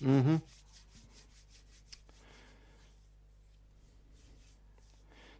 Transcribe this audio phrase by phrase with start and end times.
[0.00, 0.40] Угу.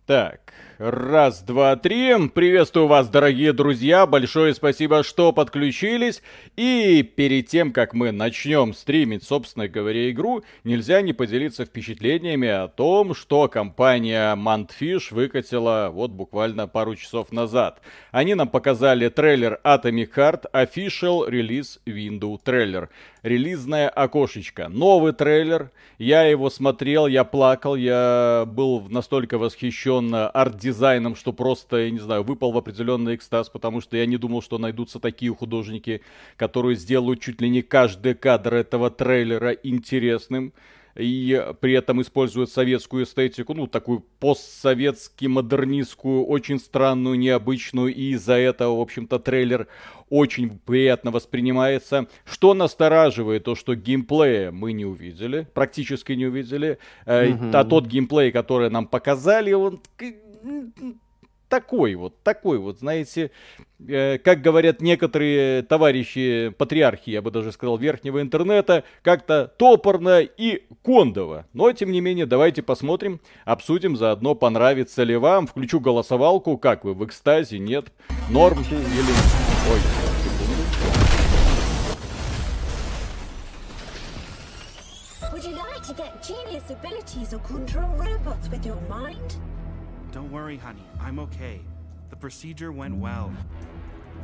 [0.08, 2.30] Так, раз, два, три.
[2.30, 4.06] Приветствую вас, дорогие друзья.
[4.06, 6.22] Большое спасибо, что подключились.
[6.56, 12.68] И перед тем, как мы начнем стримить, собственно говоря, игру, нельзя не поделиться впечатлениями о
[12.68, 17.82] том, что компания Mantfish выкатила вот буквально пару часов назад.
[18.10, 22.88] Они нам показали трейлер Atomic Heart Official Release Window трейлер
[23.22, 24.68] релизное окошечко.
[24.68, 31.90] Новый трейлер, я его смотрел, я плакал, я был настолько восхищен арт-дизайном, что просто, я
[31.90, 36.02] не знаю, выпал в определенный экстаз, потому что я не думал, что найдутся такие художники,
[36.36, 40.52] которые сделают чуть ли не каждый кадр этого трейлера интересным
[40.98, 48.34] и при этом используют советскую эстетику, ну, такую постсоветски модернистскую, очень странную, необычную, и из-за
[48.34, 49.68] этого, в общем-то, трейлер
[50.10, 52.08] очень приятно воспринимается.
[52.24, 57.50] Что настораживает, то, что геймплея мы не увидели, практически не увидели, mm-hmm.
[57.52, 59.80] а тот геймплей, который нам показали, он
[61.48, 63.30] такой вот, такой вот, знаете,
[63.86, 70.62] э, как говорят некоторые товарищи патриархи, я бы даже сказал, верхнего интернета, как-то топорно и
[70.82, 71.46] кондово.
[71.52, 75.46] Но, тем не менее, давайте посмотрим, обсудим заодно, понравится ли вам.
[75.46, 77.86] Включу голосовалку, как вы, в экстазе, нет,
[78.30, 78.78] норм или...
[79.70, 79.80] Ой,
[85.32, 89.36] Would you like to get genius abilities or control robots with your mind?
[90.11, 90.83] Don't worry, honey.
[90.99, 91.59] I'm okay.
[92.09, 93.31] The procedure went well.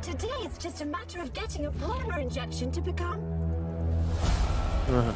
[0.02, 3.20] Today it's just a matter of getting a polymer injection to become
[4.88, 5.14] Ага.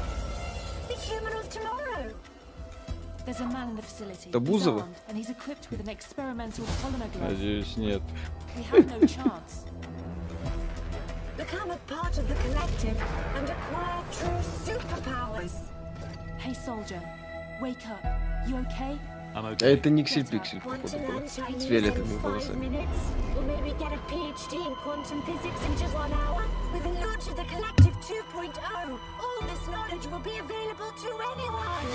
[0.89, 2.13] the human of tomorrow.
[3.25, 4.31] There's a man in the facility.
[4.31, 4.81] Это He's Бузова?
[4.83, 7.33] armed, and he's equipped with an experimental polymer glove.
[7.33, 8.03] Надеюсь, нет.
[8.57, 9.65] We have no chance.
[11.39, 13.01] Become a part of the collective
[13.37, 15.55] and acquire true superpowers.
[16.39, 17.01] Hey, soldier,
[17.63, 18.05] wake up.
[18.47, 18.99] You okay?
[19.36, 22.66] А это Никсель Пиксель, походу, Chinese С фиолетовыми волосами.
[22.68, 23.00] minutes?
[23.38, 26.44] Or maybe get a PhD in quantum physics in just one hour?
[26.74, 31.88] With the launch of the Collective 2.0, all this knowledge will be available to anyone.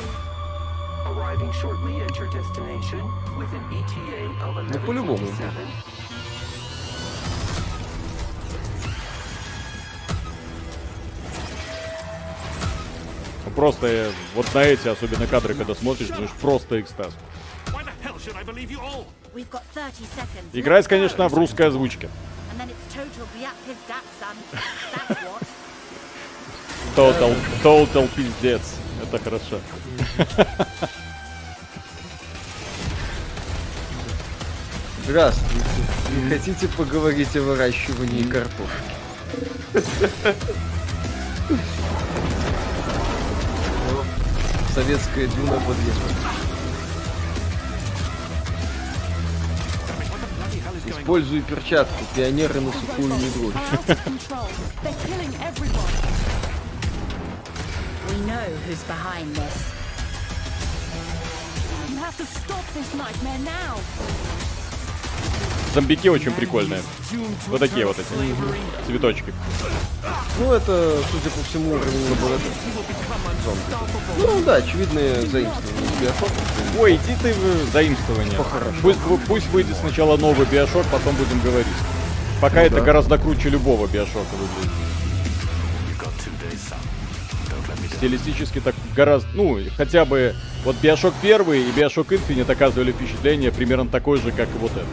[1.06, 3.03] Arriving shortly at your destination
[3.37, 5.19] with an ETA of Ну, по-любому.
[5.26, 6.75] 1147.
[13.44, 17.12] Ну, Просто э, вот на эти особенно кадры, когда смотришь, думаешь, просто экстаз.
[20.53, 22.09] Играть, конечно, в русской озвучке.
[26.97, 28.62] Total, total пиздец.
[29.03, 29.59] Это хорошо.
[35.04, 35.66] Здравствуйте.
[36.16, 38.94] Не хотите поговорить о выращивании картошки?
[44.75, 46.53] Советская дюна подъехала.
[50.86, 53.08] Используй перчатку, пионеры на сухую
[59.34, 59.72] this.
[64.42, 64.53] You.
[65.74, 66.80] Зомбики очень прикольные.
[67.48, 68.06] Вот такие вот эти
[68.86, 69.34] цветочки.
[70.38, 72.52] Ну, это, судя по всему, уровень лаборатории.
[73.44, 73.60] Зомби.
[74.18, 76.12] Ну да, очевидные заимствования.
[76.78, 78.38] Ой, иди ты в заимствование.
[78.82, 81.66] Пусть, пусть выйдет сначала новый биошок, потом будем говорить.
[82.40, 82.82] Пока это да.
[82.82, 84.72] гораздо круче любого биошока выглядит.
[87.96, 90.34] Стилистически так гораздо, ну, хотя бы
[90.64, 94.84] вот Биошок первый и Биошок Infinite оказывали впечатление примерно такое же, как и вот это.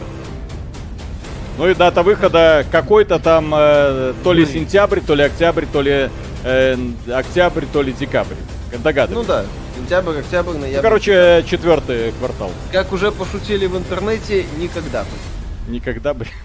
[1.58, 6.08] Ну и дата выхода какой-то там э, то ли сентябрь, то ли октябрь, то ли
[6.44, 6.76] э,
[7.12, 8.34] октябрь, то ли декабрь.
[8.82, 9.26] Догадываюсь.
[9.26, 9.44] Ну да,
[9.76, 10.82] сентябрь, октябрь, Ну, ноябрь.
[10.82, 12.50] короче, четвертый квартал.
[12.72, 15.70] Как уже пошутили в интернете, никогда бы.
[15.72, 16.26] Никогда бы.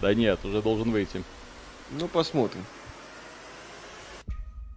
[0.00, 1.24] Да нет, уже должен выйти.
[1.98, 2.64] Ну, посмотрим.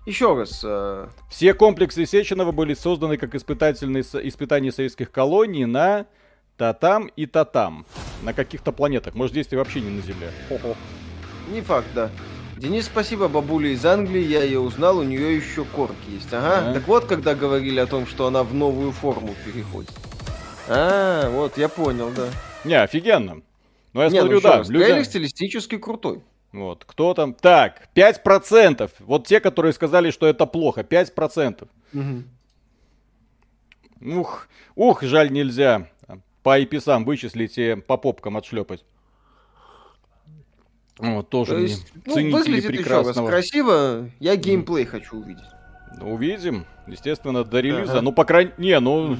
[0.07, 6.07] Еще раз, э, Все комплексы Сеченова были созданы как испытательные испытания советских колоний на
[6.57, 7.85] Татам и Татам.
[8.23, 9.15] На каких-то планетах.
[9.15, 10.31] Может, действие вообще не на Земле.
[10.49, 10.75] Хо-хо.
[11.51, 12.09] не факт, да.
[12.57, 16.31] Денис, спасибо, бабуля из Англии, я ее узнал, у нее еще корки есть.
[16.31, 16.73] Ага, Ага.
[16.75, 19.91] так вот, когда говорили о том, что она в новую форму переходит.
[20.69, 22.27] А, вот, я понял, да.
[22.63, 23.41] Не, офигенно.
[23.93, 26.21] Ну, я Не, ну смотрю, еще да, раз, люди- трейлер стилистически крутой.
[26.51, 27.33] Вот, кто там?
[27.33, 28.91] Так, 5%.
[28.99, 30.83] Вот те, которые сказали, что это плохо.
[30.83, 31.67] 5%.
[34.01, 35.87] Ух, ух, жаль, нельзя
[36.43, 38.83] по IP-сам вычислить и по попкам отшлепать.
[40.97, 43.27] Вот, тоже То есть, ну, ценители выглядит еще раз прекрасного.
[43.27, 45.43] красиво, я геймплей хочу увидеть.
[45.97, 46.65] Ну, увидим.
[46.87, 47.93] Естественно, до релиза.
[47.93, 48.01] Ага.
[48.01, 48.51] Ну, по крайней...
[48.57, 49.17] Не, ну...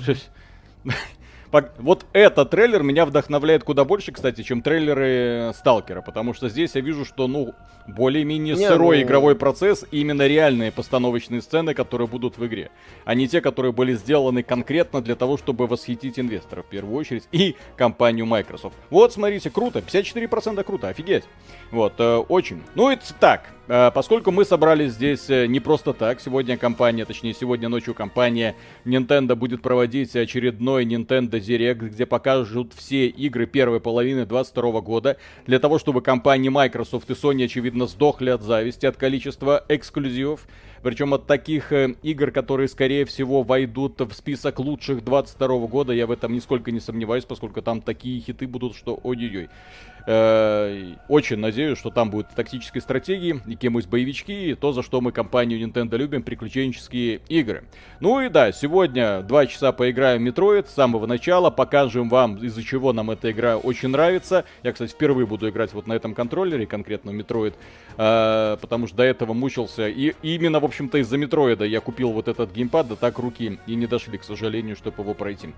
[1.51, 6.01] Вот этот трейлер меня вдохновляет куда больше, кстати, чем трейлеры Сталкера.
[6.01, 7.53] Потому что здесь я вижу, что, ну,
[7.87, 9.85] более-менее Не, сырой ну- игровой процесс.
[9.91, 12.71] И именно реальные постановочные сцены, которые будут в игре.
[13.05, 17.23] А не те, которые были сделаны конкретно для того, чтобы восхитить инвесторов, в первую очередь,
[17.31, 18.75] и компанию Microsoft.
[18.89, 19.79] Вот, смотрите, круто.
[19.81, 21.23] 54% круто, офигеть.
[21.71, 22.63] Вот, э, очень.
[22.75, 23.45] Ну, это так.
[23.73, 28.57] Э, поскольку мы собрались здесь э, не просто так, сегодня компания, точнее, сегодня ночью компания
[28.83, 35.15] Nintendo будет проводить очередной Nintendo Direct, где покажут все игры первой половины 22 года,
[35.47, 40.45] для того, чтобы компании Microsoft и Sony, очевидно, сдохли от зависти, от количества эксклюзивов.
[40.83, 46.07] Причем от таких э, игр, которые, скорее всего, войдут в список лучших 22 года, я
[46.07, 49.49] в этом нисколько не сомневаюсь, поскольку там такие хиты будут, что ой-ой-ой.
[50.07, 55.01] Э, Очень надеюсь, что там будут тактические стратегии, и какие-нибудь боевички, и то, за что
[55.01, 57.63] мы компанию Nintendo любим, приключенческие игры.
[57.99, 62.63] Ну и да, сегодня два часа поиграем в Metroid с самого начала, покажем вам, из-за
[62.63, 64.45] чего нам эта игра очень нравится.
[64.63, 67.53] Я, кстати, впервые буду играть вот на этом контроллере, конкретно Metroid,
[67.97, 69.87] э, потому что до этого мучился.
[69.87, 73.75] И именно, в общем-то, из-за Метроида я купил вот этот геймпад, да так руки и
[73.75, 75.49] не дошли, к сожалению, чтобы его пройти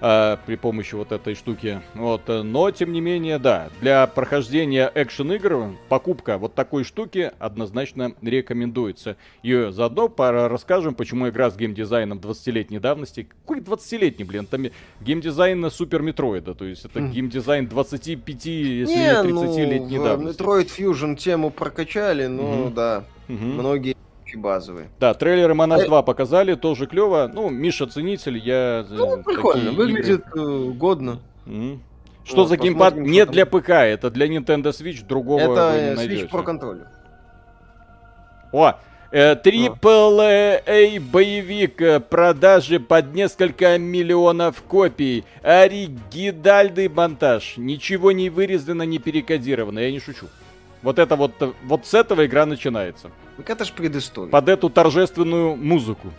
[0.00, 1.80] э, при помощи вот этой штуки.
[1.94, 7.32] Вот, э, но тем не менее, да, для прохождения экшен игр покупка вот такой штуки
[7.38, 9.16] однозначно рекомендуется.
[9.42, 13.28] И заодно пора расскажем, почему игра с геймдизайном 20-летней давности.
[13.42, 14.66] Какой 20-летний, блин, там
[15.00, 20.42] геймдизайн Супер Метроида, то есть это геймдизайн 25, если не 30-летней ну, давности.
[20.42, 22.74] Metroid Fusion тему прокачали, ну Мгм.
[22.74, 23.54] да, Мгм.
[23.54, 23.96] многие
[24.30, 24.88] вещи базовые.
[24.98, 25.86] Да, трейлеры Манас Э.
[25.86, 27.30] 2 показали, тоже клево.
[27.32, 28.84] Ну, Миша ценитель, я...
[28.88, 31.18] э, Ну, прикольно, выглядит э, годно.
[31.46, 31.82] Мгм.
[32.24, 32.96] Что Вот, за геймпад?
[32.96, 36.30] Не для п.к., это для Nintendo Switch, другого Это э, Switch.
[36.30, 36.86] Pro Controller.
[38.52, 38.74] О,
[39.10, 48.82] э, Triple A боевик, э, продажи под несколько миллионов копий, оригинальный монтаж, ничего не вырезано,
[48.82, 50.26] не перекодировано, я не шучу.
[50.82, 53.10] Вот это вот, э, вот с этого игра начинается.
[53.40, 54.30] Так это ж предыстория.
[54.30, 56.12] Под эту торжественную музыку.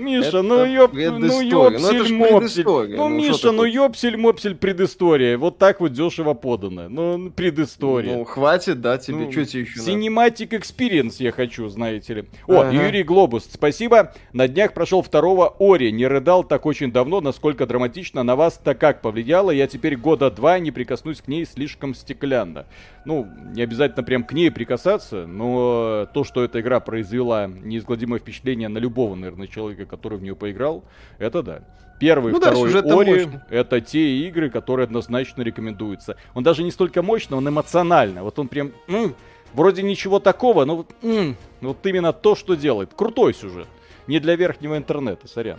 [0.00, 1.78] Миша, ну ёп, ну предыстория.
[1.78, 2.64] Ну, ёпсель мопсель.
[2.64, 5.38] Ну, Ну, Миша, ну ёпсель мопсель предыстория.
[5.38, 6.88] Вот так вот дешево подано.
[6.88, 8.16] Ну, предыстория.
[8.16, 9.18] Ну, хватит, да, тебе.
[9.18, 9.80] Ну, Что тебе еще?
[9.80, 12.24] Cinematic Experience я хочу, знаете ли.
[12.46, 12.64] О.
[12.70, 14.12] Юрий Глобус, спасибо.
[14.32, 15.92] На днях прошел второго Ори.
[15.92, 19.50] Не рыдал так очень давно, насколько драматично на вас-то как повлияло.
[19.50, 22.66] Я теперь года два не прикоснусь к ней слишком стеклянно.
[23.04, 28.68] Ну, не обязательно прям к ней прикасаться, но то, что эта игра произвела неизгладимое впечатление
[28.68, 30.84] на любого, наверное, человека, который в нее поиграл,
[31.18, 31.60] это да.
[31.98, 33.40] Первый, Ну да, второй там Ори мощный.
[33.50, 36.16] это те игры, которые однозначно рекомендуются.
[36.34, 38.22] Он даже не столько мощно, он эмоционально.
[38.22, 39.14] Вот он прям, м,
[39.52, 42.90] вроде ничего такого, но вот, м, вот именно то, что делает.
[42.96, 43.66] Крутой сюжет.
[44.06, 45.58] Не для верхнего интернета, сорян.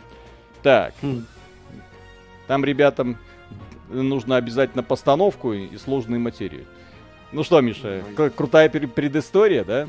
[0.64, 1.26] Так, Хм.
[2.48, 3.18] там ребятам
[3.90, 6.66] нужно обязательно постановку и сложные материи.
[7.32, 8.04] Ну что, Миша,
[8.36, 9.88] крутая предыстория, да?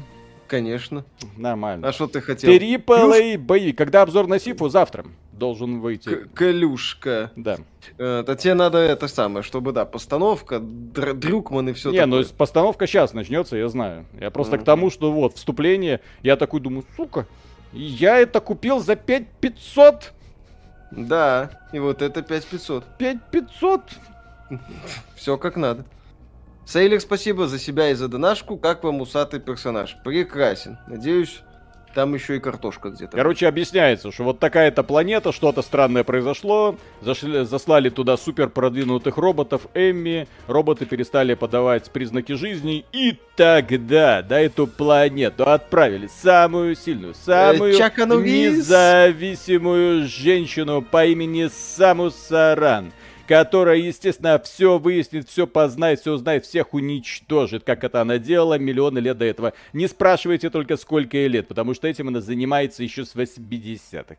[0.53, 1.07] Конечно.
[1.39, 1.89] Нормально.
[1.89, 2.53] А что ты хотел?
[2.53, 2.93] Трипл
[3.39, 3.73] бои.
[3.73, 4.69] Когда обзор на Сифу?
[4.69, 6.11] Завтра должен выйти.
[6.15, 7.31] К- Калюшка.
[7.37, 7.57] Да.
[7.97, 12.23] Э, Да тебе надо это самое, чтобы, да, постановка, др- Дрюкман и все не, ну
[12.37, 14.05] постановка сейчас начнется, я знаю.
[14.21, 14.67] Я просто к Мгм.
[14.67, 17.27] тому, что вот вступление, я такой думаю, сука,
[17.73, 20.13] я это купил за 5500?
[20.91, 22.85] Да, и вот это 5500.
[22.99, 23.81] 5500?
[25.17, 25.87] Все как надо.
[26.67, 28.57] Сейлер, спасибо за себя и за донашку.
[28.57, 29.97] Как вам усатый персонаж?
[30.05, 30.79] Прекрасен.
[30.87, 31.43] Надеюсь,
[31.95, 33.15] там еще и картошка где-то.
[33.17, 39.67] Короче, объясняется, что вот такая-то планета, что-то странное произошло, зашли- заслали туда супер продвинутых роботов
[39.75, 47.77] Эмми, роботы перестали подавать признаки жизни, и тогда на эту планету отправили самую сильную, самую
[47.77, 48.57] Чака Норрис.
[48.57, 52.93] независимую женщину по имени Самус Аран,
[53.27, 58.99] которая, естественно, все выяснит, все познает, все узнает, всех уничтожит, как это она делала миллионы
[58.99, 59.53] лет до этого.
[59.73, 64.17] Не спрашивайте только сколько ей лет, потому что этим она занимается еще с 80-х.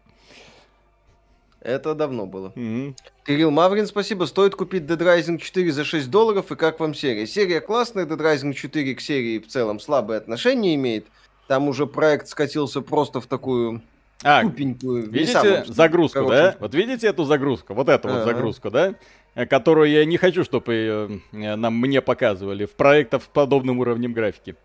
[1.64, 2.52] Это давно было.
[2.56, 2.96] Мгм.
[3.26, 4.26] Кирилл Маврин, спасибо.
[4.26, 6.52] Стоит купить Dead Rising 4 за 6 долларов.
[6.52, 7.26] И как вам серия?
[7.26, 8.06] Серия классная.
[8.06, 11.08] Dead Rising 4 к серии в целом слабые отношения имеет.
[11.48, 13.82] Там уже проект скатился просто в такую
[14.24, 15.10] А, тупенькую.
[15.10, 16.36] видите самую, загрузку, короче.
[16.36, 16.56] да?
[16.60, 17.74] Вот видите эту загрузку?
[17.74, 18.26] Вот эту вот Ага.
[18.26, 18.96] загрузку, да?
[19.36, 24.14] Э, Которую я не хочу, чтобы э, нам мне показывали в проектах с подобным уровнем
[24.14, 24.56] графики.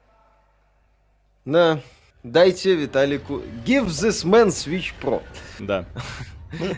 [1.44, 1.80] Да.
[2.22, 3.42] Дайте Виталику...
[3.64, 5.22] Give this man Switch Pro.
[5.58, 5.86] Да.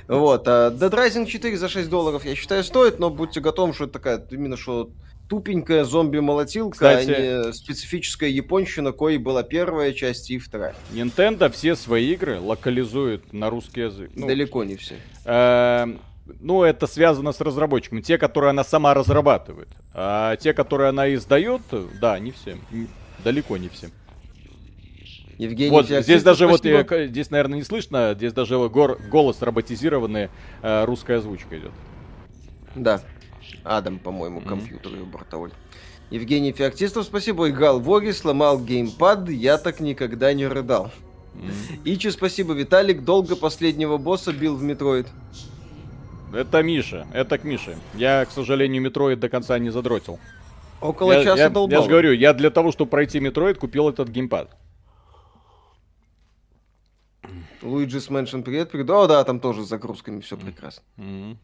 [0.08, 0.48] Вот.
[0.48, 3.92] А Dead Rising 4 за 6 долларов, я считаю, стоит, но будьте готовы, что это
[3.92, 4.90] такая именно что
[5.30, 10.74] тупенькая зомби-молотилка, Кстати- а не специфическая японщина, коей была первая часть и вторая.
[10.92, 14.10] Nintendo все свои игры локализует на русский язык.
[14.16, 14.96] Ну, Далеко не все.
[15.24, 15.86] э,
[16.40, 18.00] ну, это связано с разработчиками.
[18.00, 19.68] Те, которые она сама разрабатывает.
[19.94, 21.62] А те, которые она издает,
[22.00, 22.56] да, не все.
[23.24, 23.88] Далеко не все.
[25.38, 26.78] Евгений вот Феоктистов, здесь даже вот, спасибо.
[26.80, 30.28] э, к- здесь, наверное, не слышно, здесь даже гор- голос роботизированный,
[30.60, 31.70] э, русская озвучка идет.
[32.74, 33.00] Да.
[33.64, 35.50] Адам, по-моему, компьютер и бортовой.
[36.10, 37.48] Евгений Феоктистов, спасибо.
[37.48, 40.90] Играл в Ori, сломал геймпад, я так никогда не рыдал.
[41.84, 42.52] Ичи, спасибо.
[42.52, 45.06] Виталик долго последнего босса бил в Metroid.
[46.34, 47.76] Это Миша, это к Мише.
[47.94, 50.18] Я, к сожалению, Metroid до конца не задротил.
[50.80, 51.82] Около я, часа я, долбал.
[51.82, 54.56] же говорю, я для того, чтобы пройти Metroid, купил этот геймпад.
[57.62, 58.88] Luigi's Mansion, привет, привет.
[58.90, 60.82] О, да, там тоже с загрузками все прекрасно.
[60.96, 61.38] Мгм.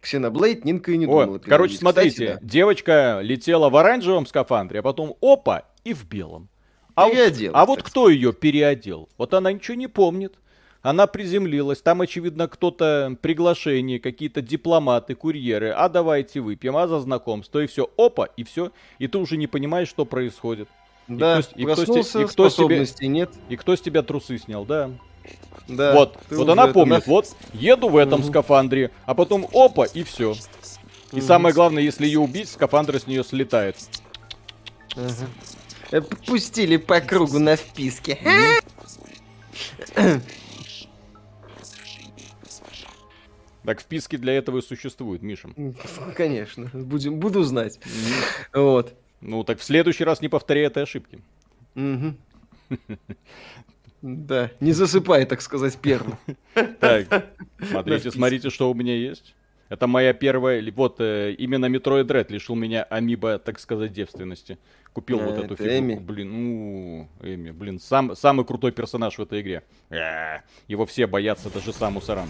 [0.00, 1.38] Ксеноблейд, Нинка и не О, думала.
[1.38, 1.44] короче,
[1.76, 1.78] переводить.
[1.80, 6.48] смотрите, Кстати, девочка летела в оранжевом скафандре, а потом опа, и в белом.
[6.94, 9.08] А вот, Переоделась, а вот кто ее переодел?
[9.18, 10.34] Вот она ничего не помнит.
[10.80, 15.70] Она приземлилась, там, очевидно, кто-то приглашение, какие-то дипломаты, курьеры.
[15.70, 17.90] А давайте выпьем, а за знакомство, и все.
[17.96, 18.70] Опа, и все.
[19.00, 20.68] И ты уже не понимаешь, что происходит.
[21.08, 23.30] Да, кто и кто и кто с тебе- способностей нет.
[23.48, 24.90] И кто с тебя трусы снял, да?
[25.68, 29.84] Да, вот, вот она это помнит, на- вот, еду в этом скафандре, а потом опа,
[29.84, 30.34] и все.
[31.12, 33.76] И самое главное, если ее убить, скафандр с нее слетает.
[35.90, 38.18] Э, Пустили по кругу на вписке.
[43.64, 45.50] Так вписки для этого и существуют, Миша.
[46.16, 47.78] Конечно, будем, буду знать.
[48.54, 48.94] Вот.
[49.20, 51.18] Ну так в следующий раз не повторяй этой ошибки.
[51.74, 52.16] Мгм.
[54.02, 56.16] Да, не засыпай, так сказать, первым.
[56.80, 57.26] Так,
[57.68, 59.34] смотрите, смотрите, что у меня есть.
[59.68, 64.56] Это моя первая, вот э, именно Metroid Dread лишил меня амиба, так сказать, девственности.
[64.94, 69.42] Купил А, вот эту фигурку, блин, ну, Эми, блин, сам, самый крутой персонаж в этой
[69.42, 69.62] игре.
[69.90, 70.38] Э,
[70.68, 72.28] Его все боятся, даже сам Мусоран.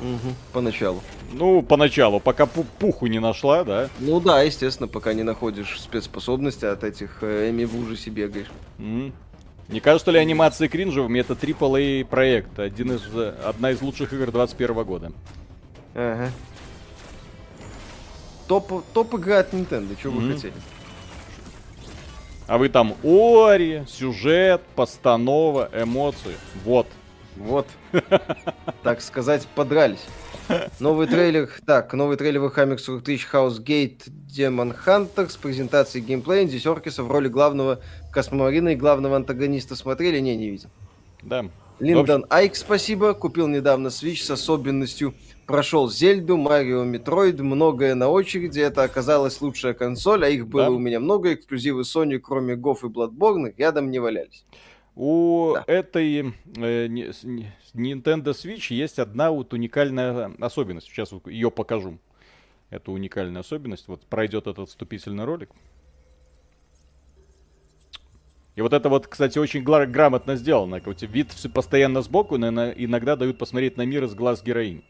[0.00, 1.02] Мгм, Поначалу.
[1.32, 3.90] Ну, поначалу, пока пу- пуху не нашла, да.
[3.98, 8.46] Ну да, естественно, пока не находишь спецспособности от этих э, Эми в ужасе бегаешь.
[8.78, 9.12] М.
[9.68, 11.20] Не кажется ли анимация кринжевыми?
[11.20, 13.02] Это AAA проект, один из,
[13.44, 15.12] одна из лучших игр 21 года.
[15.94, 16.30] Ага.
[18.46, 20.34] Топ, топ игра от Nintendo, что вы Мгм.
[20.34, 20.54] хотели?
[22.46, 26.34] А вы там Ори, сюжет, постанова, эмоции.
[26.64, 26.86] Вот.
[27.36, 27.68] Вот,
[28.82, 30.04] так сказать, подрались.
[30.80, 36.44] Новый трейлер, так, новый трейлер Warhammer 40 тысяч House Gate Demon Hunter с презентацией геймплея
[36.44, 37.80] Инди Серкиса в роли главного
[38.12, 40.18] космомарина и главного антагониста смотрели?
[40.20, 40.68] Не, не видел.
[41.22, 41.44] Да.
[41.80, 43.14] Линдон Айк, спасибо.
[43.14, 45.14] Купил недавно Switch с особенностью.
[45.46, 48.60] Прошел Зельду, Марио, Metroid, многое на очереди.
[48.60, 50.70] Это оказалась лучшая консоль, а их было Да.
[50.70, 51.34] у меня много.
[51.34, 54.44] Эксклюзивы Sony, кроме GoW и Bloodborne, рядом не валялись.
[55.00, 55.62] У Да.
[55.68, 56.18] этой
[56.56, 60.88] э, Nintendo Switch есть одна вот уникальная особенность.
[60.88, 61.98] Сейчас ее покажу.
[62.70, 63.86] Это уникальная особенность.
[63.86, 65.50] Вот пройдет этот вступительный ролик.
[68.56, 70.82] И вот это вот, кстати, очень грамотно сделано.
[71.02, 74.82] Вид постоянно сбоку, но иногда дают посмотреть на мир из глаз героини.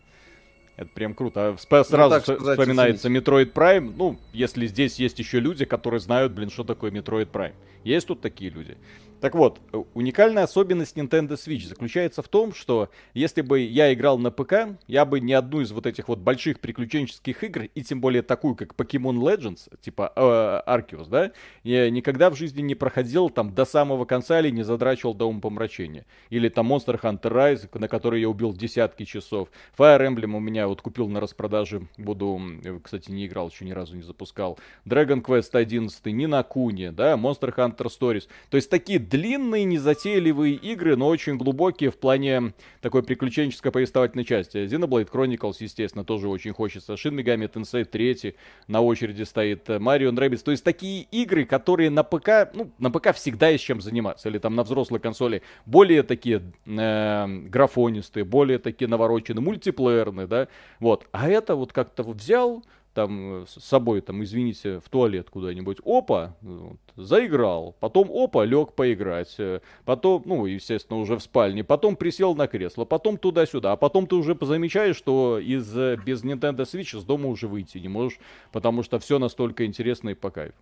[0.77, 1.49] Это прям круто.
[1.49, 3.93] А всп- Сразу вс- сказать, вспоминается Metroid Prime.
[3.95, 7.53] Ну, если здесь есть еще люди, которые знают, блин, что такое Metroid Prime.
[7.85, 8.79] Есть тут такие люди.
[9.21, 14.19] Так вот, э, уникальная особенность Nintendo Switch заключается в том, что если бы я играл
[14.19, 18.01] на ПК, я бы ни одну из вот этих вот больших приключенческих игр, и тем
[18.01, 21.33] более такую, как Pokemon Legends, типа э, Arceus, да,
[21.65, 26.07] я никогда в жизни не проходил там до самого конца или не задрачивал до умопомрачения.
[26.31, 29.49] Или там Monster Hunter Rise, на который я убил десятки часов.
[29.77, 33.73] Fire Emblem у меня вот купил на распродаже, буду, э, кстати, не играл, еще ни
[33.73, 34.59] разу не запускал.
[34.87, 38.29] Dragon Quest 11, Нина Куни, да, Monster Hunter Stories.
[38.51, 44.59] То есть такие длинные, незатейливые игры, но очень глубокие в плане такой приключенческой повествовательной части.
[44.59, 46.95] Xenoblade Chronicles, естественно, тоже очень хочется.
[46.95, 48.35] Shin Megami Tensei 3
[48.67, 49.69] на очереди стоит.
[49.69, 50.43] Mario Rabbids.
[50.45, 54.29] То есть такие игры, которые на ПК, ну, на ПК всегда есть чем заниматься.
[54.29, 60.49] Или там на взрослой консоли более такие э, графонистые, более такие навороченные, мультиплеерные, да.
[60.81, 61.07] Вот.
[61.13, 65.79] А это вот как-то вот взял, там э, с собой, там, извините, в туалет куда-нибудь,
[65.85, 71.97] опа, вот, заиграл, потом опа, лег поиграть, э, потом, ну, естественно, уже в спальне, потом
[71.97, 76.63] присел на кресло, потом туда-сюда, а потом ты уже замечаешь, что из э, без Nintendo
[76.63, 78.19] Switch из дома уже выйти не можешь,
[78.53, 80.57] потому что все настолько интересно и по кайфу.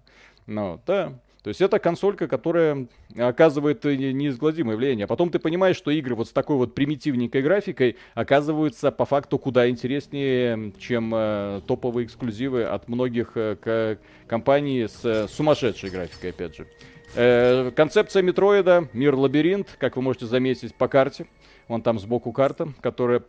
[0.47, 1.18] Ну, да.
[1.47, 5.05] То есть это консолька, которая оказывает неизгладимое влияние.
[5.05, 9.38] А потом ты понимаешь, что игры вот с такой вот примитивненькой графикой оказываются по факту
[9.38, 16.57] куда интереснее, чем э, топовые эксклюзивы от многих э, компаний с э, сумасшедшей графикой, опять
[16.57, 16.67] же.
[17.15, 21.29] Э, концепция метроида, мир лабиринт, как вы можете заметить по карте.
[21.69, 23.23] Вон там сбоку карта, которая...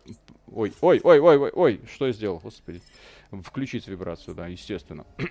[0.51, 2.81] Ой, ой, ой, ой, ой, ой, что я сделал, господи.
[3.43, 5.05] Включить вибрацию, да, естественно.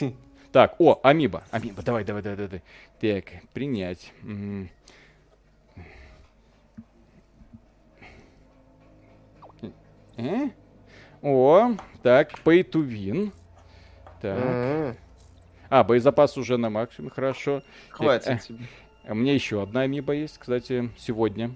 [0.52, 2.62] Так, о, амиба, амиба, давай, давай, давай, давай.
[3.00, 4.12] Так, принять.
[10.16, 10.48] Э?
[11.22, 13.32] О, так, pay to win.
[14.20, 14.38] Так.
[14.44, 14.96] М,
[15.70, 17.58] А, боезапас уже на максимуме, хорошо.
[17.58, 18.64] Э, Хватит тебе.
[19.06, 21.50] а У меня еще одна амиба есть, кстати, сегодня.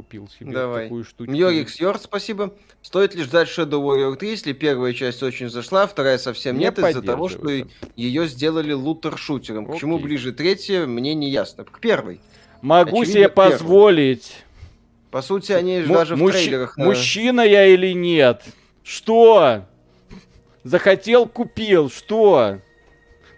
[0.00, 0.84] Купил себе Давай.
[0.84, 1.30] такую штучку.
[1.30, 2.54] Мьорикс Йорд, спасибо.
[2.80, 6.78] Стоит ли ждать Shadow Warrior 3, если первая часть очень зашла, вторая совсем Не нет,
[6.78, 7.50] из-за того, что
[7.96, 9.66] ее сделали лутер-шутером.
[9.66, 10.06] К чему Окей.
[10.06, 11.64] ближе третья, мне не ясно.
[11.64, 12.18] К первой.
[12.62, 14.36] Могу Очевидно, себе позволить.
[15.10, 16.78] По сути, они Му- даже в мужчи- трейлерах...
[16.78, 18.42] на- Мужчина я или нет?
[18.82, 19.66] Что?
[20.64, 21.90] Захотел, купил.
[21.90, 22.60] Что?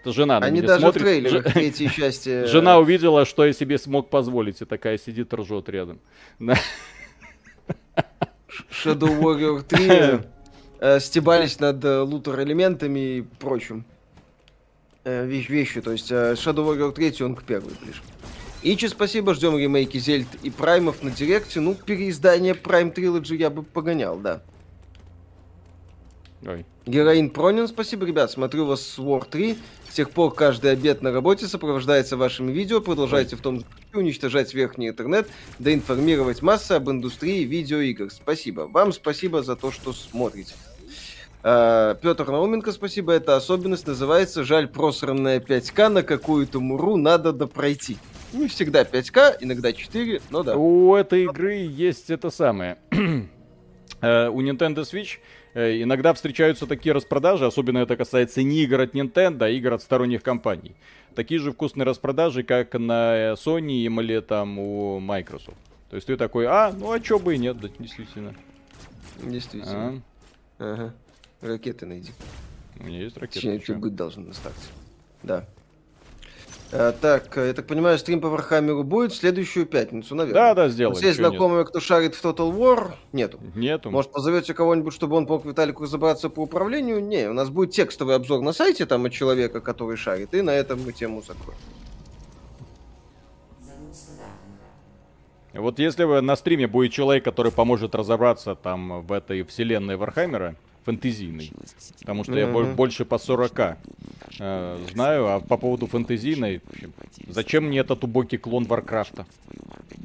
[0.03, 1.01] Это жена на Они меня даже смотрит.
[1.01, 2.45] в трейлерах Ж- третьей части...
[2.47, 5.99] Жена увидела, что я себе смог позволить, и такая сидит ржет рядом.
[8.69, 10.27] Shadow Warrior 3
[10.81, 13.85] э, стебались над э, лутер-элементами и прочим.
[15.05, 18.01] Э, вещь, вещью, то есть э, Shadow Warrior 3 он к первой ближе.
[18.61, 21.61] Ичи, спасибо, ждем ремейки Зельд и Праймов на Директе.
[21.61, 24.41] Ну, переиздание Prime Trilogy я бы погонял, да.
[26.45, 26.65] Ой.
[26.85, 29.57] Героин Пронин, спасибо, ребят, смотрю вас с War 3.
[29.89, 32.81] С тех пор каждый обед на работе сопровождается вашими видео.
[32.81, 35.27] Продолжайте в том же уничтожать верхний интернет,
[35.59, 38.09] да информировать массы об индустрии видеоигр.
[38.11, 38.61] Спасибо.
[38.61, 40.55] Вам спасибо за то, что смотрите.
[41.43, 43.13] Петр Науменко, спасибо.
[43.13, 47.97] Эта особенность называется «Жаль, просранная 5К на какую-то муру надо допройти».
[48.33, 50.55] Не всегда 5К, иногда 4, но да.
[50.55, 52.77] У этой игры есть это самое.
[54.01, 55.19] Э, У Nintendo Switch
[55.53, 60.23] иногда встречаются такие распродажи, особенно это касается не игр от Nintendo, а игр от сторонних
[60.23, 60.75] компаний.
[61.15, 65.57] Такие же вкусные распродажи, как на э, Sony или там у Microsoft.
[65.89, 68.33] То есть ты такой, а, ну а чё бы и нет, да, действительно.
[69.21, 70.01] Действительно.
[70.59, 70.93] А, Ага.
[71.41, 72.11] Ракеты найди.
[72.79, 73.57] у меня есть ракета.
[73.57, 74.67] Точнее, быть должен на старте.
[75.21, 75.45] Да.
[76.75, 80.41] А, так, э, я так понимаю, стрим по Warhammer у будет в следующую пятницу, наверное.
[80.41, 80.93] Да, да, сделаем.
[80.93, 81.17] есть чё нет.
[81.17, 82.93] знакомые, кто шарит в Total War?
[83.11, 83.39] Нету.
[83.53, 83.91] Нету.
[83.91, 86.99] Может, позовете кого-нибудь, чтобы он помог Виталику разобраться по управлению?
[86.99, 90.49] Не, у нас будет текстовый обзор на сайте там от человека, который шарит, и на
[90.49, 91.59] этом мы тему закроем.
[95.53, 100.44] Вот если вы на стриме будет человек, который поможет разобраться там в этой вселенной Warhammer
[100.44, 101.51] а, фэнтезийной,
[101.99, 103.77] потому что я больше по 40
[104.39, 106.93] э, знаю, а по поводу фэнтезийной, в общем,
[107.29, 109.25] зачем мне этот убогий клон Warcraft а?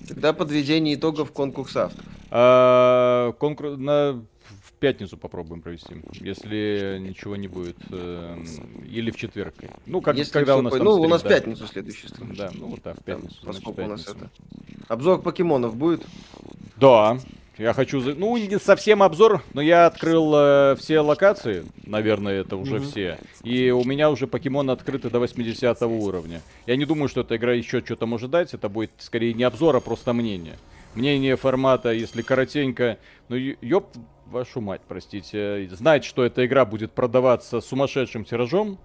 [0.08, 2.06] Тогда подведение итогов конкурса авторов.
[2.30, 4.24] А, конкур- на...
[4.62, 7.76] В пятницу попробуем провести, если ничего не будет.
[7.90, 8.46] эм,
[8.88, 9.54] Или в четверг.
[9.86, 11.28] Ну, как, Если когда у нас по- там Ну, у стрим, нас да.
[11.30, 12.32] пятницу следующий стрим.
[12.36, 13.40] Да, ну вот так, в Там, пятницу.
[13.42, 14.30] значит, поскольку у нас это...
[14.86, 16.06] Обзор покемонов будет?
[16.76, 17.18] Да,
[17.58, 18.00] я хочу...
[18.00, 23.18] за- Ну, не совсем обзор, но я открыл э, все локации, наверное, это уже все.
[23.42, 26.40] И у меня уже покемоны открыты до 80 уровня.
[26.66, 28.54] Я не думаю, что эта игра еще что-то может дать.
[28.54, 30.56] Это будет скорее не обзор, а просто мнение.
[30.94, 32.98] Мнение формата, если коротенько...
[33.28, 33.88] Ну, ёб
[34.26, 35.68] вашу мать, простите.
[35.72, 38.78] Знать, что эта игра будет продаваться сумасшедшим тиражом,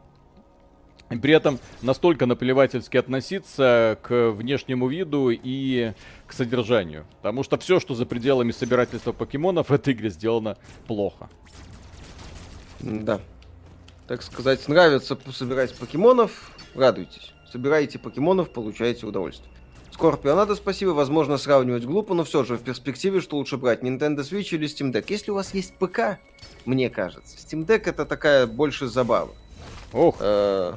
[1.19, 5.93] при этом настолько наплевательски относиться к внешнему виду и
[6.27, 7.05] к содержанию.
[7.17, 11.29] Потому что все, что за пределами собирательства покемонов в этой игре сделано плохо.
[12.79, 13.19] Да.
[14.07, 17.33] Так сказать, нравится собирать покемонов, радуйтесь.
[17.51, 19.49] Собираете покемонов, получаете удовольствие.
[19.91, 24.21] Скорпио, надо спасибо, возможно сравнивать глупо, но все же в перспективе, что лучше брать, Nintendo
[24.21, 25.05] Switch или Steam Deck.
[25.09, 26.17] Если у вас есть ПК,
[26.65, 29.29] мне кажется, Steam Deck это такая больше забава.
[29.93, 30.73] Ох, Э,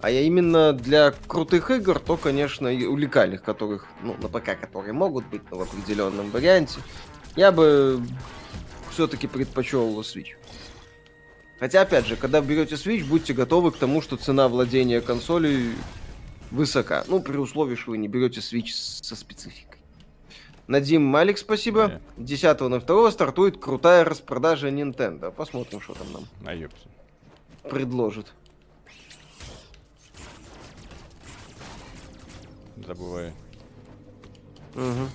[0.00, 4.92] А я именно для крутых игр, то, конечно, и уникальных, которых, ну, на ПК, которые
[4.92, 6.80] могут быть, но в определенном варианте,
[7.34, 8.00] я бы
[8.90, 10.36] все-таки предпочел Switch.
[11.58, 15.72] Хотя, опять же, когда берете Switch, будьте готовы к тому, что цена владения консолей
[16.52, 17.04] высока.
[17.08, 19.80] Ну, при условии, что вы не берете Switch со спецификой.
[20.68, 21.88] Надим Малик, спасибо.
[21.88, 22.00] Да.
[22.18, 25.32] 10 на 2 стартует крутая распродажа Nintendo.
[25.32, 26.78] Посмотрим, что там нам а ёпта.
[32.88, 32.96] Предложат.
[32.96, 33.32] Забываю.
[34.74, 35.10] Мгм.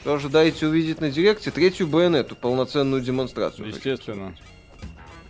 [0.00, 1.50] Что ожидаете увидеть на директе?
[1.50, 3.68] Третью байонету, полноценную демонстрацию.
[3.68, 4.36] Естественно.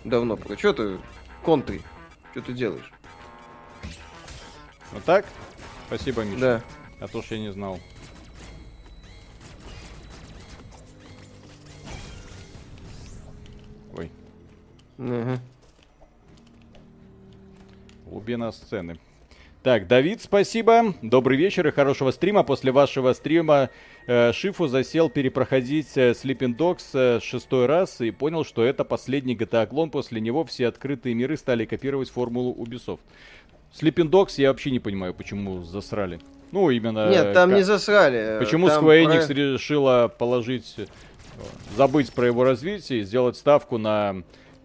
[0.05, 0.37] давно.
[0.37, 0.99] Про что ты
[1.45, 1.81] контри?
[2.33, 2.91] Что ты делаешь?
[4.93, 5.25] Вот так?
[5.87, 6.41] Спасибо, Миша.
[6.41, 6.63] Да.
[7.01, 7.79] А то ж я не знал.
[13.97, 14.11] Ой,
[14.99, 15.41] Ага.
[18.15, 18.97] Глубина сцены.
[19.65, 20.95] Так, Давид, спасибо.
[21.03, 22.45] Добрый вечер и хорошего стрима.
[22.45, 23.71] После вашего стрима
[24.07, 29.35] э, Шифу засел перепроходить э, Sleeping Dogs э, шестой раз и понял, что это последний
[29.35, 29.91] GTA клон.
[29.91, 33.01] После него все открытые миры стали копировать формулу Ubisoft.
[33.73, 36.21] Sleeping Dogs я вообще не понимаю, почему засрали.
[36.53, 37.11] Ну, именно...
[37.11, 38.39] Нет, там ка- не засрали.
[38.39, 40.85] Почему Там Square про- Enix решила положить, э,
[41.77, 44.23] забыть про его развитие и сделать ставку на,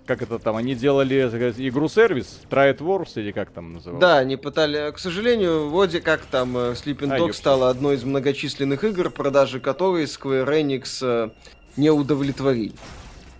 [0.10, 4.02] как это там, они делали игру-сервис, Try It Wars или как там называлось?
[4.02, 4.92] Да, они пытали...
[4.92, 7.38] К сожалению, вроде как там э, Sleeping А, Dog ёпта.
[7.38, 11.30] стала одной из многочисленных игр, продажи которой Square Enix э,
[11.78, 12.74] не удовлетворили.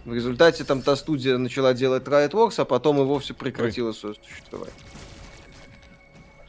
[0.06, 4.14] В результате там та студия начала делать Riot Works, а потом и вовсе прекратила свое
[4.24, 4.76] существование.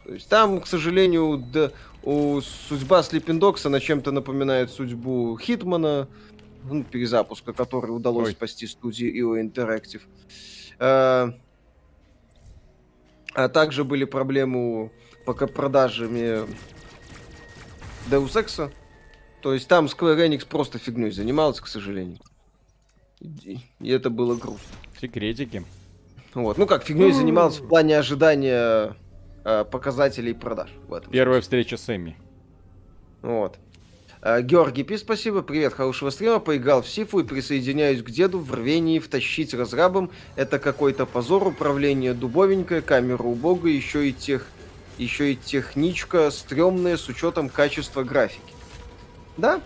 [0.04, 1.70] То есть там, к сожалению, да,
[2.02, 6.08] у судьба Sleeping Dogs, она чем-то напоминает судьбу Хитмана,
[6.64, 8.32] ну, перезапуска, который удалось Ой.
[8.32, 10.02] спасти студии IO Interactive.
[10.78, 11.32] Э,
[13.34, 14.90] а также были проблемы
[15.24, 16.46] пока продажами
[18.10, 18.70] Deus Ex.
[19.42, 22.18] То есть там Square Enix просто фигней занималась, к сожалению.
[23.20, 24.76] И это было грустно.
[25.00, 25.64] Секретики.
[26.34, 26.58] Вот.
[26.58, 28.96] Ну как, фигней занималась в плане ожидания
[29.44, 30.70] э, показателей продаж.
[30.86, 32.16] В этом Первая встреча с Эмми.
[33.22, 33.58] Вот.
[34.22, 35.40] А, Георгий Пи, спасибо.
[35.40, 36.40] Привет, хорошего стрима.
[36.40, 40.10] Поиграл в Сифу и присоединяюсь к деду в рвении втащить разрабом.
[40.36, 44.46] Это какой-то позор, управление дубовенькое, камера убогая, еще и тех...
[44.98, 48.52] Еще и техничка стрёмная с учетом качества графики.
[49.38, 49.62] Да?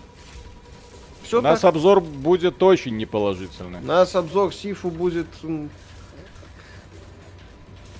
[1.24, 1.70] Все У нас так.
[1.70, 3.80] обзор будет очень неположительный.
[3.80, 5.26] У нас обзор Сифу будет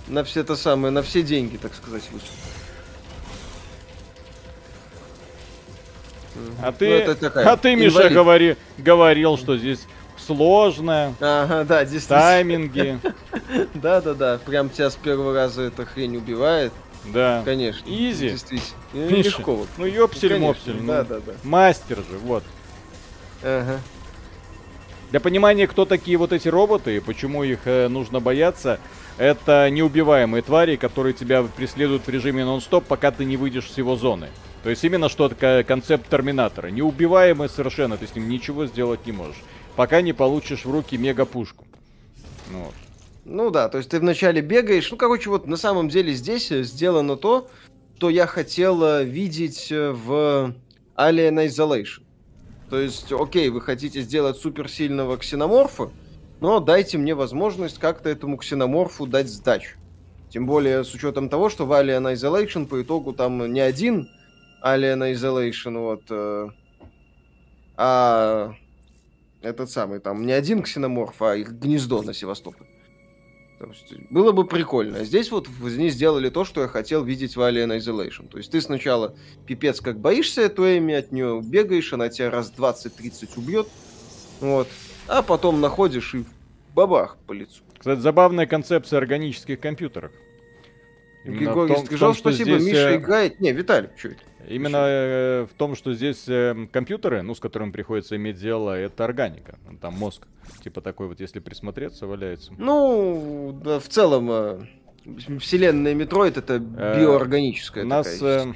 [0.07, 2.39] на все это самое, на все деньги, так сказать, выступит.
[6.63, 8.13] А ты, Ну, такая а ты, Миша, инвалид.
[8.13, 12.21] говори, говорил, что здесь сложно, Ага, да, действительно.
[12.21, 12.99] тайминги,
[13.75, 16.73] Да-да-да, прям тебя с первого раза эта хрень убивает.
[17.05, 17.43] да.
[17.45, 17.87] Конечно.
[17.89, 18.31] Изи.
[18.31, 18.79] Действительно.
[18.93, 21.33] Миша, Легко ну ёпсель-мопсель, Конечно, ну, Да-да-да.
[21.43, 22.43] мастер же, вот.
[23.43, 23.81] Ага.
[25.15, 28.81] Для понимания, кто такие вот эти роботы и почему их э, нужно бояться,
[29.17, 33.95] это неубиваемые твари, которые тебя преследуют в режиме нон-стоп, пока ты не выйдешь с его
[33.95, 34.31] зоны.
[34.65, 36.67] То есть именно что такое концепт Терминатора.
[36.67, 39.41] Неубиваемый совершенно, ты с ним ничего сделать не можешь.
[39.77, 41.65] Пока не получишь в руки мега-пушку.
[42.51, 42.75] Ну вот.
[43.25, 44.91] Ну да, то есть ты вначале бегаешь.
[44.91, 47.49] Ну, короче, вот на самом деле здесь э, сделано то,
[47.99, 50.57] что я хотел э, видеть э, в
[50.97, 52.04] Alien Isolation.
[52.71, 55.91] То есть, окей, вы хотите сделать суперсильного ксеноморфа,
[56.41, 59.79] но дайте мне возможность как-то этому ксеноморфу дать сдачу.
[60.31, 64.09] Тем более с учетом того, что в Alien Isolation по итогу там не один
[64.65, 66.49] Alien Isolation, вот, э,
[67.77, 68.55] а
[69.43, 72.67] этот самый, там не один ксеноморф, а их гнездо на Севастополь.
[73.59, 74.99] То есть, было бы прикольно.
[74.99, 78.29] А здесь вот они сделали то, что я хотел видеть в Alien Isolation.
[78.29, 82.53] То есть ты сначала пипец как боишься эту Эми, от нее бегаешь, она тебя раз
[82.57, 83.69] 20-30 убьет.
[84.41, 84.69] Вот.
[85.07, 86.25] А потом находишь и
[86.75, 87.63] бабах по лицу.
[87.79, 90.11] Кстати, забавная концепция органических компьютеров.
[91.25, 92.59] Григорий том- в Стрижов, том, что спасибо.
[92.59, 93.41] здесь, Миша э, играет.
[93.41, 94.19] Не, Виталий, что это?
[94.49, 99.05] Именно э, в том, что здесь э, компьютеры, ну, с которыми приходится иметь дело, это
[99.05, 99.59] органика.
[99.81, 100.27] Там мозг,
[100.63, 102.53] типа такой вот, если присмотреться, валяется.
[102.59, 104.61] Ну, да, в целом, э,
[105.39, 108.53] вселенная Metroid это Э, биоорганическая У нас э,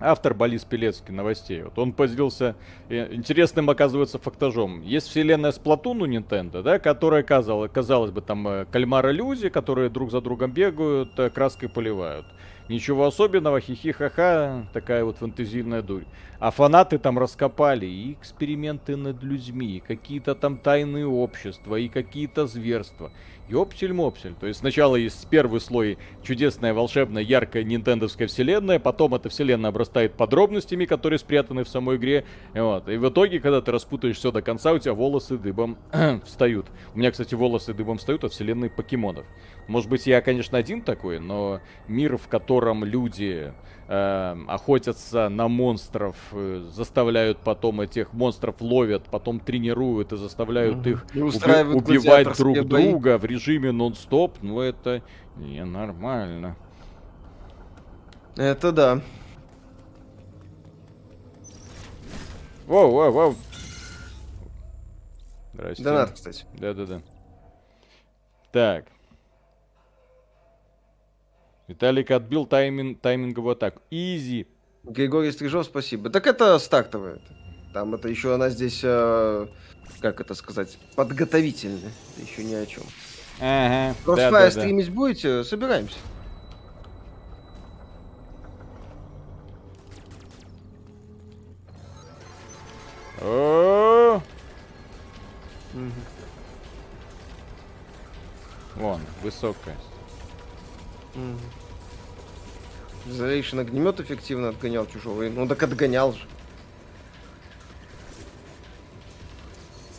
[0.00, 1.62] автор Борис Пелецкий новостей.
[1.62, 2.56] Вот он поделился
[2.88, 4.82] э, интересным, оказывается, фактажом.
[4.82, 10.10] Есть вселенная Splatoon у Nintendo, да, которая, казалось, казалось бы, там э, кальмары-люди, которые друг
[10.10, 12.26] за другом бегают, э, краской поливают.
[12.70, 16.04] Ничего особенного, хихи-ха-ха, такая вот фантазийная дурь.
[16.38, 22.46] А фанаты там раскопали и эксперименты над людьми, и какие-то там тайные общества, и какие-то
[22.46, 23.10] зверства.
[23.50, 24.34] Ёпсель-мопсель.
[24.38, 30.14] То есть сначала есть первый слой чудесная, волшебная, яркая нинтендовская вселенная, потом эта вселенная обрастает
[30.14, 32.24] подробностями, которые спрятаны в самой игре.
[32.54, 32.88] Вот.
[32.88, 35.76] И в итоге, когда ты распутаешь все до конца, у тебя волосы дыбом
[36.24, 36.66] встают.
[36.94, 39.26] У меня, кстати, волосы дыбом встают от вселенной покемонов.
[39.66, 43.52] Может быть, я, конечно, один такой, но мир, в котором люди
[43.92, 51.18] охотятся на монстров, э, заставляют потом этих монстров ловят, потом тренируют и заставляют их И
[51.20, 52.90] уби- убивать друг бои.
[52.90, 55.02] друга в режиме нон-стоп, ну это
[55.36, 56.56] ненормально.
[58.36, 59.00] Это да.
[62.66, 63.34] Воу, воу, воу.
[65.52, 65.82] Здрасте.
[65.82, 66.44] Донат, кстати.
[66.58, 67.00] Да-да-да.
[68.52, 68.84] Так.
[71.70, 73.80] Виталик отбил таймин, тайминговую атаку.
[73.92, 74.48] Изи.
[74.82, 76.10] Григорий Стрижов, спасибо.
[76.10, 77.14] Так это стартовое.
[77.14, 77.36] это.
[77.72, 79.46] Там это еще она здесь, э,
[80.00, 81.92] как это сказать, подготовительная.
[82.16, 82.82] Это еще ни о чем.
[83.38, 83.94] Ага.
[84.04, 84.50] Crossfire да-да-да.
[84.50, 85.44] стримить будете?
[85.44, 85.94] Собираемся.
[93.22, 94.20] О!
[98.74, 99.76] Вон, высокая.
[103.10, 105.22] Isolation огнемет эффективно отгонял чужого.
[105.24, 106.20] Ну так отгонял же.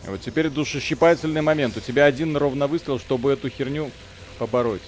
[0.06, 1.78] А Вот теперь душещипательный момент.
[1.78, 3.92] У тебя один ровно выстрел, чтобы эту херню
[4.40, 4.82] побороть.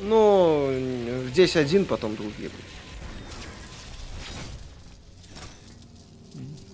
[0.00, 0.70] Ну,
[1.30, 2.50] здесь один, потом другие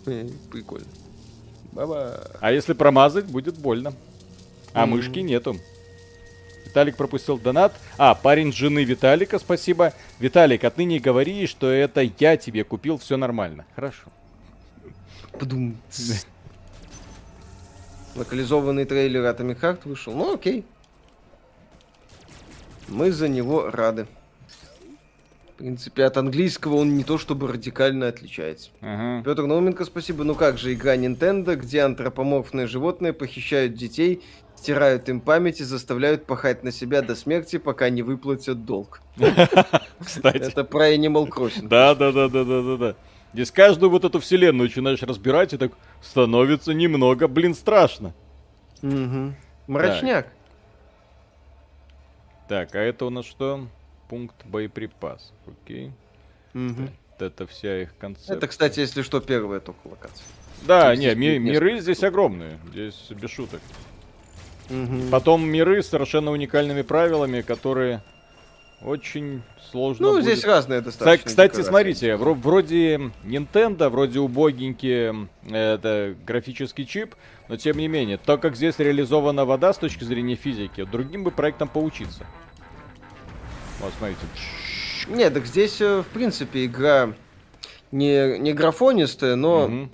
[0.04, 0.32] будут.
[0.50, 0.86] Прикольно.
[1.72, 2.30] Баба.
[2.40, 3.94] А если промазать, будет больно.
[4.72, 5.58] А мышки нету.
[6.64, 7.74] Виталик пропустил донат.
[7.98, 9.92] А, парень жены Виталика, спасибо.
[10.18, 13.64] Виталик, отныне говори, что это я тебе купил, все нормально.
[13.74, 14.04] Хорошо.
[15.38, 15.76] Подум.
[18.16, 20.14] Локализованный трейлер Atomic Heart вышел.
[20.14, 20.64] Ну, окей.
[22.88, 24.06] Мы за него рады.
[25.54, 28.70] В принципе, от английского он не то чтобы радикально отличается.
[28.80, 29.22] Ага.
[29.24, 30.24] Петр Науменко, спасибо.
[30.24, 34.20] Ну как же игра Nintendo, где антропоморфные животные похищают детей,
[34.64, 39.02] стирают им память и заставляют пахать на себя до смерти, пока не выплатят долг.
[40.00, 40.38] Кстати.
[40.38, 41.68] Это про Animal Crossing.
[41.68, 42.96] Да, да, да, да, да, да, да.
[43.34, 45.72] Здесь каждую вот эту вселенную начинаешь разбирать, и так
[46.02, 48.14] становится немного, блин, страшно.
[48.80, 49.36] Мгм.
[49.66, 50.28] Мрачняк.
[52.48, 53.66] Так, а это у нас что?
[54.08, 55.32] Пункт боеприпас.
[55.46, 55.92] Окей.
[56.54, 58.36] Вот это вся их концепция.
[58.36, 60.24] Это, кстати, если что, первая только локация.
[60.62, 62.58] Да, Здесь не, ми- миры здесь огромные.
[62.70, 63.60] Здесь без шуток.
[64.70, 65.10] Мгм.
[65.10, 68.02] Потом миры с совершенно уникальными правилами, которые
[68.82, 70.24] очень сложно Ну, будет.
[70.24, 71.26] здесь разные достаточно.
[71.26, 71.68] Кстати, декорации.
[71.70, 77.14] смотрите, вро- вроде Nintendo, вроде убогенький это графический чип,
[77.48, 81.30] но тем не менее, то, как здесь реализована вода с точки зрения физики, другим бы
[81.30, 82.26] проектам поучиться.
[83.80, 84.20] Вот, смотрите.
[85.08, 87.12] Нет, так здесь, э, в принципе, игра
[87.92, 89.90] не, не графонистая, но, Мгм.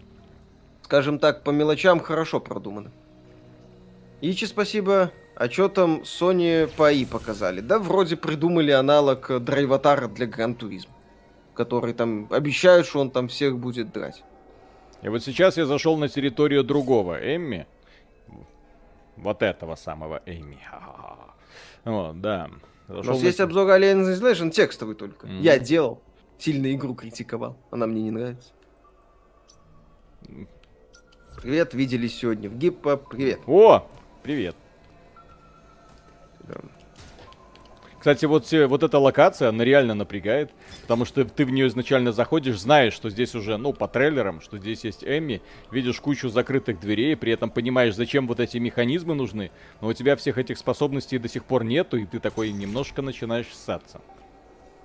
[0.82, 2.90] скажем так, по мелочам хорошо продумана.
[4.20, 5.12] Ичи, спасибо.
[5.34, 7.60] А что там Sony по АИ показали?
[7.60, 10.92] Да, вроде придумали аналог драйватара для Гран Туризма,
[11.54, 14.22] который там обещают, что он там всех будет драть.
[15.02, 17.66] И вот сейчас я зашел на территорию другого Эмми.
[19.16, 20.58] Вот этого самого Эмми.
[21.84, 22.50] Вот, да.
[22.88, 25.26] У Зашел нас на- есть обзор Alien Isolation текстовый только.
[25.26, 25.40] Мгм.
[25.40, 26.02] Я делал.
[26.38, 27.56] Сильно игру критиковал.
[27.70, 28.50] Она мне не нравится.
[31.42, 32.96] Привет, виделись сегодня в Гиппо.
[32.98, 33.40] Привет.
[33.46, 33.86] О,
[34.22, 34.56] привет.
[36.48, 36.56] Да.
[38.00, 40.50] Кстати, вот, все- вот эта локация, она реально напрягает,
[40.82, 44.56] потому что ты в нее изначально заходишь, знаешь, что здесь уже, ну, по трейлерам, что
[44.56, 49.50] здесь есть Эмми, видишь кучу закрытых дверей, при этом понимаешь, зачем вот эти механизмы нужны,
[49.82, 53.54] но у тебя всех этих способностей до сих пор нету, и ты такой немножко начинаешь
[53.54, 54.00] ссаться.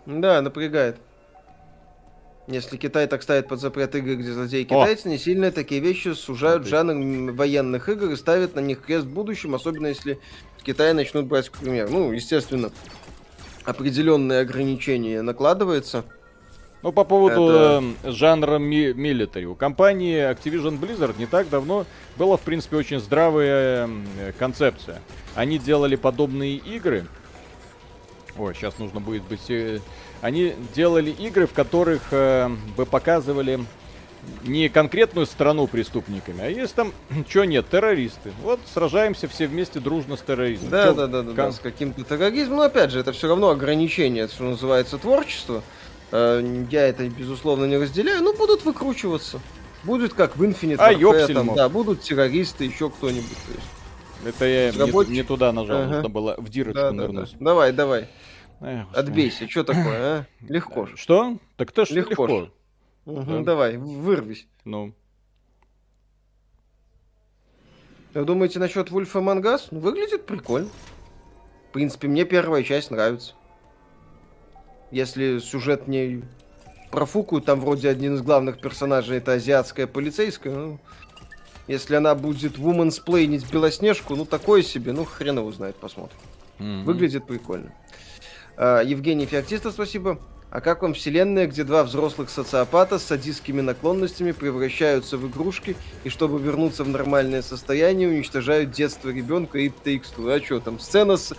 [0.06, 0.98] Да, напрягает.
[2.48, 4.66] Если Китай так ставит под запрет игр, где злодеи О!
[4.66, 8.82] китайцы, не сильно такие вещи сужают Вот и- жанр военных игр и ставят на них
[8.82, 10.20] крест в будущем, особенно если
[10.60, 11.90] в Китае начнут брать, к примеру.
[11.92, 12.72] Ну, естественно,
[13.64, 16.06] определенные ограничения накладываются.
[16.84, 19.46] Ну, по поводу Это- э, жанра ми- милитари.
[19.46, 25.02] У компании Activision Blizzard не так давно была, в принципе, очень здравая э, концепция.
[25.34, 27.06] Они делали подобные игры.
[28.38, 29.50] Ой, сейчас нужно будет быть...
[29.50, 29.80] э,
[30.26, 33.60] Они делали игры, в которых э, бы показывали
[34.44, 36.94] не конкретную страну преступниками, а есть там,
[37.30, 38.32] что нет, террористы.
[38.42, 40.72] Вот сражаемся все вместе дружно с терроризмом.
[40.72, 42.58] Да, Чё, да, да, да, да, кон- с каким-то терроризмом.
[42.58, 45.62] Но опять же, это все равно ограничение, это что называется творчество.
[46.12, 49.40] Э, Я это, безусловно, не разделяю, но будут выкручиваться.
[49.84, 53.38] Будет как в Infinite А, Warfare, там, да, будут террористы, еще кто-нибудь.
[54.26, 55.88] Это я не, не туда нажал, Ага.
[55.94, 57.04] нужно было в дирочку Да, да, да.
[57.04, 57.36] нырнуть.
[57.40, 58.08] Давай, давай,
[58.62, 60.26] Эх, отбейся, что такое, а?
[60.42, 60.98] Легко же.
[60.98, 61.38] Что?
[61.58, 62.50] Так то что Легко легко.
[63.06, 63.44] Мгм, Да.
[63.44, 64.48] Давай, вырвись.
[64.64, 64.94] Ну,
[68.14, 69.68] Как думаете насчет Among Us?
[69.72, 70.70] Ну, выглядит прикольно.
[71.70, 73.34] В принципе, мне первая часть нравится.
[74.90, 76.24] Если сюжет не
[76.92, 80.80] профукают, там вроде один из главных персонажей это азиатская полицейская, ну,
[81.68, 82.58] если она будет
[83.06, 86.18] Playnить Белоснежку, ну такое себе, ну хрен его знает, посмотрим.
[86.60, 86.86] мгм.
[86.86, 87.74] Выглядит прикольно.
[88.58, 90.18] А, Евгений Феоктистов, спасибо.
[90.52, 96.10] А как вам вселенная, где два взрослых социопата с садистскими наклонностями превращаются в игрушки и
[96.10, 100.34] чтобы вернуться в нормальное состояние, уничтожают детство ребенка и Takes Two?
[100.34, 101.34] А что там, сцена с...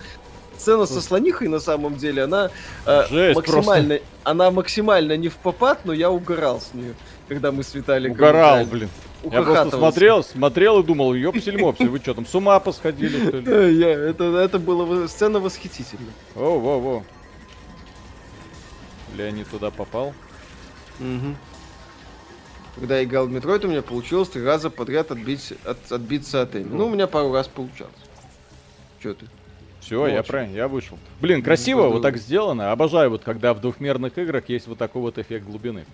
[0.59, 2.50] Сцена со слонихой на самом деле, она
[2.87, 6.94] э, максимально, она максимально не в попад, но я угорал с нее,
[7.29, 8.64] когда мы с Виталиком Угорал, играли.
[8.64, 8.88] блин.
[9.24, 13.76] Я просто смотрел, смотрел и думал, ёпсель-мопсель, вы что там, с ума посходили, что ли?
[13.79, 16.12] Я- это, это была сцена восхитительная.
[16.37, 17.02] О, во, во.
[19.16, 20.12] Леонид туда попал.
[20.98, 21.37] Мгм.
[22.76, 26.55] Когда я играл в Metroid, у меня получилось три раза подряд отбить, от- отбиться от
[26.54, 26.68] EMMI.
[26.70, 27.92] Ну, у меня пару раз получалось.
[29.02, 29.26] Че ты?
[29.81, 30.26] Все, я Вот.
[30.26, 30.98] про, я вышел.
[31.20, 32.11] Блин, красиво Ну, вот да.
[32.11, 32.72] так сделано.
[32.72, 35.87] Обожаю вот, когда в двухмерных играх есть вот такой вот эффект глубины.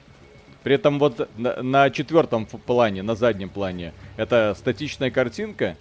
[0.62, 5.76] При этом вот на, на четвертом плане, на заднем плане, это статичная картинка,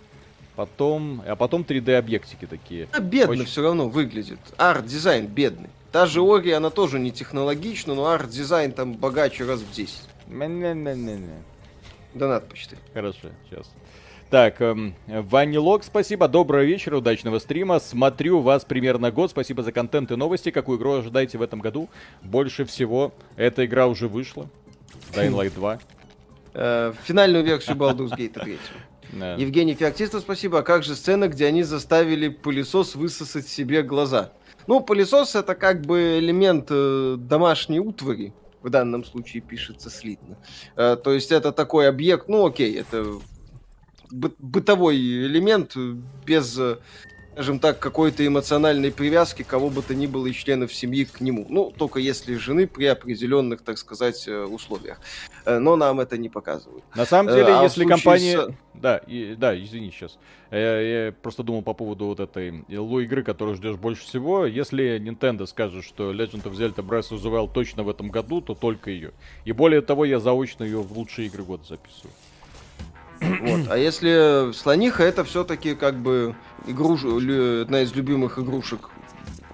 [0.56, 2.88] потом, а потом 3D объектики такие.
[2.92, 4.40] А бедно Очень- все равно выглядит.
[4.58, 5.70] Арт-дизайн бедный.
[5.92, 10.02] Та же Ori, она тоже не технологична, но арт-дизайн там богаче раз в 10.
[10.28, 11.44] Не-не-не-не-не.
[12.14, 12.76] Донат почти.
[12.94, 13.72] Хорошо, сейчас.
[14.30, 16.30] Так, эм, Ванилог, спасибо.
[16.30, 17.80] Доброго вечера, удачного стрима.
[17.82, 19.32] Смотрю вас примерно год.
[19.32, 20.52] Спасибо за контент и новости.
[20.52, 21.90] Какую игру ожидаете в этом году?
[22.24, 23.12] Больше всего.
[23.36, 24.50] Эта игра уже вышла.
[25.14, 25.80] Dying Light 2.
[26.54, 28.58] Э, финальную версию Baldur's Gate 3.
[29.14, 29.36] Да.
[29.36, 30.60] Евгений Феоктистов, спасибо.
[30.60, 34.32] А как же сцена, где они заставили пылесос высосать себе глаза?
[34.68, 38.34] Ну, пылесос это как бы элемент э, домашней утвари.
[38.62, 40.38] В данном случае пишется слитно.
[40.76, 43.20] Э, то есть это такой объект, ну окей, это
[44.12, 45.96] бы- бытовой элемент э,
[46.26, 46.78] без, э,
[47.42, 51.48] скажем так, какой-то эмоциональной привязки кого бы то ни было из членов семьи к нему.
[51.50, 55.00] Ну, только если жены при определенных, так сказать, э, условиях.
[55.46, 56.84] Э, но нам это не показывают.
[56.94, 58.42] На самом Э, деле, а в если компания...
[58.42, 60.20] с- Да, и, да, извини сейчас.
[60.52, 64.46] Я, я просто думал по поводу вот этой лу игры, которую ждешь больше всего.
[64.46, 68.42] Если Nintendo скажет, что Legend of Zelda Breath of the Wild точно в этом году,
[68.42, 69.14] то только ее.
[69.46, 72.14] И более того, я заочно ее в лучшие игры года записываю.
[73.22, 73.68] Вот.
[73.70, 76.36] А если слониха, это все-таки как бы
[76.68, 77.04] игруш...
[77.04, 78.90] лю- одна из любимых игрушек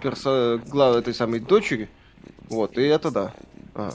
[0.02, 0.62] перса...
[0.67, 1.89] глав этой самой дочери.
[2.50, 3.34] Вот, и это да.
[3.76, 3.91] А.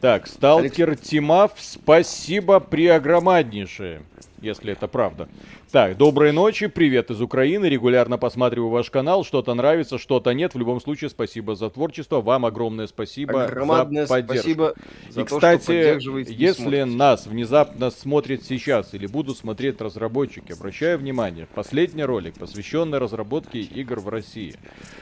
[0.00, 4.02] Так, Сталкер Тимав, спасибо преогромаднейшее,
[4.40, 5.28] если это правда.
[5.70, 10.58] Так, доброй ночи, привет из Украины, регулярно посматриваю ваш канал, что-то нравится, что-то нет, в
[10.58, 14.36] любом случае спасибо за творчество, вам огромное спасибо Громадное за поддержку.
[14.38, 14.74] спасибо
[15.10, 21.46] за И, то, кстати, если нас внезапно смотрят сейчас или будут смотреть разработчики, обращаю внимание,
[21.54, 24.54] последний ролик, посвященный разработке игр в России.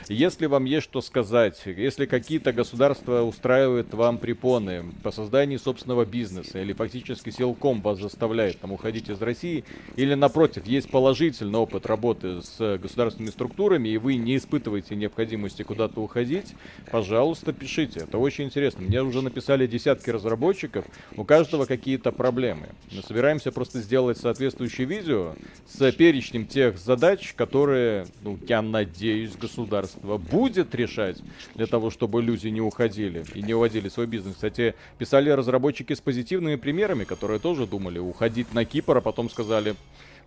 [0.08, 6.60] Если вам есть что сказать, если какие-то государства устраивают вам препоны по созданию собственного бизнеса
[6.60, 9.64] или фактически силком вас заставляет там уходить из России,
[9.96, 16.00] или напротив, есть положительный опыт работы с государственными структурами, и вы не испытываете необходимости куда-то
[16.00, 16.54] уходить,
[16.90, 18.00] пожалуйста, пишите.
[18.00, 18.82] Это очень интересно.
[18.82, 20.84] Мне уже написали десятки разработчиков,
[21.16, 22.68] у каждого какие-то проблемы.
[22.92, 25.34] Мы собираемся просто сделать соответствующее видео
[25.66, 31.18] с перечнем тех задач, которые, ну, я надеюсь, государство будет решать
[31.54, 34.34] для того, чтобы люди не уходили и не уводили свой бизнес.
[34.34, 39.74] Кстати, писали разработчики с позитивными примерами, которые тоже думали уходить на Кипр, а потом сказали,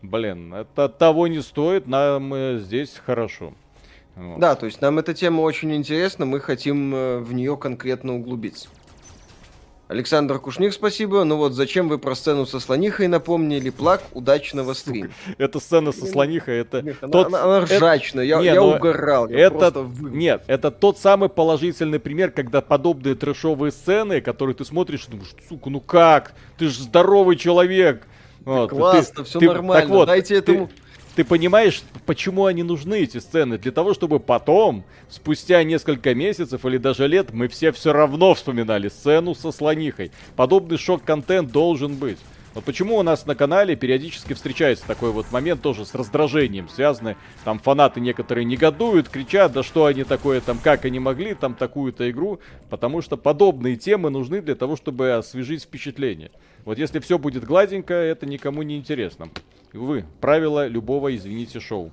[0.01, 3.53] блин, это того не стоит, нам э, здесь хорошо.
[4.15, 4.39] Вот.
[4.39, 8.67] Да, то есть нам эта тема очень интересна, мы хотим э, в нее конкретно углубиться.
[9.89, 11.23] Александр Кушник, спасибо.
[11.23, 13.69] Ну вот, зачем вы про сцену со слонихой напомнили?
[13.69, 15.11] Плак удачного стрима.
[15.37, 17.27] Эта сцена со слонихой, это Нет, тот...
[17.27, 19.29] она- она это- ржачная, я, Не, я но угорал.
[19.29, 19.71] я Это...
[19.71, 25.11] просто Нет, это тот самый положительный пример, когда подобные трэшовые сцены, которые ты смотришь и
[25.11, 26.33] думаешь, сука, ну как?
[26.57, 28.05] Ты же здоровый человек.
[28.47, 29.81] Вот, Классно, ты- все ты- нормально.
[29.81, 30.69] Так вот, Дайте ты- этому...
[31.15, 33.57] Ты понимаешь, почему они нужны, эти сцены?
[33.57, 38.87] Для того, чтобы потом, спустя несколько месяцев или даже лет, мы все все равно вспоминали
[38.87, 40.11] сцену со слонихой.
[40.37, 42.19] Подобный шок-контент должен быть.
[42.57, 47.15] Вот почему у нас на канале периодически встречается такой вот момент тоже с раздражением связанный.
[47.43, 52.09] Там фанаты некоторые негодуют, кричат, да что они такое там, как они могли, там такую-то
[52.09, 52.39] игру.
[52.71, 56.31] Потому что подобные темы нужны для того, чтобы освежить впечатление.
[56.65, 59.29] Вот если все будет гладенько, это никому не интересно.
[59.71, 61.91] Увы, правило любого, извините, шоу.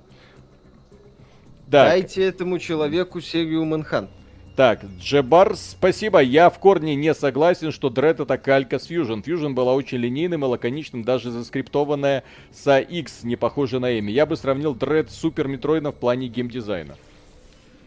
[1.69, 4.09] Так, Дайте этому человеку серию Манхан.
[4.55, 6.19] Так, Джебар, спасибо.
[6.19, 9.23] Я в корне не согласен, что Dread это калька с Fusion.
[9.23, 14.11] Fusion была очень линейным и лаконичным, даже заскриптованная с X, не похожа на Эми.
[14.11, 16.95] Я бы сравнил Dread с Супер Метроидом в плане геймдизайна.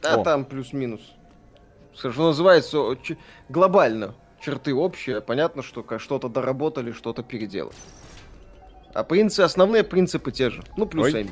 [0.02, 0.24] А О.
[0.24, 1.00] там плюс-минус.
[1.96, 3.16] Что называется, о, ч-
[3.48, 5.20] глобально черты общие.
[5.20, 7.74] Понятно, что что-то доработали, что-то переделали.
[8.94, 10.62] А принципы, основные принципы те же.
[10.76, 11.22] Ну, плюс Ой.
[11.22, 11.30] Эми.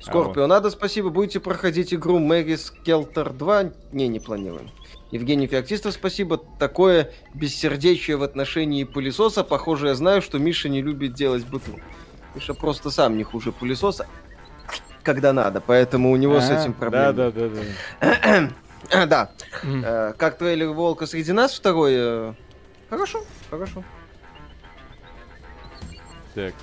[0.00, 1.10] Скорпио, надо спасибо.
[1.10, 3.70] Будете проходить игру Мэри Скелтер 2?
[3.92, 4.70] Не, не планируем.
[5.10, 6.38] Евгений Феоктистов, спасибо.
[6.58, 9.42] Такое бессердечие в отношении пылесоса.
[9.42, 11.80] Похоже, я знаю, что Миша не любит делать быту.
[12.34, 14.06] Миша просто сам не хуже пылесоса,
[15.02, 15.60] когда надо.
[15.60, 17.12] Поэтому у него с Ага, этим проблемы.
[17.12, 17.62] Да, да, да,
[18.00, 18.50] да.
[18.92, 19.30] А, да.
[19.64, 22.34] Э, как трейлер Волка среди нас второй?
[22.90, 23.82] Хорошо, хорошо.
[26.34, 26.54] Так.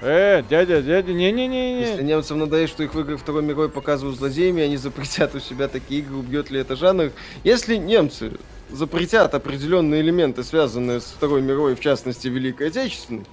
[0.00, 2.02] Э, дядя, дядя, Если не-не-не.
[2.02, 6.00] немцам надоест, что их в играх Второй мировой показывают злодеями, они запретят у себя такие
[6.00, 7.12] игры, убьет ли это жанр?
[7.44, 8.32] Если немцы
[8.70, 13.24] запретят определенные элементы, связанные с Второй мировой, в частности, Великой Отечественной,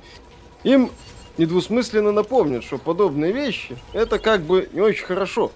[0.63, 0.89] им
[1.37, 5.51] недвусмысленно напомнят, что подобные вещи это как бы не очень хорошо.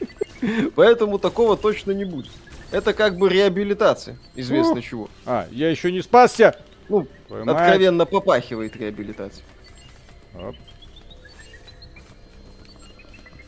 [0.74, 2.32] Поэтому такого точно не будет.
[2.70, 4.84] Это как бы реабилитация, известно Ух.
[4.84, 5.10] чего.
[5.26, 6.54] А, я еще не спасся.
[6.88, 9.44] Ну, откровенно попахивает реабилитацией.
[10.34, 10.54] Оп.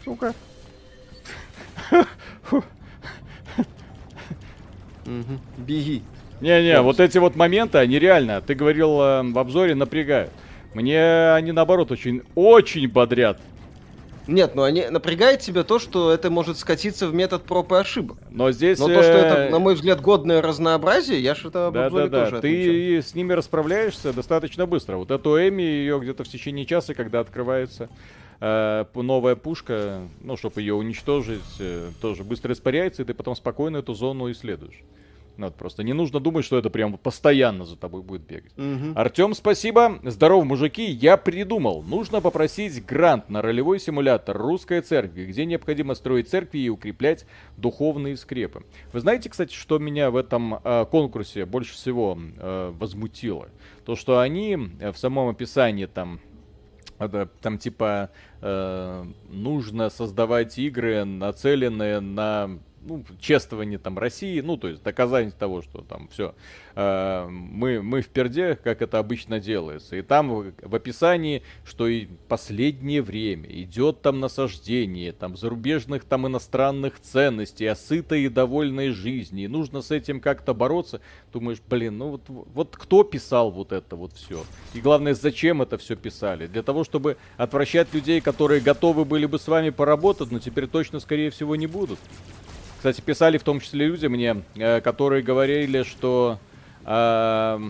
[0.04, 0.34] Сука.
[5.58, 6.02] Беги.
[6.40, 10.30] Не-не, вот эти вот моменты, они реально, ты говорил э, в обзоре, напрягают.
[10.72, 13.38] Мне они наоборот очень, очень бодрят.
[14.30, 18.18] Нет, ну они напрягает тебя то, что это может скатиться в метод проб и ошибок.
[18.30, 18.78] Но здесь...
[18.78, 22.24] Но то, что э, это, на мой взгляд, годное разнообразие, я что-то в обзоре Да-да-да,
[22.24, 22.72] тоже отмечал.
[22.72, 24.96] ты с ними расправляешься достаточно быстро.
[24.96, 27.88] Вот эту Эми, ее где-то в течение часа, когда открывается
[28.40, 33.78] э, новая пушка, ну, чтобы ее уничтожить, э, тоже быстро испаряется, и ты потом спокойно
[33.78, 34.82] эту зону исследуешь.
[35.46, 38.52] Вот просто не нужно думать, что это прям постоянно за тобой будет бегать.
[38.56, 38.92] Мгм.
[38.96, 39.98] Артем, спасибо.
[40.02, 40.84] Здорово, мужики.
[40.84, 41.82] Я придумал.
[41.82, 47.26] Нужно попросить грант на ролевой симулятор русской церкви, где необходимо строить церкви и укреплять
[47.56, 48.64] духовные скрепы.
[48.92, 53.48] Вы знаете, кстати, что меня в этом э, конкурсе больше всего э, возмутило?
[53.84, 56.20] То, что они э, в самом описании там
[57.00, 58.10] это, там типа
[58.42, 65.62] э, нужно создавать игры, нацеленные на ну, чествование там России, ну, то есть доказание того,
[65.62, 66.34] что там все,
[66.76, 69.96] мы, мы в перде, как это обычно делается.
[69.96, 76.26] И там в, в описании, что и последнее время идет там насаждение там зарубежных там
[76.26, 79.44] иностранных ценностей, о сытой и довольной жизни.
[79.44, 81.00] И нужно с этим как-то бороться.
[81.32, 84.44] Думаешь, блин, ну вот, вот кто писал вот это вот все?
[84.74, 86.46] И главное, зачем это все писали?
[86.46, 91.00] Для того, чтобы отвращать людей, которые готовы были бы с вами поработать, но теперь точно,
[91.00, 91.98] скорее всего, не будут.
[92.80, 96.38] Кстати, писали в том числе люди мне, э, которые говорили, что
[96.86, 97.60] о,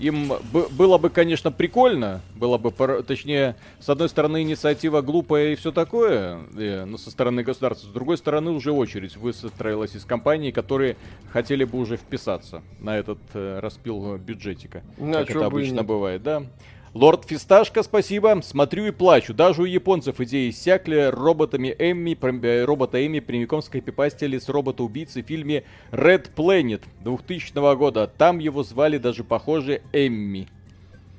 [0.00, 2.72] им бы- было бы, конечно, прикольно, было бы,
[3.04, 7.92] точнее, с одной стороны, инициатива глупая и все такое, э, ну, со стороны государства, с
[7.92, 10.96] другой стороны, уже очередь выстроилась из компаний, которые
[11.32, 16.42] хотели бы уже вписаться на этот э, распил бюджетика, Ну, как это обычно бывает, да.
[16.94, 18.40] Лорд Фисташка, спасибо.
[18.42, 19.34] Смотрю и плачу.
[19.34, 21.10] Даже у японцев идеи иссякли.
[21.12, 27.74] Роботами Эмми, прям- э, робота Эмми прямиком скопипастили с робота-убийцы в фильме Red Planet 2000
[27.76, 28.06] года.
[28.06, 30.48] Там его звали даже похоже Эмми.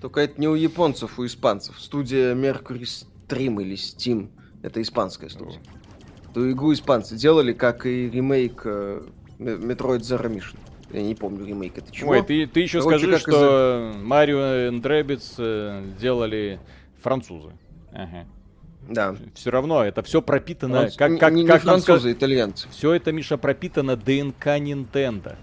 [0.02, 1.80] Только это не у японцев, у испанцев.
[1.80, 2.88] Студия Mercury
[3.28, 4.30] Stream или Steam.
[4.64, 5.62] Это испанская студия.
[6.32, 9.02] Эту игру испанцы делали, как и ремейк э,
[9.40, 10.58] Metroid Zero Mission.
[10.92, 12.12] Я не помню ремейк это чего.
[12.12, 16.60] Ой, ты, ты еще Короче, скажи, что Марио и Rabbids э, делали
[17.02, 17.52] французы.
[17.94, 18.26] Ага.
[18.90, 19.16] Да.
[19.36, 22.68] Все равно это все пропитано, Франц- как, как, не, не как нам французы, итальянцы.
[22.70, 25.36] Все это, Миша, пропитано ДНК Nintendo.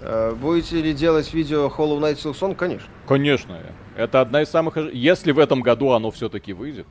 [0.00, 2.54] Э, Будете ли делать видео Hollow Knight Silksong?
[2.54, 2.88] Конечно.
[3.06, 3.58] Конечно,
[3.96, 4.76] это одна из самых...
[4.94, 6.86] Если в этом году оно все-таки выйдет,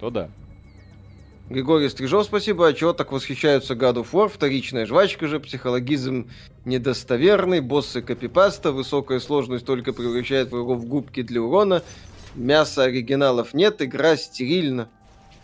[0.00, 0.30] то да.
[1.50, 2.66] Григорий Стрижов, спасибо.
[2.66, 4.28] А чего так восхищаются God of War?
[4.28, 6.30] Вторичная жвачка же, психологизм
[6.66, 11.82] недостоверный, боссы копипаста, высокая сложность только превращает врагов в губки для урона,
[12.34, 14.88] мяса оригиналов нет, игра стерильна.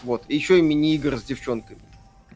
[0.03, 1.81] Вот, еще и мини-игр с девчонками.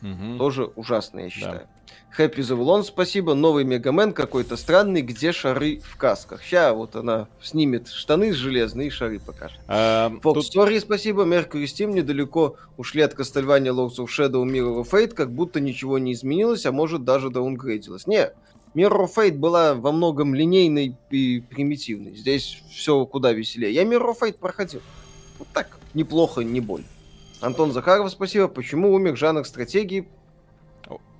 [0.00, 0.38] Мгм.
[0.38, 1.68] Тоже ужасно, я считаю.
[2.10, 3.34] Хэппи Завулон, спасибо.
[3.34, 6.42] Новый Мегамен какой-то странный, где шары в касках.
[6.42, 9.60] Ща вот она снимет штаны железные и шары покажет.
[9.68, 11.24] А, Fox тут- Story, спасибо.
[11.24, 15.98] Mercury Steam недалеко ушли от Castlevania Lords of Shadow Mirror of Fate, как будто ничего
[15.98, 18.06] не изменилось, а может даже даунгрейдилось.
[18.08, 18.32] Не,
[18.74, 22.16] Mirror of Fate была во многом линейной и примитивной.
[22.16, 23.72] Здесь все куда веселее.
[23.72, 24.80] Я Mirror of Fate проходил.
[25.38, 26.82] Вот так, неплохо, не боль.
[27.40, 28.48] Антон Захаров, спасибо.
[28.48, 30.08] Почему умер жанр стратегии?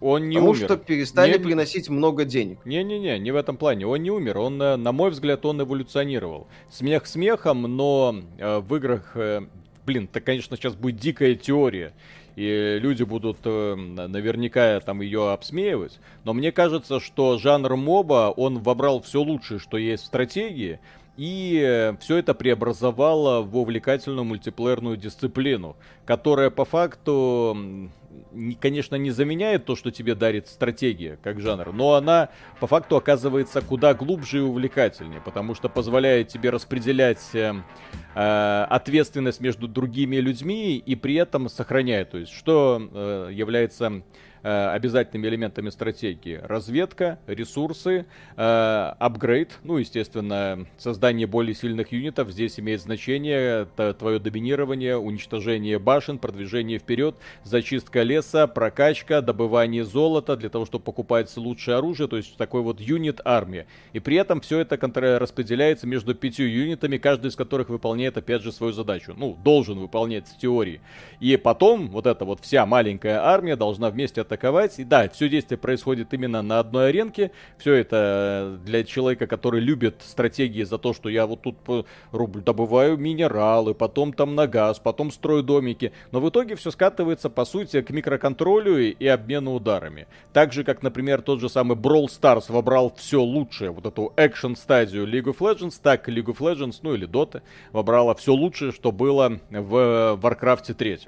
[0.01, 0.65] Он не Потому умер.
[0.65, 2.65] что перестали Не- приносить много денег.
[2.65, 3.87] Не-не-не, не в этом плане.
[3.87, 4.39] Он не умер.
[4.39, 6.47] Он, э, на мой взгляд, он эволюционировал.
[6.71, 9.43] Смех смехом, но э, в играх, э,
[9.87, 11.93] блин, это, конечно, сейчас будет дикая теория.
[12.37, 15.99] И люди будут э, наверняка там ее обсмеивать.
[16.23, 20.79] Но мне кажется, что жанр моба, он вобрал все лучшее, что есть в стратегии.
[21.17, 25.75] И все это преобразовало в увлекательную мультиплеерную дисциплину,
[26.07, 27.91] которая по факту
[28.61, 32.29] конечно, не заменяет то, что тебе дарит стратегия как жанр, но она
[32.61, 37.55] по факту оказывается куда глубже и увлекательнее, потому что позволяет тебе распределять э,
[38.15, 44.03] э, ответственность между другими людьми и при этом сохраняет, то есть что э, является
[44.43, 46.41] обязательными элементами стратегии.
[46.43, 52.31] Разведка, ресурсы, э, апгрейд, ну, естественно, создание более сильных юнитов.
[52.31, 53.67] Здесь имеет значение
[53.99, 61.35] твое доминирование, уничтожение башен, продвижение вперед, зачистка леса, прокачка, добывание золота для того, чтобы покупать
[61.37, 63.67] лучшее оружие, то есть такой вот юнит армия.
[63.93, 64.79] И при этом все это
[65.19, 69.15] распределяется между пятью юнитами, каждый из которых выполняет опять же свою задачу.
[69.17, 70.81] Ну, должен выполнять в теории.
[71.21, 74.79] И потом вот эта вот вся маленькая армия должна вместе атаковать.
[74.79, 77.33] И да, все действие происходит именно на одной аренке.
[77.57, 81.57] Все это э, для человека, который любит стратегии за то, что я вот тут
[82.13, 85.93] рубль добываю минералы, потом там на газ, потом строю домики.
[86.13, 90.07] Но в итоге все скатывается, по сути, к микроконтролю и, и обмену ударами.
[90.33, 94.57] Так же, как, например, тот же самый Brawl Stars вобрал все лучшее, вот эту экшен
[94.57, 98.93] стадию League of Legends, так League of Legends, ну или Dota, вобрала все лучшее, что
[98.93, 100.99] было в Warcraft 3.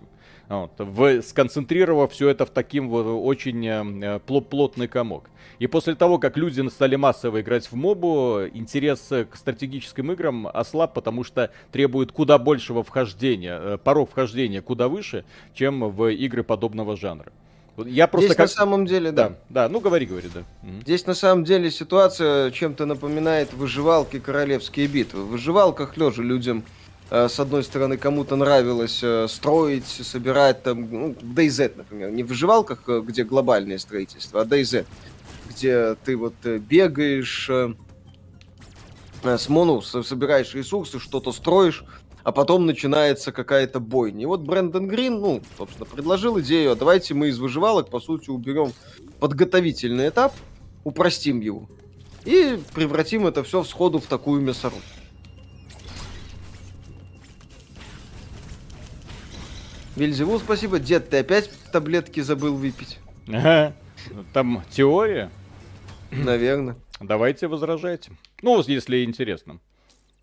[0.50, 5.30] Вот, в, сконцентрировав все это в таким вот очень э, пло- плотный комок.
[5.60, 10.92] И после того, как люди стали массово играть в мобу, интерес к стратегическим играм ослаб,
[10.92, 15.24] потому что требует куда большего вхождения, э, порог вхождения куда выше,
[15.54, 17.30] чем в игры подобного жанра.
[17.76, 18.48] Я просто Здесь как...
[18.48, 19.28] на самом деле, да.
[19.28, 20.42] Да, да, ну говори, говори, да.
[20.82, 25.22] Здесь на самом деле ситуация чем-то напоминает выживалки королевские битвы.
[25.22, 26.64] В выживалках лежа людям
[27.10, 32.84] с одной стороны кому-то нравилось э, строить, собирать там, ну, DayZ, например, не в выживалках,
[32.88, 34.86] э, где глобальное строительство, а DayZ,
[35.48, 37.74] где ты вот э, бегаешь, э,
[39.24, 41.84] э, с мону, со- собираешь ресурсы, что-то строишь,
[42.22, 44.22] а потом начинается какая-то бойня.
[44.22, 48.30] И вот Брэндон Грин, ну, собственно, предложил идею, а давайте мы из выживалок, по сути,
[48.30, 48.72] уберем
[49.18, 50.32] подготовительный этап,
[50.84, 51.68] упростим его
[52.24, 54.99] и превратим это все в сходу в такую мясорубку.
[60.00, 60.78] Вильзевул, спасибо.
[60.78, 62.98] Дед, ты опять таблетки забыл выпить?
[63.28, 63.74] Ага.
[64.32, 65.30] Там теория.
[66.10, 66.76] Наверное.
[67.00, 68.10] Давайте возражайте.
[68.40, 69.58] Ну, если интересно.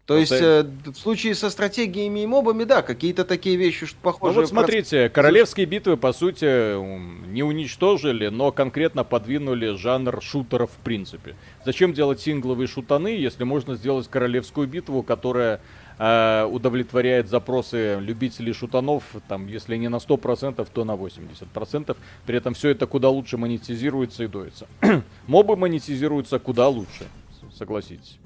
[0.08, 3.98] То Вот есть, э, в случае со стратегиями и мобами, да, какие-то такие вещи, что
[3.98, 4.40] Ну похожие.
[4.40, 6.76] вот смотрите, королевские битвы, по сути,
[7.30, 11.36] не уничтожили, но конкретно подвинули жанр шутеров в принципе.
[11.66, 15.60] Зачем делать сингловые шутаны, если можно сделать королевскую битву, которая
[16.00, 21.96] э, удовлетворяет запросы любителей шутанов, там, если не на 100%, то на 80%.
[22.26, 24.68] При этом все это куда лучше монетизируется и доится.
[25.28, 27.08] Мобы монетизируются куда лучше,
[27.54, 28.20] согласитесь.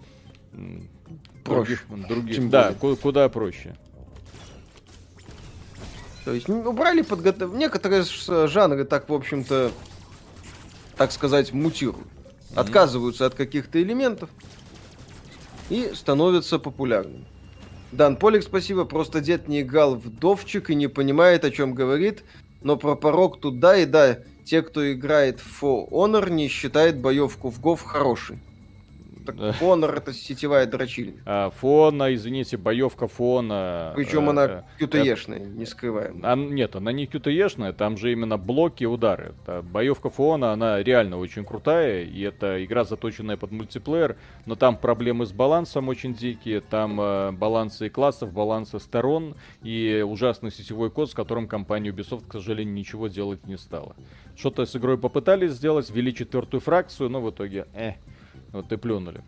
[1.43, 1.79] Проще.
[1.87, 2.95] Других, других, да, более.
[2.95, 3.75] ку- куда проще.
[6.25, 7.53] То есть м, убрали подготов...
[7.53, 8.03] Некоторые
[8.47, 9.71] жанры так, в общем-то,
[10.95, 12.07] так сказать, мутируют.
[12.55, 14.29] Отказываются от каких-то элементов
[15.69, 17.25] и становятся популярными.
[17.91, 18.85] Дан Полик, спасибо.
[18.85, 22.23] Просто дед не играл в Довчик и не понимает, о чем говорит.
[22.61, 24.19] Но про порог тут да и да.
[24.45, 28.39] Те, кто играет в For Honor, не считает боевку в Гов хорошей.
[29.25, 29.35] Так.
[29.61, 31.21] Honor это сетевая дрочильня.
[31.25, 33.93] А, фона, извините, боевка фона.
[33.95, 36.21] Причем э, она э, QTE-шная, не скрываем.
[36.23, 39.33] а, нет, она не QTE-шная, там же именно блоки и удары.
[39.43, 44.77] Это боевка фона, она реально очень крутая, и это игра, заточенная под мультиплеер, но там
[44.77, 50.89] проблемы с балансом очень дикие, там э, балансы и классов, балансы сторон, и ужасный сетевой
[50.89, 53.95] код, с которым компания Ubisoft, к сожалению, ничего делать не стала.
[54.35, 57.93] Что-то с игрой попытались сделать, ввели четвертую фракцию, но в итоге, э,
[58.51, 59.21] вот и плюнули.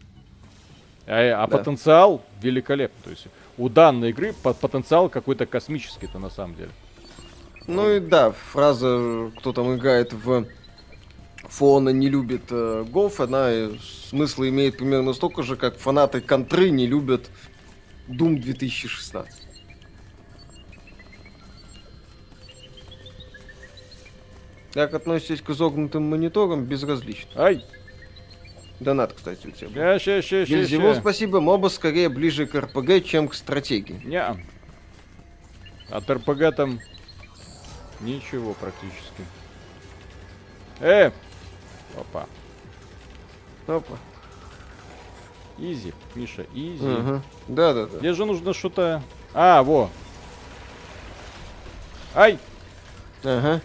[1.05, 1.57] А, а Да.
[1.57, 3.03] потенциал великолепный.
[3.03, 6.71] То есть у данной игры по- потенциал какой-то космический-то на самом деле.
[7.67, 10.45] Ну и да, фраза, кто там играет в
[11.49, 13.71] Фона не любит э, Гоф, она э,
[14.09, 17.29] смысла имеет примерно столько же, как фанаты Контры не любят
[18.07, 19.41] Doom 2016.
[24.73, 26.65] Как относитесь к изогнутым мониторам?
[26.65, 27.29] Безразлично.
[27.35, 27.63] Ай,
[28.83, 29.97] Донат, кстати, у тебя.
[29.99, 31.39] ща, ща, ща, ща, спасибо.
[31.39, 34.01] Моба скорее ближе к РПГ, чем к стратегии.
[34.03, 34.37] Неа.
[35.89, 36.79] От РПГ там
[38.01, 39.23] ничего практически.
[40.79, 41.11] Э!
[41.97, 42.25] Опа.
[43.67, 43.97] Опа.
[45.57, 46.79] Easy, Миша, easy.
[46.83, 47.21] Ага.
[47.47, 47.99] Да-да-да.
[47.99, 49.03] Где же нужно что-то...
[49.33, 49.89] А, во.
[52.15, 52.39] Ай,
[53.23, 53.61] Ага.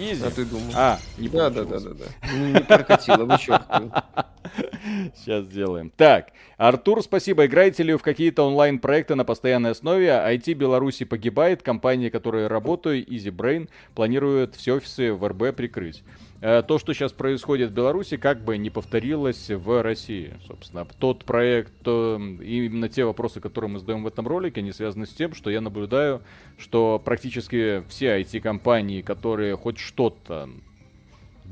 [0.00, 0.24] Easy.
[0.24, 0.72] А ты думал?
[0.74, 2.32] А, не Да, да, да, да, да.
[2.32, 3.92] Не, не прокатило, вычеркиваю.
[5.16, 5.92] Сейчас сделаем.
[5.96, 7.46] Так, Артур, спасибо.
[7.46, 10.08] Играете ли вы в какие-то онлайн-проекты на постоянной основе?
[10.08, 11.62] IT Беларуси погибает.
[11.62, 16.02] Компании, которые работают, EasyBrain, планируют все офисы в РБ прикрыть.
[16.40, 20.34] Э, То, что сейчас происходит в Беларуси, как бы не повторилось в России.
[20.46, 25.06] Собственно, тот проект, то, именно те вопросы, которые мы задаем в этом ролике, они связаны
[25.06, 26.22] с тем, что я наблюдаю,
[26.56, 30.48] что практически все IT-компании, которые хоть что-то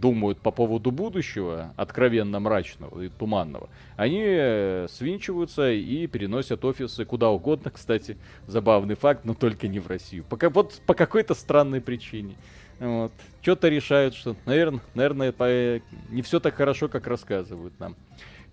[0.01, 7.31] думают по поводу будущего, откровенно мрачного и туманного, они э, свинчиваются и переносят офисы куда
[7.31, 10.25] угодно, кстати, забавный факт, но только не в Россию.
[10.29, 12.37] Пока, вот по какой-то странной причине.
[12.79, 13.13] Вот.
[13.43, 17.97] Что-то решают, что, наверное, наверное, по- не все так хорошо, как рассказывают нам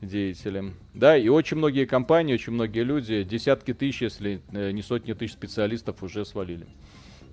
[0.01, 0.73] деятели.
[0.93, 5.33] Да, и очень многие компании, очень многие люди, десятки тысяч, если э, не сотни тысяч
[5.33, 6.67] специалистов уже свалили.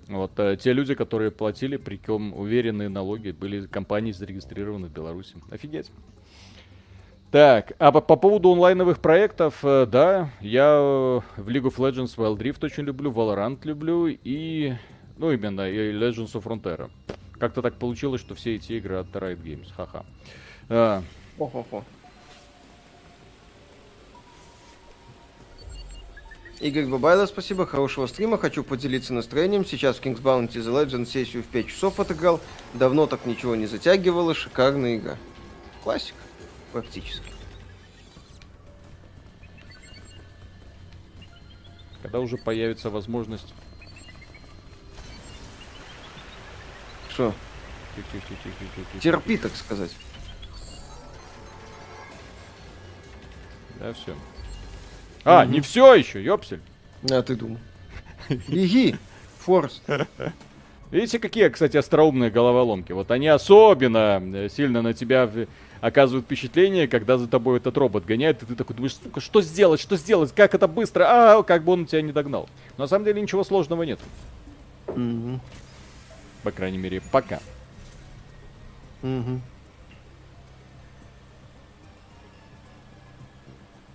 [0.07, 5.35] Вот э, те люди, которые платили, причем уверенные налоги, были компании зарегистрированы в Беларуси.
[5.49, 5.91] Офигеть.
[7.31, 12.15] Так, а по, по поводу онлайновых проектов, э, да, я э, в League of Legends
[12.15, 14.73] Wild Rift очень люблю, Valorant люблю и,
[15.17, 16.91] ну именно, и Legends of Frontera.
[17.39, 20.05] Как-то так получилось, что все эти игры от Riot Games, ха-ха.
[20.69, 21.01] А,
[21.37, 21.83] Хо-хо-хо.
[26.63, 28.37] Игорь Бабайло, спасибо, хорошего стрима.
[28.37, 29.65] Хочу поделиться настроением.
[29.65, 32.39] Сейчас в King's Bounty The Legend сессию в 5 часов отыграл.
[32.73, 34.33] Давно так ничего не затягивало.
[34.33, 35.17] Шикарная игра.
[35.83, 36.17] Классика.
[36.71, 37.33] Практически.
[42.13, 43.55] когда уже появится возможность...
[47.09, 47.33] Что?
[49.01, 49.89] Терпи, так сказать.
[53.79, 54.15] Да, все.
[55.25, 56.61] А, не все еще, ёпсель.
[57.09, 57.57] А ты думал.
[58.47, 58.95] Беги,
[59.39, 59.81] Форст.
[60.91, 62.91] Видите, какие, кстати, остроумные головоломки.
[62.91, 65.29] Вот они особенно э, сильно на тебя
[65.81, 69.81] оказывают впечатление, когда за тобой этот робот гоняет, и ты такой думаешь, сука, что сделать,
[69.81, 72.47] что сделать, как это быстро, а, как бы он тебя не догнал.
[72.77, 73.99] Но на самом деле ничего сложного нет.
[74.87, 75.41] Мгм,
[76.43, 77.39] По крайней мере, пока.
[79.01, 79.41] мгм.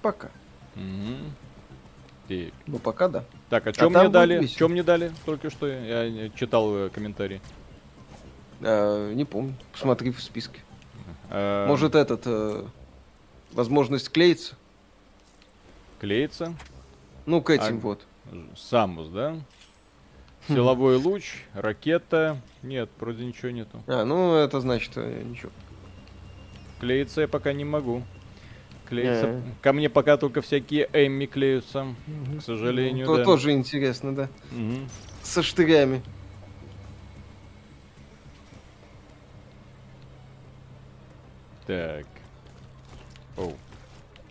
[0.03, 0.29] Пока.
[0.79, 1.33] Мгм.
[2.29, 2.53] Так.
[2.67, 3.25] Ну, пока да.
[3.49, 4.47] Так, а А там мне дали?
[4.47, 5.67] Что мне дали только что?
[5.67, 7.41] Я читал э, комментарий.
[8.61, 9.55] А, не помню.
[9.73, 10.61] Посмотри в списке.
[11.31, 12.23] Э, Может, этот...
[12.27, 12.65] э,
[13.53, 14.57] возможность клеиться?
[16.01, 16.55] клеится?
[17.27, 18.07] Ну, к этим А, вот.
[18.57, 19.37] Самус, да?
[20.47, 22.41] Силовой луч, ракета.
[22.63, 23.83] Нет, вроде ничего нету.
[23.87, 25.51] А, ну, это значит ничего.
[26.79, 28.03] Клеиться я пока не могу.
[28.89, 29.27] Клеиться.
[29.27, 29.43] Э.
[29.61, 31.95] Ко мне пока только всякие Эмми клеются.
[32.39, 33.25] К сожалению, То- да.
[33.25, 34.29] Тоже интересно, да.
[34.51, 34.89] Мгм.
[35.23, 36.03] Со штырями.
[41.67, 42.07] Так.
[43.37, 43.55] Оу,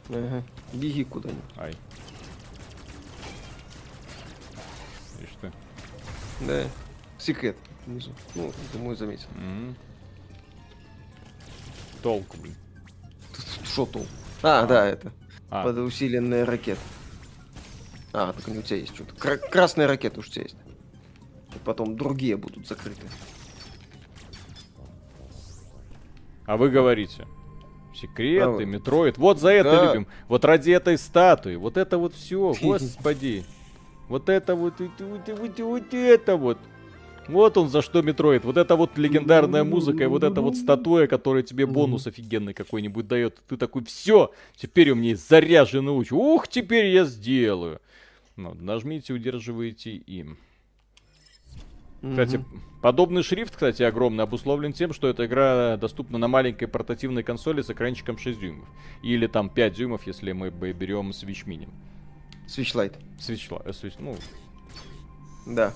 [0.09, 0.43] Ага.
[0.73, 1.43] Беги куда-нибудь.
[1.57, 1.75] ай.
[5.21, 5.51] Ишь ты.
[6.41, 6.63] Да.
[7.17, 7.55] Секрет
[7.85, 8.11] внизу.
[8.35, 9.27] Ну, думаю, заметил.
[9.35, 9.75] Мгм.
[12.01, 12.55] Толку, блин.
[13.63, 14.05] Что то?
[14.43, 15.11] А, да, это.
[15.49, 16.81] А, Под усиленная ракета.
[18.13, 19.13] А, так у тебя есть что-то.
[19.15, 20.57] Кра- красная ракета уж у тебя есть.
[21.55, 23.07] И потом другие будут закрыты.
[26.45, 27.27] а вы говорите.
[27.93, 28.65] Секреты, А.
[28.65, 29.17] Metroid.
[29.17, 29.85] Вот за это Да.
[29.93, 30.07] любим.
[30.29, 31.55] Вот ради этой статуи.
[31.55, 32.53] Вот это вот все.
[32.61, 33.43] Господи.
[34.07, 36.57] Вот это вот, вот, вот, вот, вот это вот.
[37.27, 38.45] Вот он за что Metroid.
[38.45, 43.07] Вот это вот легендарная музыка и вот эта вот статуя, которая тебе бонус офигенный какой-нибудь
[43.07, 43.41] дает.
[43.47, 46.11] Ты такой, все, теперь у меня есть заряженный луч.
[46.11, 47.81] Ух, теперь я сделаю.
[48.35, 50.37] Ну, нажмите, удерживаете им.
[51.99, 52.45] Кстати,
[52.81, 57.69] подобный шрифт, кстати, огромный, обусловлен тем, что эта игра доступна на маленькой портативной консоли с
[57.71, 58.67] экранчиком 6 дюймов.
[59.01, 61.67] Или там 5 дюймов, если мы берем Switch Mini.
[62.47, 62.93] Switchlight.
[63.17, 64.15] Switch, Li- э, Switch, ну,
[65.47, 65.73] Да.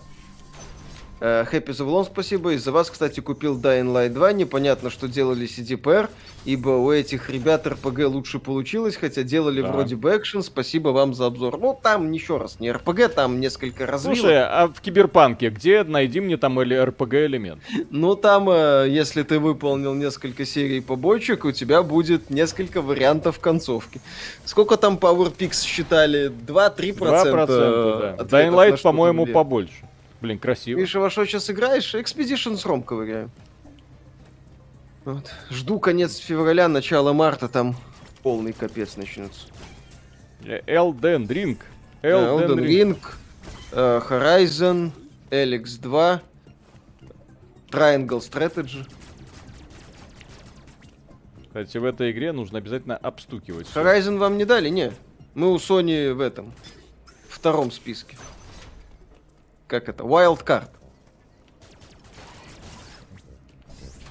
[1.22, 2.54] Happy Завлон, спасибо.
[2.54, 4.34] Из-за вас, кстати, купил Dying Light 2.
[4.34, 6.10] Непонятно, что делали CDPR,
[6.46, 9.72] ибо у этих ребят РПГ лучше получилось, хотя делали Да.
[9.72, 10.42] вроде бы экшен.
[10.42, 11.60] Спасибо вам за обзор.
[11.60, 14.18] Ну, там, еще раз, не РПГ, там несколько развилок.
[14.18, 17.62] Слушай, а в Киберпанке где найди мне там или РПГ элемент?
[17.92, 24.02] Ну, там, э, если ты выполнил несколько серий побочек, у тебя будет несколько вариантов концовки.
[24.46, 26.30] Сколько там PowerPix считали?
[26.30, 26.96] 2-3%?
[26.98, 28.24] 2%, да.
[28.24, 29.86] Dying Light, по-моему, побольше.
[30.22, 30.78] Блин, красиво.
[30.78, 31.96] Видишь, во что сейчас играешь?
[31.96, 33.32] Expedition с Ром ковыряем.
[35.04, 35.34] Вот.
[35.50, 37.76] Жду конец февраля, начало марта, там
[38.22, 39.48] полный капец начнется.
[40.46, 41.58] Э, Elden Ring.
[42.04, 42.68] Э, Elden Elden Ring.
[42.68, 43.00] Ring,
[43.72, 44.92] э, Horizon,
[45.32, 46.22] Alex 2,
[47.72, 48.88] Triangle Strategy.
[51.48, 53.68] Кстати, в этой игре нужно обязательно обстукивать.
[53.74, 54.70] Horizon вам не дали?
[54.70, 54.94] Не.
[55.34, 56.54] Мы у Sony в этом.
[57.28, 58.18] Втором списке.
[59.72, 60.04] Как это?
[60.04, 60.68] Wild Card.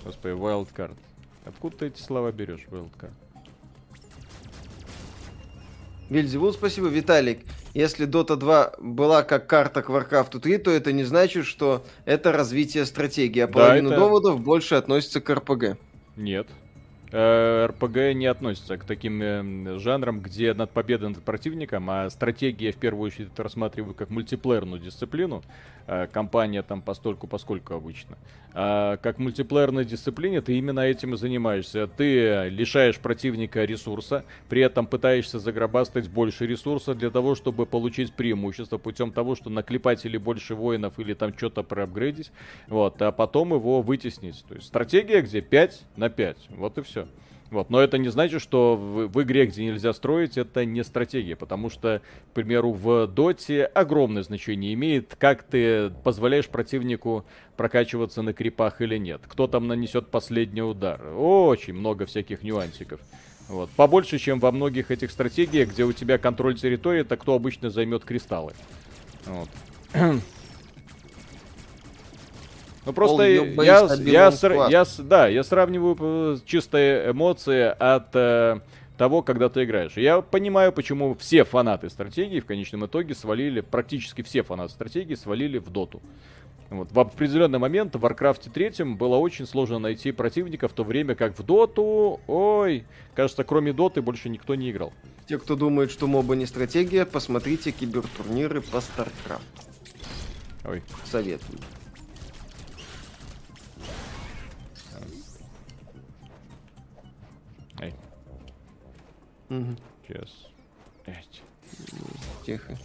[0.03, 0.97] Господи, Wildcard.
[1.45, 3.13] Откуда ты эти слова берешь, Wildcard?
[6.09, 6.87] Вильзевул, спасибо.
[6.89, 7.45] Виталик,
[7.75, 12.33] если Dota 2 была как карта к Warcraft 3, то это не значит, что это
[12.33, 15.77] развитие стратегии, а Да, половина это- доводов больше относится к РПГ.
[16.17, 16.49] Нет.
[17.13, 22.71] Э, РПГ не относится к таким э, жанрам, где над победой над противником, а стратегия
[22.71, 25.43] в первую очередь рассматриваю как мультиплеерную дисциплину.
[25.89, 28.17] Э, компания там постольку поскольку обычно.
[28.53, 31.87] А как мультиплеерной дисциплине ты именно этим и занимаешься.
[31.87, 38.79] Ты лишаешь противника ресурса, при этом пытаешься загробастать больше ресурса для того, чтобы получить преимущество
[38.79, 42.33] путем того, что наклепать или больше воинов, или там что-то проапгрейдить,
[42.67, 44.45] вот, а потом его вытеснить.
[44.49, 46.37] То есть стратегия, где 5 на 5.
[46.51, 47.07] Вот и все.
[47.51, 51.35] Вот, но это не значит, что в, в игре, где нельзя строить, это не стратегия,
[51.35, 57.25] потому что, к примеру, в доте огромное значение имеет, как ты позволяешь противнику
[57.57, 59.23] прокачиваться на крипах или нет.
[59.27, 61.01] Кто там нанесет последний удар.
[61.17, 63.01] Очень много всяких нюансиков.
[63.49, 63.69] Вот.
[63.71, 68.05] Побольше, чем во многих этих стратегиях, где у тебя контроль территории, это кто обычно займет
[68.05, 68.53] кристаллы.
[69.27, 69.49] Вот.
[72.87, 78.61] Ну просто я, я, я да, я сравниваю э, чистые эмоции от э,
[78.97, 79.97] того, когда ты играешь.
[79.97, 85.59] Я понимаю, почему все фанаты стратегии в конечном итоге свалили, практически все фанаты стратегии свалили
[85.59, 86.01] в доту.
[86.71, 86.93] Вот.
[86.93, 91.39] В определенный момент в Warcraft 3 было очень сложно найти противника, в то время как
[91.39, 94.93] в доту, ой, кажется, кроме доты больше никто не играл.
[95.27, 99.41] Те, кто думает, что моба не стратегия, посмотрите кибертурниры по StarCraft.
[100.65, 101.59] Ой, Советую.
[109.51, 109.77] Мгм.
[110.07, 110.31] сейчас.
[112.47, 112.79] Тихо.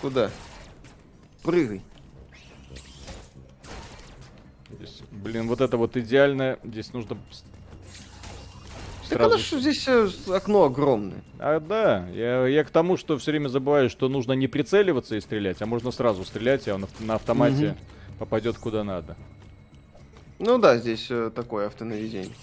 [0.00, 0.30] Куда?
[1.42, 1.82] Прыгай.
[4.78, 6.58] Здесь, блин, вот это вот идеально.
[6.64, 7.16] Здесь нужно
[9.08, 9.34] Так сразу.
[9.34, 11.22] оно ж здесь э, окно огромное.
[11.38, 15.20] А, да, я, я к тому, что все время забываю, что нужно не прицеливаться и
[15.20, 17.76] стрелять, а можно сразу стрелять, и он на автомате
[18.18, 19.16] попадет куда надо.
[20.38, 22.34] Ну да, здесь э, такое автонаведение.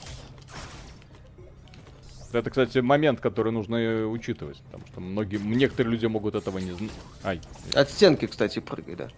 [2.38, 6.72] Это, кстати, момент, который нужно э, учитывать, потому что многие, некоторые люди могут этого не
[6.72, 6.92] знать.
[7.24, 7.42] Ай,
[7.74, 9.10] От стенки, кстати, прыгай, да.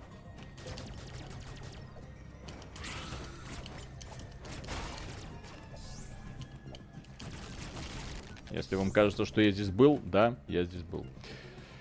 [8.51, 11.05] если вам кажется, что я здесь был, да, я здесь был.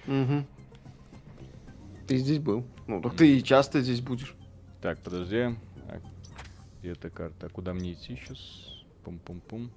[0.07, 0.47] Угу.
[2.07, 2.65] Ты здесь был.
[2.87, 4.35] Ну, так ты и часто здесь будешь.
[4.81, 5.57] Так, подожди.
[5.89, 6.01] А,
[6.81, 7.47] Где эта карта?
[7.47, 8.39] А Куда мне идти сейчас?
[9.05, 9.71] Пум-пум-пум.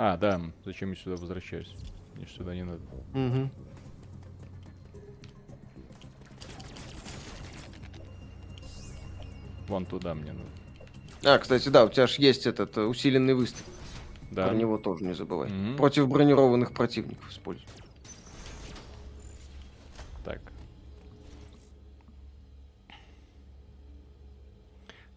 [0.00, 1.74] А, да, зачем я сюда возвращаюсь?
[2.14, 2.80] Мне сюда не надо.
[3.14, 3.50] Угу.
[9.66, 10.48] Вон туда мне надо.
[11.24, 13.66] А, кстати, да, у тебя же есть этот э, усиленный выстрел.
[14.30, 14.46] Да.
[14.46, 15.50] Про него тоже не забывай.
[15.50, 15.76] Мгм.
[15.76, 17.66] Против бронированных противников используй.
[20.24, 20.40] Так.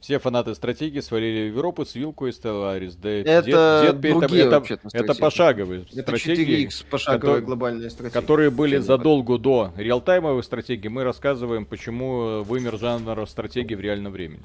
[0.01, 2.95] Все фанаты стратегии свалили в Европу с вилку и Stellaris.
[2.99, 5.21] Да, Это Пи- другие это, вообще-то это стратегии.
[5.21, 8.19] пошаговые Это стратегии, 4X пошаговая кото- глобальная стратегия.
[8.19, 10.89] которые были задолго до реалтаймовых стратегий.
[10.89, 14.41] Мы рассказываем, почему э, вымер жанр стратегии в реальном времени.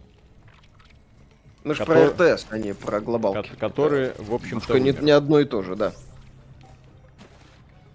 [1.65, 3.49] Мы же про РТС, а не про глобалки.
[3.49, 5.95] Ко- которые, в общем-то, не, не одно и то же, да.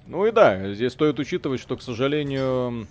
[0.07, 2.88] Ну и да, здесь стоит учитывать, что, к сожалению,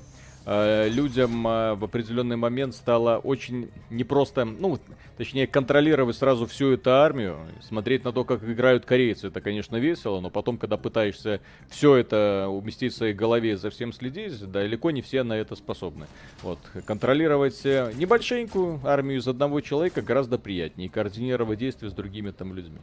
[0.47, 4.79] людям э, в определенный момент стало очень непросто, ну,
[5.17, 10.21] точнее, контролировать сразу всю эту армию, смотреть на то, как играют корейцы, это, конечно, весело,
[10.21, 14.91] но потом, когда пытаешься все это уместить в своей голове и за всем следить, далеко
[14.91, 16.07] не все на это способны.
[16.43, 22.55] Вот, контролировать э, небольшенькую армию из одного человека гораздо приятнее, координировать действия с другими там
[22.55, 22.79] людьми.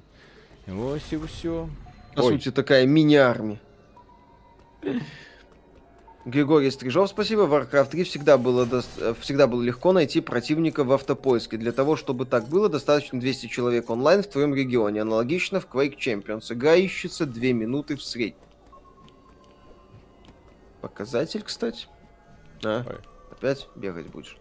[0.68, 1.70] Вот и все.
[2.14, 3.60] По сути, такая мини-армия.
[6.28, 7.44] Григорий Стрижов, спасибо.
[7.44, 11.56] В Warcraft 3 всегда было, дос- э, всегда было легко найти противника в автопоиске.
[11.56, 15.04] Для того, чтобы так было, достаточно 200 человек онлайн в твоем регионе.
[15.04, 16.52] Аналогично в Quake Champions.
[16.52, 18.42] Игра ищется 2 минуты в среднем.
[20.82, 21.88] Показатель, кстати.
[22.62, 22.98] А, Ой.
[23.32, 24.36] опять бегать будешь.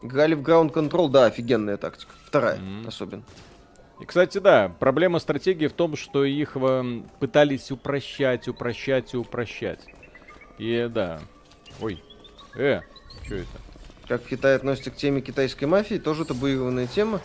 [0.00, 2.12] Играли в Ground Control, да, офигенная тактика.
[2.24, 2.88] Вторая, Мгм.
[2.88, 3.22] особенно.
[4.00, 9.80] И, кстати, да, проблема стратегии в том, что их эм, пытались упрощать, упрощать и упрощать.
[10.58, 11.20] И да.
[11.80, 12.02] Ой.
[12.54, 12.80] Э,
[13.24, 13.48] что это?
[14.06, 17.20] Как в Китае относятся к теме китайской мафии, тоже табуированная тема.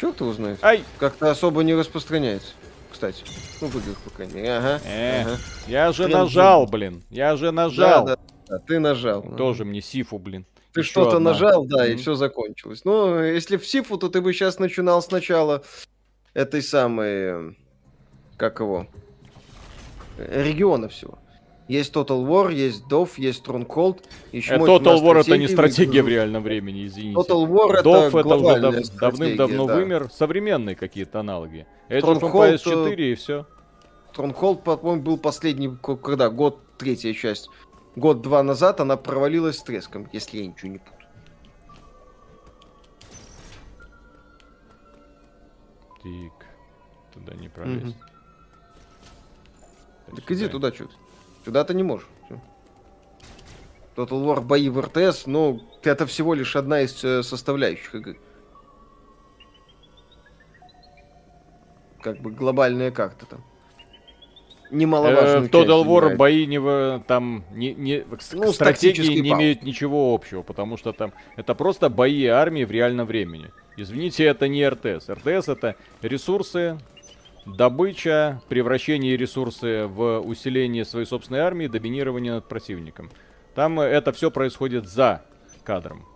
[0.00, 0.58] Черт его знает.
[0.64, 0.82] Ай!
[0.98, 2.54] Как-то особо не распространяется.
[2.90, 3.24] Кстати.
[3.60, 4.52] Ну, в играх, по крайней мере.
[4.52, 4.80] Ага.
[4.84, 5.38] Э, ага.
[5.66, 7.02] Я же Хрен нажал, блин.
[7.08, 8.04] Я же нажал.
[8.04, 9.22] Да, да, да, ты нажал.
[9.36, 10.44] Тоже мне сифу, блин.
[10.72, 11.98] Ты что-то нажал, да, и Мгм.
[12.00, 12.82] все закончилось.
[12.84, 15.62] Ну, если в Сифу, то ты бы сейчас начинал сначала
[16.34, 17.08] этой самой...
[17.08, 17.52] э,
[18.38, 18.86] Как его?
[20.18, 21.18] Э, Региона всего.
[21.68, 24.02] Есть Total War, есть Dove, есть Stronghold.
[24.32, 27.18] Еще Э, Total War это не стратегия в реальном времени, извините.
[27.20, 29.74] Total War это Dove это уже глобальная дав- давным-давно да.
[29.76, 30.08] вымер.
[30.10, 31.66] Современные какие-то аналоги.
[31.88, 33.46] Of Stronghold, Empires 4 и все.
[34.14, 36.28] Stronghold, по-моему, был последний, когда?
[36.30, 37.48] Год, третья часть.
[37.94, 40.98] Год-два назад она провалилась с треском, если я ничего не путаю.
[46.02, 46.32] Тик.
[47.12, 47.96] Туда не пролезть.
[50.16, 50.88] Так иди туда что
[51.44, 52.08] Сюда ты не можешь.
[53.94, 58.18] Total War бои в РТС, но это всего лишь одна из э, составляющих игры.
[62.00, 63.44] Как бы глобальная карта там.
[64.72, 68.54] Э, Немаловажную В Total War бои не в, там не, не, Ну, с с тактической
[68.54, 69.44] стратегией не паузой.
[69.44, 73.50] имеют ничего общего, потому что там это просто бои армии в реальном времени.
[73.76, 75.08] Извините, это не РТС.
[75.10, 76.78] РТС это ресурсы,
[77.44, 83.10] добыча, превращение ресурсы в усиление своей собственной армии, доминирование над противником.
[83.54, 85.22] Там э, это все происходит за
[85.64, 86.06] кадром.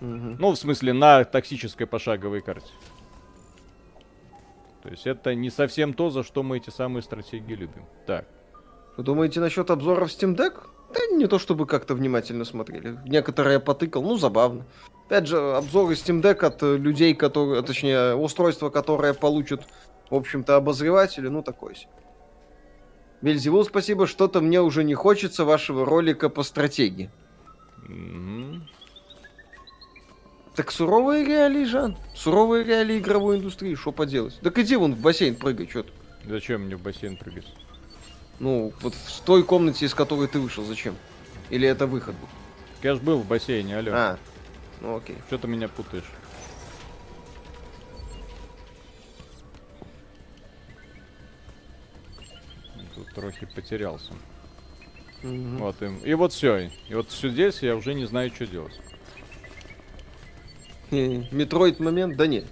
[0.00, 0.36] Мгм.
[0.40, 2.66] Ну, в смысле, на токсической пошаговой карте.
[4.82, 7.86] То есть это не совсем то, за что мы эти самые стратегии любим.
[8.06, 8.26] Так.
[8.96, 10.54] Вы думаете насчет обзоров Steam Deck?
[10.92, 12.98] Да не то чтобы как-то внимательно смотрели.
[13.06, 14.66] Некоторые я потыкал, ну забавно.
[15.06, 19.62] Опять же, обзоры Steam Deck от э, людей, которые, точнее, устройства, которое получат,
[20.10, 21.90] в общем-то, обозреватели, ну такое себе.
[23.22, 27.10] Вельзевул, спасибо, что-то мне уже не хочется вашего ролика по стратегии.
[27.86, 28.68] Мгм.
[30.54, 31.96] Так суровые реалии, Жан.
[32.14, 34.38] Суровые реалии игровой индустрии, что поделать.
[34.42, 35.92] Так иди вон в бассейн прыгай, что ты.
[36.26, 37.46] Зачем мне в бассейн прыгать?
[38.38, 40.96] Ну, вот в той комнате, из которой ты вышел, зачем?
[41.48, 42.28] Или это выход был?
[42.82, 43.92] Я ж был в бассейне, алло.
[43.94, 44.18] А,
[44.80, 45.16] ну окей.
[45.28, 46.10] Что ты меня путаешь?
[52.94, 54.12] Тут трохи потерялся.
[55.22, 55.58] Мгм.
[55.58, 56.70] Вот и, и вот все.
[56.88, 58.78] И вот все здесь я уже не знаю, что делать.
[60.92, 62.16] Metroid момент?
[62.16, 62.44] Да нет.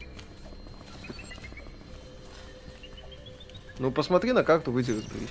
[3.78, 5.30] Ну, посмотри на карту, выйди разберись.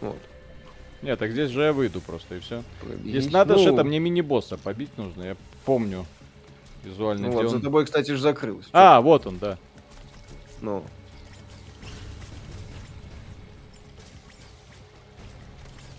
[0.00, 0.18] Вот.
[1.02, 2.62] Нет, так здесь же я выйду просто и все.
[3.04, 6.06] Здесь надо же Ну, это мне мини-босса побить нужно, я помню.
[6.84, 7.28] Визуально.
[7.28, 7.62] Ну вот, за он.
[7.62, 8.66] тобой, кстати, же закрылось.
[8.72, 9.58] А, вот он, да.
[10.60, 10.84] Ну.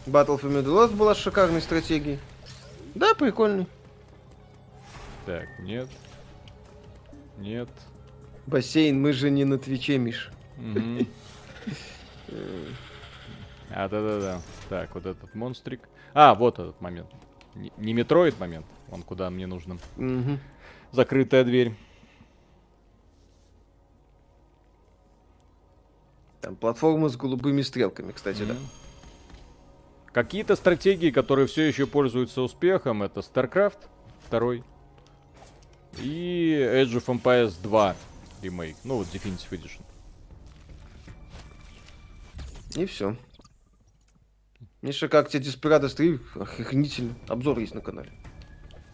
[0.06, 2.20] Battle for Middle Earth была шикарной стратегией.
[2.94, 3.68] Да, прикольный.
[5.26, 5.90] Так, нет.
[7.38, 7.70] Нет.
[8.46, 10.32] Бассейн, мы же не на Твиче, Миш.
[13.70, 14.42] А, да-да-да.
[14.70, 15.88] Так, вот этот монстрик.
[16.14, 17.08] А, вот этот момент.
[17.56, 18.66] Не, метроид момент.
[18.92, 19.48] Он куда мне.
[19.48, 20.40] Мгм.
[20.92, 21.74] Закрытая дверь.
[26.42, 28.56] Там платформа с голубыми стрелками, кстати, да.
[30.14, 33.80] Какие-то стратегии, которые все еще пользуются успехом, это StarCraft
[34.30, 34.64] 2
[35.98, 37.96] и Age of Empires 2
[38.44, 38.76] ремейк.
[38.84, 39.82] Ну вот Definitive Edition.
[42.76, 43.16] И все.
[44.84, 46.20] Миша, как тебе Desperados 3?
[46.36, 47.16] Охренительно.
[47.28, 48.12] Обзор есть на канале.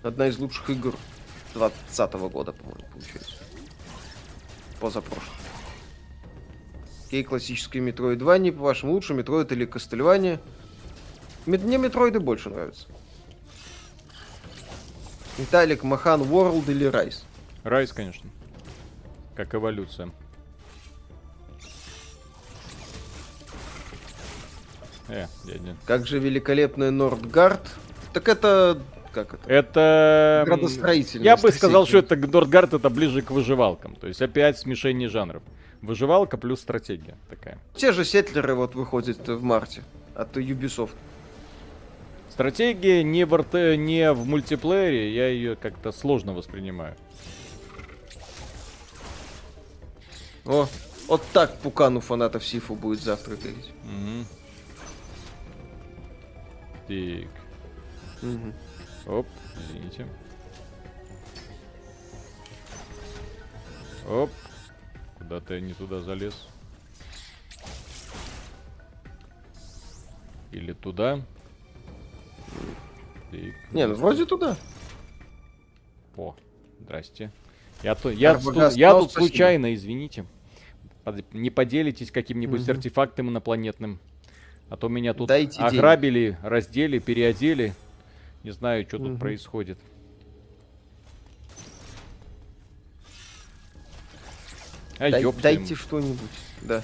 [0.04, 0.96] Одна из лучших игр
[1.54, 3.36] 20 года, по-моему, получается.
[4.80, 5.36] Позапрошлый.
[7.08, 10.40] Окей, классический Metroid 2, не по-вашему лучше, Metroid или Castlevania.
[11.46, 12.88] Мне Метроиды больше нравятся.
[15.38, 17.24] Виталик, Махан, World или Rise?
[17.64, 18.30] Райс, конечно.
[19.36, 20.12] Как эволюция.
[25.08, 25.76] Э, дядя.
[25.86, 27.62] Как же великолепная Нордгард.
[28.14, 28.82] Так это...
[29.12, 29.50] Как это?
[29.52, 30.44] Это...
[30.46, 33.96] м, Градостроительная Я бы сказал, что это Нордгард это ближе к выживалкам.
[33.96, 35.42] То есть опять смешение жанров.
[35.82, 37.58] Выживалка плюс стратегия такая.
[37.76, 39.84] Те же сетлеры вот выходят в марте
[40.14, 40.92] от Ubisoft.
[42.40, 46.96] Стратегия не в, РТ, не в мультиплеере, я ее как-то сложно воспринимаю.
[50.46, 50.66] О,
[51.10, 53.74] вот так пукану фанатов Сифу будет завтра гореть.
[53.84, 54.26] Мгм.
[56.88, 57.30] Так.
[58.22, 58.54] Мгм.
[59.06, 59.28] Оп,
[59.58, 60.08] извините.
[64.08, 64.32] Оп.
[65.18, 66.48] Куда-то я не туда залез.
[70.54, 71.22] Или туда.
[73.72, 74.58] Не, ну вроде туда.
[76.18, 76.36] О,
[76.80, 77.32] здрасте.
[77.84, 79.28] Я, то, я, тут- я тут спасибо.
[79.28, 80.26] случайно, извините.
[81.04, 82.72] Под- Не поделитесь каким-нибудь Мгм.
[82.72, 84.00] артефактом инопланетным.
[84.70, 85.74] А то меня тут Дайте денег.
[85.74, 87.74] ограбили, раздели, переодели.
[88.44, 89.20] Не знаю, что тут Мгм.
[89.20, 89.80] происходит.
[95.00, 96.20] А, Дай- дайте что-нибудь,
[96.62, 96.84] да.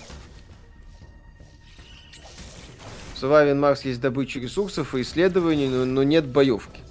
[3.28, 6.82] В Mars есть добыча ресурсов и исследований, но, но нет боевки.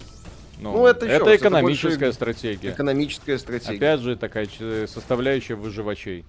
[0.58, 2.70] ну, это ещё раз, это экономическая больше стратегия.
[2.70, 3.76] Экономическая стратегия.
[3.76, 4.46] Опять же, такая
[4.86, 6.24] составляющая выживачей.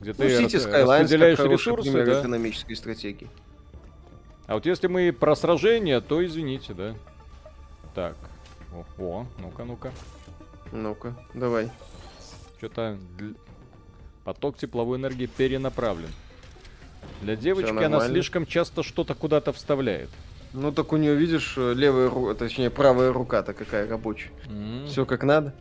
[0.00, 2.20] Где ну, ты City Skylines как распределяешь хороший ресурсы, пример да.
[2.20, 3.30] экономической стратегии.
[4.46, 6.94] А вот если мы про сражение, то извините, да.
[7.94, 8.16] Так.
[8.72, 9.92] О, о, ну-ка, ну-ка.
[10.70, 11.70] Ну-ка, давай.
[12.58, 12.98] Что-то
[14.24, 16.10] поток тепловой энергии перенаправлен.
[17.22, 20.08] Для девочки она слишком часто что-то куда-то вставляет.
[20.52, 24.30] Ну так у нее, видишь, левая рука, точнее правая рука-то какая рабочая.
[24.48, 24.86] М.
[24.86, 25.54] Все как надо.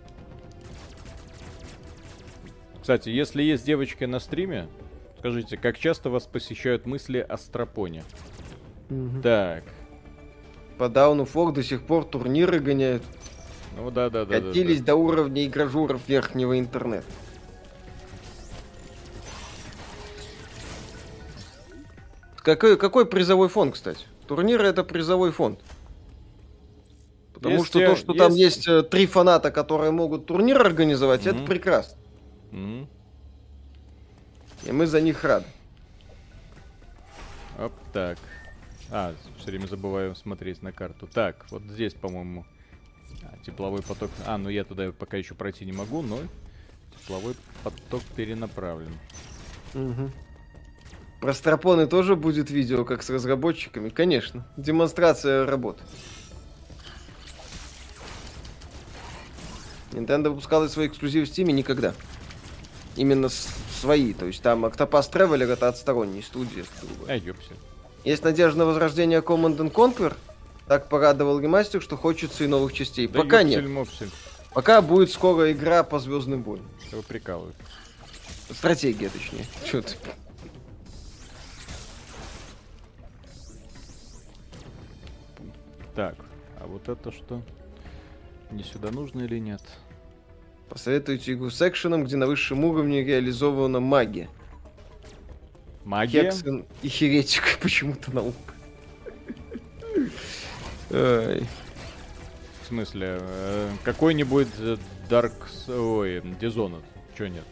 [2.82, 4.68] Кстати, если есть девочки на стриме,
[5.20, 8.04] скажите, как часто вас посещают мысли о стропоне?
[9.24, 9.64] Так.
[10.78, 13.02] По Дауну Фор до сих пор турниры гоняют.
[13.76, 14.40] Ну да, да, да.
[14.40, 14.94] да, Катились да.
[14.94, 17.06] до уровня игражуров верхнего интернета.
[22.46, 24.06] Какой, какой призовой фонд, кстати?
[24.28, 25.60] Турниры это призовой фонд.
[27.34, 30.62] Потому Есть, что э, то, что там есть- есть э, три фаната, которые могут турнир
[30.62, 31.46] организовать, это Мгм.
[31.48, 31.98] прекрасно.
[32.52, 32.88] М.
[34.64, 35.48] И мы за них рады.
[37.58, 38.20] Оп, так.
[38.92, 41.08] А, все время забываю смотреть на карту.
[41.12, 42.46] Так, вот здесь, по-моему,
[43.24, 44.12] а, тепловой поток.
[44.28, 46.20] А, ну я туда пока еще пройти не могу, но
[47.02, 48.96] тепловой поток перенаправлен.
[49.74, 50.12] Мгм.
[51.26, 53.90] Про стропоны тоже будет видео, как с разработчиками?
[53.90, 54.46] Конечно.
[54.58, 55.82] Демонстрация работы.
[59.92, 61.96] Nintendo выпускала свои эксклюзивы в Steam никогда.
[62.96, 64.14] Именно свои.
[64.14, 66.64] То есть там Octopath Traveler это от сторонней студии.
[67.08, 67.58] А, ёпсель.
[68.04, 70.16] Есть надежда на возрождение Command and Conquer.
[70.68, 73.08] Так порадовал ремастер, что хочется и новых частей.
[73.08, 73.72] Да Пока ёпсель, нет.
[73.72, 74.12] мопсель.
[74.54, 76.70] Пока будет скоро игра по Звездным боям.
[76.92, 77.58] Вы прикалываете.
[78.52, 79.48] Стратегия, точнее.
[79.66, 79.96] Чё ты?
[85.96, 86.16] Так,
[86.60, 87.42] а вот это что?
[88.52, 89.62] Не сюда нужно или нет?
[90.70, 94.30] Посоветуйте игру с экшеном, где на высшем уровне реализована магия.
[95.86, 96.32] Магия?
[96.32, 98.34] Хексен и Херетик почему-то на ум.
[100.90, 101.48] В
[102.68, 104.48] смысле, э, какой-нибудь
[105.10, 105.34] Dark...
[105.68, 106.84] Ой, Dishonored.
[107.18, 107.46] Чё нет?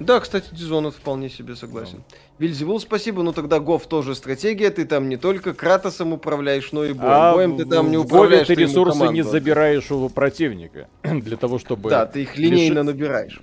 [0.00, 2.02] Да, кстати, Дизонов вполне себе согласен.
[2.38, 6.94] Вильзевул, спасибо, ну тогда Гов тоже стратегия, ты там не только Кратосом управляешь, но и
[6.94, 7.10] боем.
[7.12, 10.88] А боем ты там не управляешь, ты ресурсы не забираешь у противника.
[11.02, 11.90] Для того, чтобы...
[11.90, 13.40] Да, ты их лиши- линейно набираешь.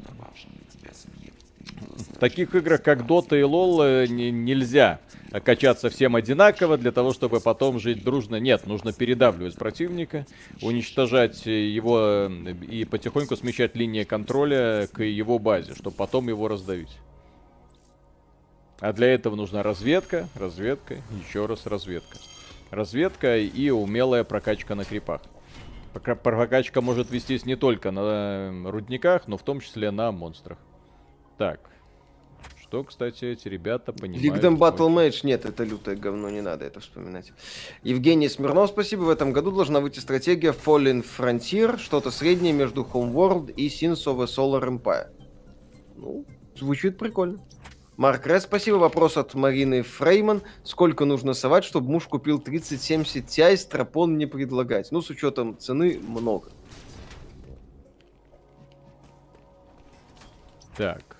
[2.17, 4.99] В таких играх, как Dota и LoL, э, не- нельзя
[5.43, 8.37] качаться всем одинаково для того, чтобы потом жить дружно.
[8.37, 10.25] Нет, нужно передавливать противника,
[10.63, 16.97] уничтожать его э, и потихоньку смещать линии контроля к его базе, чтобы потом его раздавить.
[18.79, 22.17] А для этого нужна разведка, разведка, еще раз разведка.
[22.71, 25.21] Разведка и умелая прокачка на крипах.
[25.93, 30.57] Прокачка может вестись не только на э, рудниках, но в том числе на монстрах.
[31.37, 31.59] Так.
[32.67, 34.21] Что, кстати, эти ребята понимают?
[34.21, 34.89] Лигдом Battle.
[34.89, 37.31] Match, нет, это лютое говно, не надо это вспоминать.
[37.81, 39.03] Евгений Смирнов, спасибо.
[39.03, 44.21] В этом году должна выйти стратегия Fallen Frontier, что-то среднее между Homeworld и Sins of
[44.21, 45.07] a Solar Empire.
[45.95, 46.25] Ну,
[46.57, 47.39] звучит прикольно.
[47.95, 48.75] Марк Ред, спасибо.
[48.75, 50.41] Вопрос от Марины Фрейман.
[50.63, 54.91] Сколько нужно совать, чтобы муж купил 3070 Ti, стропон не предлагать?
[54.91, 56.51] Ну, с учетом цены, много.
[60.75, 61.16] Так.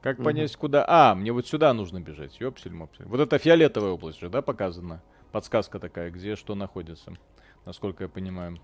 [0.00, 0.84] Как понять, куда...
[0.86, 2.38] А, мне вот сюда нужно бежать.
[2.40, 3.06] Ёпсель мопсель.
[3.06, 5.02] Вот это фиолетовая область же, да, показана?
[5.32, 7.14] Подсказка такая, где что находится.
[7.66, 8.58] Насколько я понимаю.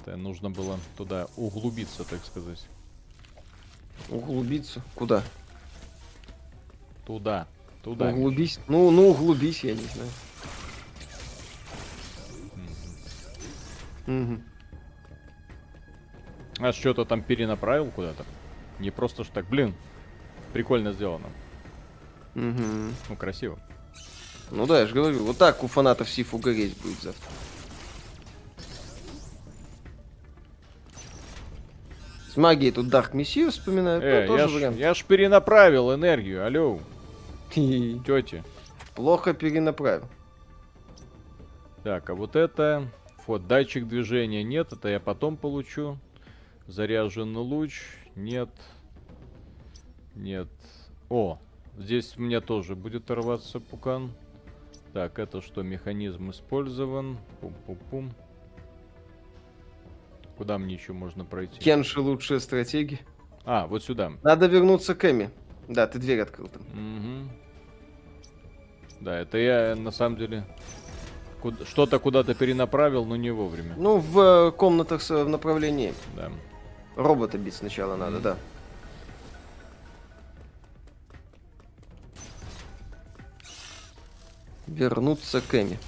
[0.00, 2.66] Это нужно было туда углубиться, так сказать.
[4.10, 4.82] Углубиться?
[4.94, 5.22] Куда?
[7.06, 7.46] Туда.
[7.82, 8.10] Туда.
[8.10, 8.60] Углубись?
[8.68, 10.10] Ну, ну, углубись, я не знаю.
[14.06, 14.44] Мгм.
[16.58, 18.24] А что-то там перенаправил куда-то.
[18.82, 19.74] Не просто ж так, блин.
[20.52, 21.26] Прикольно сделано.
[22.34, 22.92] Мгм.
[23.08, 23.58] Ну, красиво.
[24.50, 27.30] Ну да, я же говорю, вот так у фанатов Сифу гореть будет завтра.
[32.28, 34.76] С магией тут Messiah вспоминают, ну, Э, тоже я, ж, вариант.
[34.78, 36.80] я ж перенаправил энергию, алло.
[37.54, 38.42] Тети.
[38.96, 40.08] Плохо перенаправил.
[41.84, 42.88] Так, а вот это...
[43.28, 45.98] Вот, датчик движения нет, это я потом получу.
[46.66, 47.82] Заряженный луч.
[48.16, 48.50] Нет.
[50.14, 50.48] Нет.
[51.08, 51.38] О,
[51.78, 54.12] здесь у меня тоже будет рваться пукан.
[54.92, 57.16] Так, это что, механизм использован.
[57.40, 58.12] Пум-пум-пум.
[60.36, 61.58] Куда мне еще можно пройти?
[61.60, 63.00] Кенши лучшая стратегия.
[63.44, 64.12] А, вот сюда.
[64.22, 65.30] Надо вернуться к Эми.
[65.68, 66.62] Да, ты дверь открыл там.
[66.74, 67.30] Мгм.
[69.00, 70.44] Да, это я на самом деле
[71.42, 73.74] куд- что-то куда-то перенаправил, но не вовремя.
[73.76, 75.92] Ну, в э, комнатах с- в направлении.
[76.16, 76.30] Да.
[76.96, 78.36] Робота бить сначала надо, да.
[84.66, 85.78] Вернуться к Эми.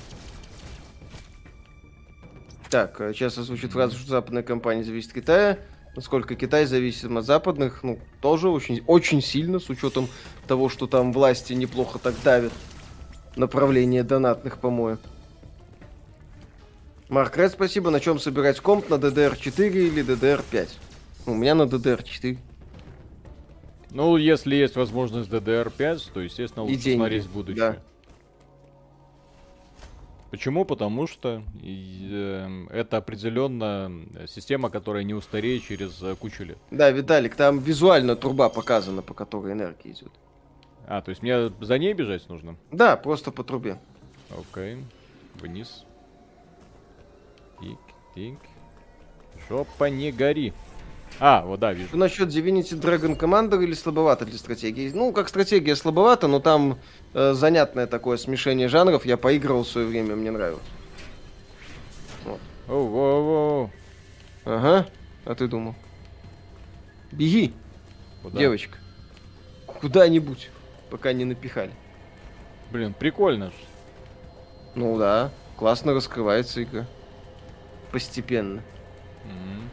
[2.70, 5.58] Так, э, сейчас озвучит фразу, что западная компания зависит от Китая.
[5.94, 10.08] Насколько Китай зависит от западных, ну, тоже очень, очень сильно, с учетом
[10.48, 12.52] того, что там власти неплохо так давят.
[13.36, 14.98] Направление донатных помоев.
[17.08, 17.90] Марк Ред, спасибо.
[17.90, 18.88] На чем собирать комп?
[18.88, 20.68] На DDR4 или DDR5?
[21.26, 22.38] У меня на DDR4.
[23.90, 27.72] Ну, если есть возможность DDR5, то, естественно, лучше деньги, смотреть в будущее.
[27.72, 27.78] да.
[30.30, 30.64] Почему?
[30.64, 33.92] Потому что эм, это определенно
[34.26, 36.58] система, которая не устареет через э, кучу лет.
[36.72, 40.10] Да, Виталик, там визуально труба показана, по которой энергия идет.
[40.88, 42.56] А, то есть мне за ней бежать нужно?
[42.72, 43.78] Да, просто по трубе.
[44.28, 44.78] Окей.
[45.36, 45.84] Вниз.
[47.60, 47.78] Тик,
[48.16, 48.38] тик.
[49.48, 50.52] Жопа не гори.
[51.20, 51.88] А, вот да, вижу.
[51.88, 54.90] Что насчет Divinity Dragon Commander или слабовато для стратегии?
[54.92, 56.78] Ну, как стратегия слабовато, но там
[57.12, 59.06] э, занятное такое смешение жанров.
[59.06, 60.62] Я поигрывал в свое время, мне нравилось.
[62.66, 63.70] Оу, воу, воу.
[64.44, 64.86] Ага,
[65.24, 65.74] а ты думал?
[67.12, 67.52] Беги,
[68.22, 68.38] Куда?
[68.38, 68.78] девочка.
[69.66, 70.50] Куда-нибудь,
[70.90, 71.72] пока не напихали.
[72.72, 73.50] Блин, прикольно.
[73.50, 73.54] ж.
[74.74, 76.86] Ну да, классно раскрывается игра.
[77.92, 78.62] Постепенно.
[79.24, 79.70] Мгм.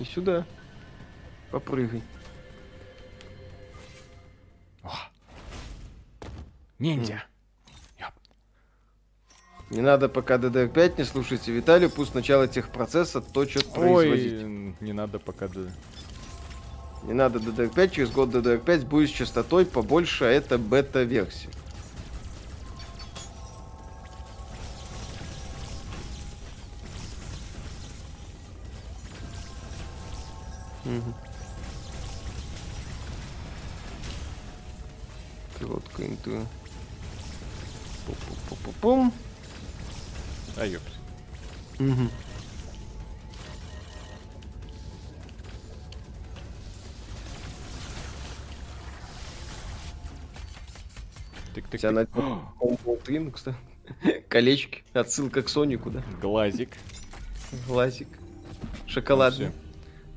[0.00, 0.44] Не сюда.
[1.50, 2.02] Попрыгай.
[6.78, 7.22] Ниндзя.
[9.68, 14.42] Не надо пока DDR5, не слушайте Виталию, пусть сначала техпроцесса точат производить.
[14.42, 15.46] Ой, не надо пока...
[15.46, 15.70] д-
[17.04, 21.50] Не надо DDR5, через год DDR5 будет с частотой побольше, а это бета-версия.
[30.90, 31.14] Мгм.
[35.56, 36.46] Короткое интро.
[38.06, 39.12] Пу-пу-пу-пу-пум.
[40.56, 40.92] А, ёпс.
[41.78, 42.10] Мгм.
[51.54, 52.16] Тык, тык, Тебя на тык.
[53.04, 53.56] Twin, кстати.
[54.28, 54.82] Колечки.
[54.92, 56.02] Отсылка к Сонику, да?
[56.20, 56.70] Глазик.
[57.68, 58.08] Глазик.
[58.88, 59.50] Шоколадный.
[59.50, 59.69] Всё.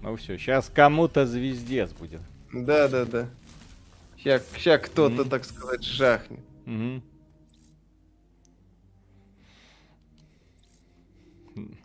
[0.04, 2.20] Ну все, сейчас кому-то звездец будет.
[2.51, 3.30] Да, да, да.
[4.18, 5.30] Ща, ща кто-то, Мгм.
[5.30, 6.41] так сказать, жахнет.
[6.66, 7.01] Мгм.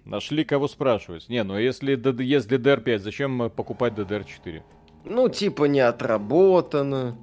[0.04, 1.28] Нашли кого спрашивать.
[1.28, 1.92] Не, ну если,
[2.24, 4.62] есть DDR5, зачем покупать DDR4?
[5.04, 7.16] Ну, типа не отработано.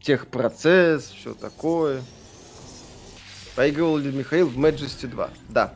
[0.00, 2.02] Техпроцесс, все такое.
[3.56, 5.30] Поигрывал ли Михаил в Majesty 2?
[5.48, 5.74] Да.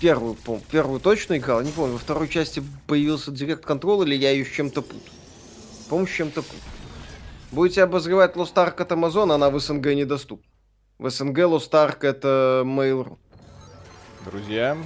[0.00, 1.94] Первую, пом- первую точно играл, не помню.
[1.94, 5.00] Во второй части появился Direct Control или я ее с чем-то путаю.
[5.88, 6.60] По-моему, с чем-то путаю.
[7.52, 10.44] Будете обозревать Lost Ark от Amazon, она в СНГ недоступна.
[10.98, 13.16] В СНГ Lost Ark это Mail.ru.
[14.26, 14.76] Друзья,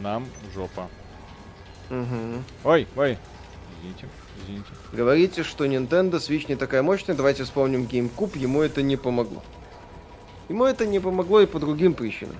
[0.00, 0.88] нам жопа.
[1.90, 2.44] Мгм.
[2.64, 3.18] Ой, ой.
[3.80, 4.08] Извините,
[4.42, 4.68] извините.
[4.92, 9.42] Говорите, что Nintendo Switch не такая мощная, давайте вспомним GameCube, ему это не помогло.
[10.48, 12.36] Ему это не помогло и по другим причинам.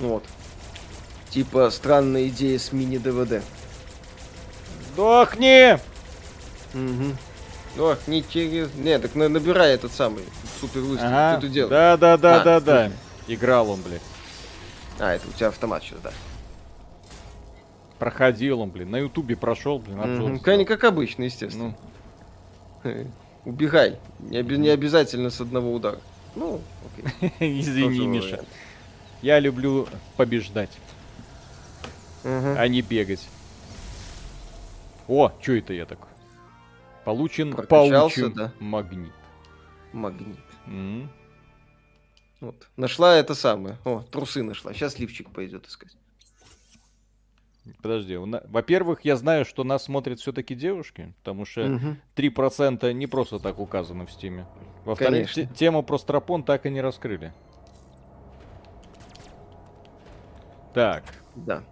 [0.00, 0.24] Вот.
[1.30, 3.42] Типа странная идея с мини-ДВД.
[4.92, 5.78] Сдохни!
[6.74, 7.82] Угу.
[7.82, 8.74] Ох, не через...
[8.74, 10.24] Не, так на- набирай этот самый
[10.60, 11.08] супер выстрел.
[11.08, 11.70] Ага, Что ты делаешь?
[11.70, 12.92] да, да, да, А, да, да.
[13.26, 14.00] Играл он, блин.
[14.98, 16.10] А, это у тебя автомат сейчас, да.
[17.98, 18.90] Проходил он, блин.
[18.90, 20.38] На ютубе прошел, блин, сделал.
[20.40, 21.74] Как, как обычно, естественно.
[22.84, 23.06] Ну,
[23.44, 23.98] Убегай.
[24.18, 25.98] Не, оби- не обязательно с одного удара.
[26.36, 26.60] Ну,
[27.20, 27.60] окей.
[27.60, 28.26] извини, Миша.
[28.26, 28.48] вариант.
[29.22, 30.70] Я люблю побеждать,
[32.24, 32.56] Мгм.
[32.58, 33.28] а не бегать.
[35.08, 35.98] О, что это я так?
[37.04, 38.52] Получен паучий да.
[38.60, 39.12] магнит.
[39.92, 40.36] Магнит.
[40.66, 41.10] М.
[42.40, 42.68] Вот.
[42.76, 43.78] Нашла это самое.
[43.84, 44.72] О, трусы нашла.
[44.74, 45.96] Сейчас лифчик пойдет искать.
[47.82, 51.98] Подожди, на- во-первых, я знаю, что нас смотрят все-таки девушки, потому что Мгм.
[52.14, 54.46] 3% не просто так указано в стиме.
[54.84, 57.32] Во-вторых, тему про стропон так и не раскрыли.
[60.74, 61.02] Так,
[61.34, 61.62] Да.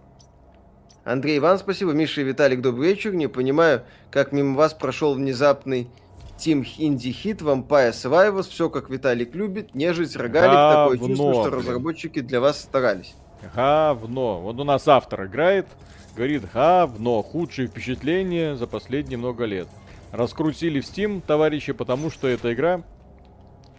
[1.03, 1.91] Андрей Иван, спасибо.
[1.93, 3.13] Миша и Виталик, добрый вечер.
[3.13, 5.89] Не понимаю, как мимо вас прошел внезапный
[6.37, 8.49] Team Indie Hit Vampire Survivors.
[8.49, 9.73] Все, как Виталик любит.
[9.73, 10.51] Нежить, рогалик.
[10.51, 13.15] Такое Говно, чувство, что разработчики для вас старались.
[13.55, 14.41] говно.
[14.41, 15.67] Вот у нас автор играет,
[16.15, 19.69] говорит, говно, худшие впечатления за последние много лет.
[20.11, 22.81] Раскрутили в Steam, товарищи, потому что эта игра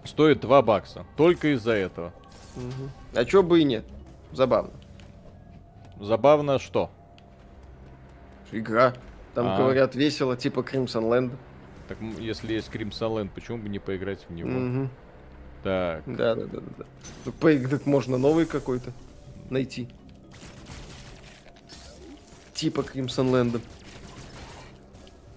[0.04, 1.04] стоит 2 бакса.
[1.18, 2.14] Только из-за этого.
[3.14, 3.84] А чё бы и нет.
[4.32, 4.70] Забавно.
[6.00, 6.90] Забавно что?
[8.52, 8.94] Игра.
[9.34, 9.56] Там, А.
[9.58, 11.32] говорят, весело, типа Crimson Land.
[11.88, 14.48] Так если есть Crimson Land, почему бы не поиграть в него?
[14.50, 14.90] Мгм.
[15.62, 16.84] Так, Да, да, да, да.
[17.24, 18.92] Ну, поиг- так можно новый какой-то
[19.50, 19.88] найти.
[22.54, 23.60] Типа Crimson Land.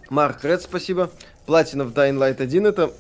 [0.09, 1.09] Марк Ред, спасибо.
[1.45, 2.91] Платина в Dying Light 1 это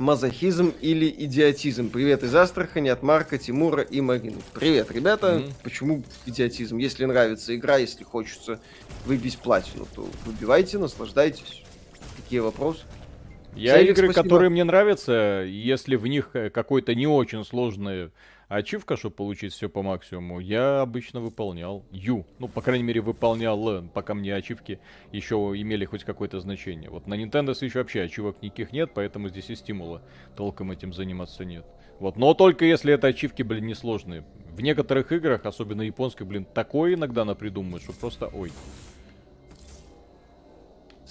[0.00, 1.90] мазохизм или идиотизм.
[1.90, 4.38] Привет из Астрахани от Марка, Тимура и Марины.
[4.54, 5.40] Привет, ребята.
[5.40, 5.52] Мгм.
[5.62, 6.78] Почему идиотизм?
[6.78, 8.60] Если нравится игра, если хочется
[9.04, 11.62] выбить платину, то выбивайте, наслаждайтесь.
[12.16, 12.80] Какие вопросы?
[13.54, 14.22] Я Целик, игры, спасибо.
[14.22, 18.10] которые мне нравятся, если в них э, какой-то не очень сложный
[18.50, 21.86] ачивка, чтобы получить все по максимуму, я обычно выполнял.
[21.92, 22.26] Ю.
[22.38, 24.80] Ну, по крайней мере, выполнял, э, пока мне ачивки
[25.12, 26.90] еще имели хоть какое-то значение.
[26.90, 30.02] Вот на Nintendo Switch вообще ачивок никаких нет, поэтому здесь и стимула
[30.36, 31.64] толком этим заниматься нет.
[32.00, 34.24] Вот, но только если это ачивки, блин, несложные.
[34.50, 38.50] В некоторых играх, особенно японских, блин, такое иногда напридумывают, что просто ой.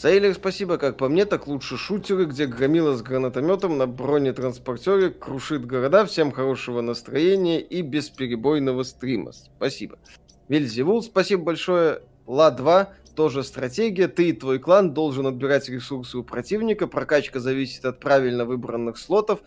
[0.02, 0.78] Сейлер, спасибо.
[0.78, 6.06] Как по мне, так лучше шутеры, где громила с гранатометом на бронетранспортере крушит города.
[6.06, 9.34] Всем хорошего настроения и бесперебойного стрима.
[9.34, 10.00] Спасибо.
[10.48, 12.02] Вельзевул, спасибо большое.
[12.28, 14.08] Ла-2, тоже стратегия.
[14.08, 16.88] Ты и твой клан должен отбирать ресурсы у противника.
[16.88, 19.42] Прокачка зависит от правильно выбранных слотов.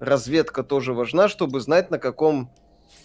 [0.00, 2.50] Разведка тоже важна, чтобы знать, на каком,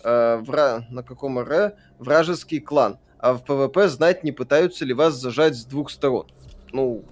[0.03, 0.85] э, вра...
[0.89, 2.97] на каком РЭ вражеский клан.
[3.19, 6.27] А в PvP знать, не пытаются ли вас зажать с двух сторон
[6.71, 7.03] ну,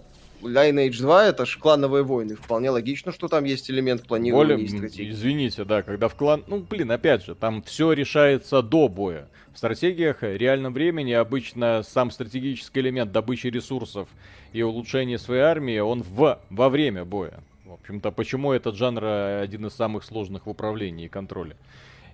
[0.42, 2.36] Lineage 2 это ж клановые войны.
[2.36, 5.12] Вполне логично, что там есть элемент планирования Более, и стратегии.
[5.12, 6.44] извините, да, когда в клан...
[6.48, 9.28] Ну, блин, опять же, там все решается до боя.
[9.54, 14.08] В стратегиях реальном времени обычно сам стратегический элемент добычи ресурсов
[14.54, 17.40] и улучшения своей армии, он в, во время боя.
[17.66, 21.56] В общем-то, почему этот жанр один из самых сложных в управлении и контроле?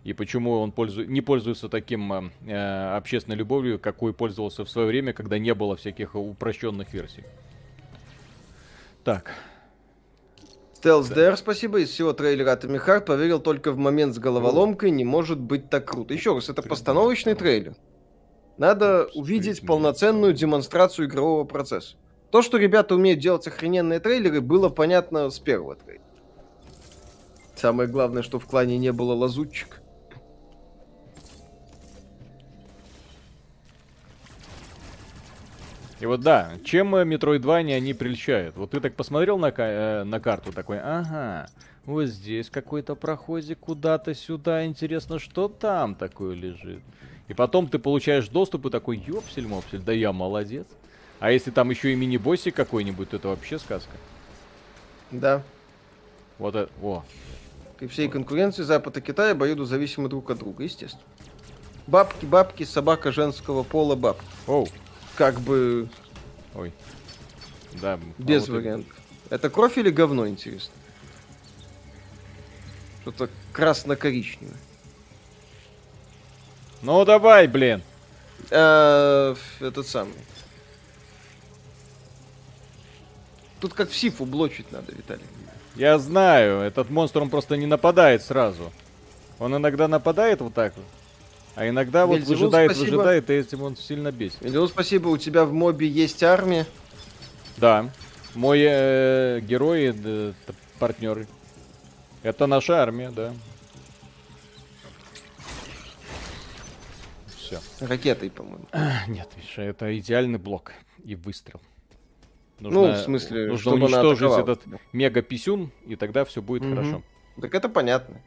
[0.04, 1.06] И почему он пользу...
[1.06, 5.78] не пользуется таким э, э, общественной любовью, какой пользовался в свое время, когда не было
[5.78, 7.24] всяких упрощенных версий.
[9.04, 9.34] Так,
[10.84, 11.80] Стелс ДР, спасибо.
[11.80, 14.92] Из всего трейлера Atomic Heart поверил только в момент с головоломкой.
[14.92, 16.14] Не может быть так круто.
[16.14, 17.76] Еще раз, это постановочный трейлер.
[18.58, 21.96] Надо увидеть полноценную демонстрацию игрового процесса.
[22.32, 26.04] То, что ребята умеют делать охрененные трейлеры, было понятно с первого трейлера.
[27.56, 29.82] Самое главное, что в клане не было лазутчик.
[36.04, 38.58] И вот да, чем э, Metroidvania они прельщают?
[38.58, 41.48] Вот ты так посмотрел на, э, на карту такой, ага,
[41.86, 46.82] вот здесь какой-то проходик куда-то сюда, интересно, что там такое лежит?
[47.30, 50.68] И потом ты получаешь доступ и такой, ёпсель-мопсель, да я молодец.
[51.22, 53.96] А если там еще и мини-боссик какой-нибудь, то это вообще сказка.
[55.10, 55.42] Да.
[56.38, 57.06] Вот это, о,
[57.80, 61.02] При всей конкуренции Запад и Китай обоюдо зависимы друг от друга, естественно.
[61.88, 64.26] Бабки, бабки, собака женского пола, бабки.
[64.48, 64.68] оу,
[65.16, 65.88] Как бы
[66.56, 66.74] ой.
[67.82, 67.94] Да.
[67.94, 68.94] а без вот и- вариантов.
[69.30, 70.74] Это кровь или говно, интересно?
[73.02, 74.56] Что-то красно-коричневое.
[76.82, 77.82] Ну давай, блин.
[78.52, 80.14] А, этот самый.
[83.60, 85.24] Тут как в Сифу блочить надо, Виталий.
[85.76, 88.72] Я знаю, этот монстр он просто не нападает сразу.
[89.40, 90.86] Он иногда нападает вот так вот.
[91.56, 92.96] А иногда вот Вельзевул, выжидает, спасибо.
[92.96, 94.42] выжидает, и этим он сильно бесит.
[94.42, 96.66] Миллион спасибо, у тебя в мобе есть армия.
[97.58, 97.90] Да.
[98.34, 100.34] Мой э, герой, э,
[100.80, 101.28] партнеры.
[102.24, 103.34] Это наша армия, да.
[107.38, 107.60] Все.
[107.80, 108.66] Ракетой, по-моему.
[109.08, 110.72] Нет, видишь, это идеальный блок
[111.04, 111.62] и выстрел.
[112.60, 114.62] Ну, в смысле, нужно чтобы уничтожить этот
[114.94, 116.76] мега писюн, и тогда все будет Мгм.
[116.76, 117.04] хорошо.
[117.42, 118.22] Так это понятно.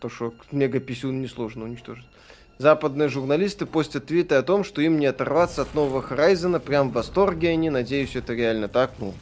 [0.00, 2.06] То, что мегаписюн несложно уничтожить.
[2.58, 6.58] Западные журналисты постят твиты о том, что им не оторваться от нового Хорайзена.
[6.58, 7.70] Прям в восторге они.
[7.70, 8.92] Надеюсь, это реально так.
[8.98, 9.14] Ну,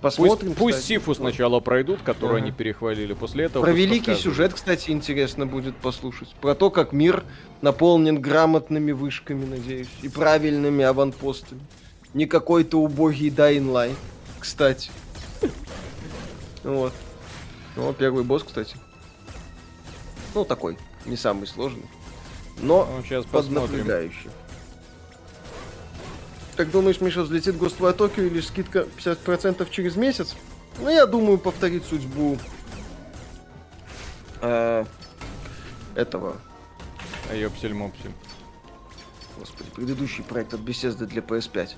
[0.00, 0.98] Посмотрим, Пусть, пусть кстати.
[0.98, 2.44] Сифу сначала пройдут, которую Ага.
[2.44, 6.34] они перехвалили, после этого Про великий сюжет, кстати, интересно будет послушать.
[6.42, 7.24] Про то, как мир
[7.62, 11.62] наполнен грамотными вышками, надеюсь, и правильными аванпостами.
[12.12, 13.96] Не какой-то убогий Dying Light,
[14.38, 14.90] кстати.
[16.64, 16.92] Вот.
[17.76, 18.76] Ну, первый босс, кстати.
[20.34, 21.86] Ну, такой, не самый сложный.
[22.58, 24.30] Но Ну, сейчас поднапрягающий.
[26.56, 30.36] Как думаешь, Миша, взлетит Ghostwire Tokyo или скидка 50% через месяц?
[30.78, 32.38] Ну, я думаю, повторить судьбу
[34.40, 34.84] э,
[35.96, 36.36] этого,
[37.30, 38.12] А ёпсель-мопсель.
[39.38, 41.70] господи, предыдущий проект от Bethesda для PS5.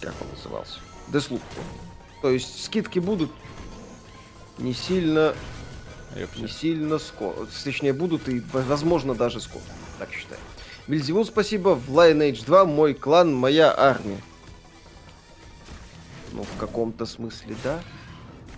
[0.00, 0.78] Как он назывался?
[1.08, 1.42] Deathloop.
[2.22, 3.30] То есть скидки будут
[4.58, 5.34] не сильно,
[6.14, 6.50] не Ёпсель.
[6.50, 7.46] сильно скоро.
[7.64, 9.64] Точнее, будут и, возможно, даже скоро.
[9.98, 10.40] Так считаю.
[10.86, 11.74] Вильзевул, спасибо.
[11.74, 14.20] В Lineage 2 мой клан, моя армия.
[16.32, 17.80] Ну, в каком-то смысле, да.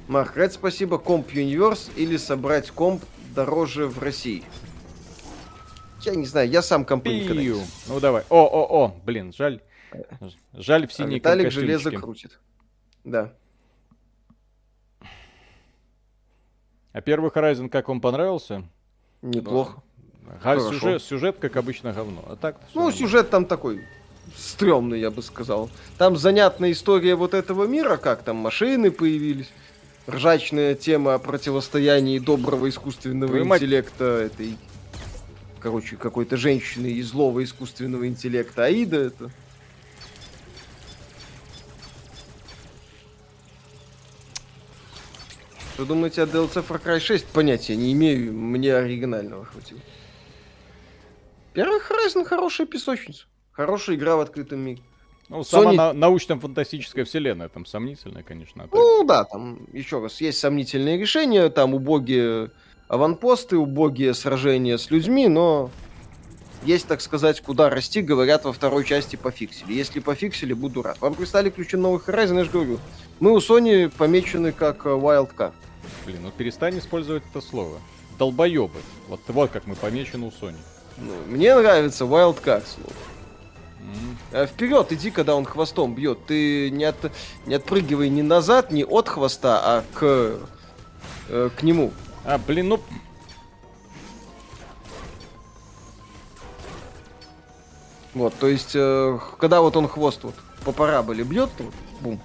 [0.08, 0.98] Марк Ред, спасибо.
[0.98, 3.04] Комп Universe или собрать комп
[3.34, 4.44] дороже в России.
[6.02, 7.54] Я не знаю, я сам компы никогда не.
[7.86, 8.24] Ну давай.
[8.28, 9.60] О, о, о, блин, жаль.
[10.52, 12.40] Жаль в А синей Виталик железо крутит.
[13.04, 13.32] Да.
[16.92, 18.64] А первый Horizon как вам понравился?
[19.22, 19.82] Неплохо.
[20.26, 20.72] Га- Хорошо.
[20.72, 22.24] Сюжет, сюжет, как обычно, говно.
[22.28, 22.98] А так всё Ну, нормально.
[22.98, 23.84] сюжет там такой
[24.36, 25.70] стрёмный, я бы сказал.
[25.98, 29.48] Там занятная история вот этого мира, как там машины появились.
[30.08, 33.62] Ржачная тема о противостоянии доброго искусственного Твою мать.
[33.62, 34.56] интеллекта этой,
[35.60, 38.64] короче, какой-то женщины и злого искусственного интеллекта.
[38.64, 39.30] Аида это.
[45.74, 47.26] Что думаете о DLC Far Cry 6?
[47.26, 49.80] Понятия не имею, мне оригинального хватило.
[51.54, 53.24] Первый Horizon хорошая песочница.
[53.52, 54.80] Хорошая игра в открытом мире.
[55.28, 58.64] Ну, сама Sony- на- научно-фантастическая вселенная там сомнительная, конечно.
[58.64, 62.50] а так- Ну да, там еще раз есть сомнительные решения, там убогие
[62.88, 65.70] аванпосты, убогие сражения с людьми, но
[66.64, 69.72] есть, так сказать, куда расти, говорят, во второй части пофиксили.
[69.72, 71.00] Если пофиксили, буду рад.
[71.00, 72.78] Вам прислали ключи новых Horizon, я же говорю,
[73.20, 75.52] мы у Sony помечены как э, Wildcard.
[76.06, 77.78] Блин, ну перестань использовать это слово.
[78.18, 78.80] Долбоебы.
[79.08, 80.56] Вот, вот как мы помечены у Sony.
[80.98, 82.96] Ну, мне нравится Wildcard слово.
[84.32, 86.26] А Вперед иди, когда он хвостом бьет.
[86.26, 87.12] Ты не, от,
[87.46, 90.38] не отпрыгивай ни назад, ни от хвоста, а к,
[91.28, 91.92] э, к нему.
[92.24, 92.80] А, блин, ну...
[98.14, 100.34] Вот, то есть, э, когда вот он хвост вот
[100.64, 101.64] по параболе бьет, то
[102.00, 102.20] бум.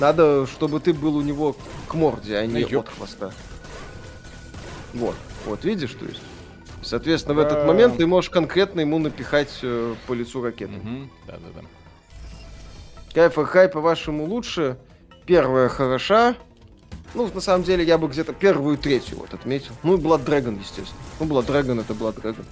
[0.00, 1.54] Надо, чтобы ты был у него
[1.86, 2.88] к морде, а не ёп.
[2.88, 3.30] от хвоста.
[4.92, 5.14] Вот,
[5.46, 6.20] вот, видишь, то есть.
[6.82, 10.72] Соответственно, в этот момент ты можешь конкретно ему напихать э, по лицу ракеты.
[10.72, 11.60] Мгм, Да-да-да.
[13.14, 14.76] Кайф и хай, по-вашему, лучше.
[15.24, 16.34] Первая хороша.
[17.14, 19.72] Ну, на самом деле, я бы где-то первую и третью вот отметил.
[19.84, 21.00] Ну, и Blood Dragon, естественно.
[21.20, 22.44] Ну, Blood Dragon это Blood Dragon.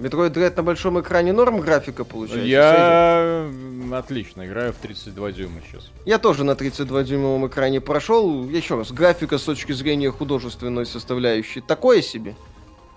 [0.00, 2.46] Metroid Dread на большом экране норм графика получается?
[2.46, 5.90] Я м, отлично играю в 32 дюйма сейчас.
[6.06, 8.48] Я тоже на 32-дюймовом экране прошел.
[8.48, 12.34] Еще раз, графика с точки зрения художественной составляющей такое себе.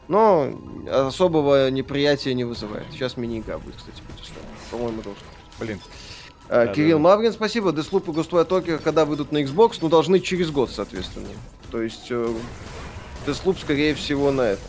[0.07, 0.49] Но
[0.89, 2.85] особого неприятия не вызывает.
[2.91, 4.29] Сейчас мини-игра будет, кстати, будет.
[4.71, 5.21] По-моему, должна.
[5.59, 5.79] Блин,
[6.49, 7.71] А, Да, Кирилл да, Маврин, спасибо.
[7.71, 11.27] Deathloop и Ghostwire Tokyo, когда выйдут на Xbox, ну, должны через год, соответственно.
[11.71, 12.33] То есть, э,
[13.25, 14.61] Deathloop, скорее всего, на это.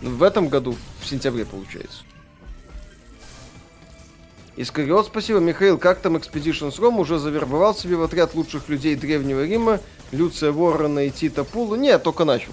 [0.00, 2.04] В этом году, в сентябре, получается.
[4.56, 5.38] Искариот, спасибо.
[5.38, 9.80] Михаил, как там Expeditions Rome уже завербовал себе в отряд лучших людей Древнего Рима,
[10.10, 11.76] Люция Ворона и Тита Пула?
[11.76, 12.52] Нет, только начал.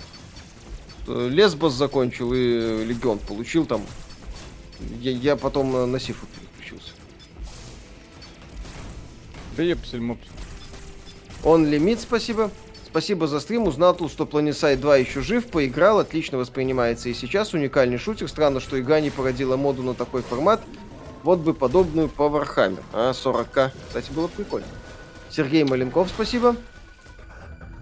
[1.08, 3.82] Э, Лесбос закончил и Легион получил там.
[5.02, 6.94] Я, я потом на, на Сифу переключился.
[9.58, 10.32] да епсель мопсель.
[11.44, 12.50] Он лимит, спасибо.
[12.90, 13.68] Спасибо за стрим.
[13.68, 17.54] Узнал тут, что Planiside 2 еще жив, поиграл, отлично воспринимается и сейчас.
[17.54, 18.28] Уникальный шутер.
[18.28, 20.62] Странно, что игра не породила моду на такой формат.
[21.24, 22.82] Вот бы подобную по Warhammer.
[22.94, 23.72] А, 40к.
[23.88, 24.68] Кстати, было прикольно.
[25.30, 26.56] Сергей Маленков, спасибо.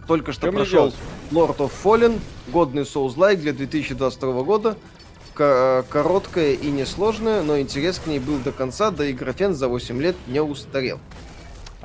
[0.08, 0.94] Только что мне прошел?
[1.32, 4.76] Lord of Fallen, годный Souls-like для 2022 года.
[5.34, 9.68] Ко- Короткая и несложная, но интерес к ней был до конца, да и графен за
[9.68, 11.00] 8 лет не устарел.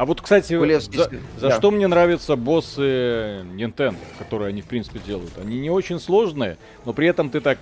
[0.02, 1.56] А вот, кстати, Кулевский за, за Да.
[1.56, 5.30] что мне нравятся боссы Nintendo, которые они, в принципе, делают?
[5.38, 7.58] Они не очень сложные, но при этом ты так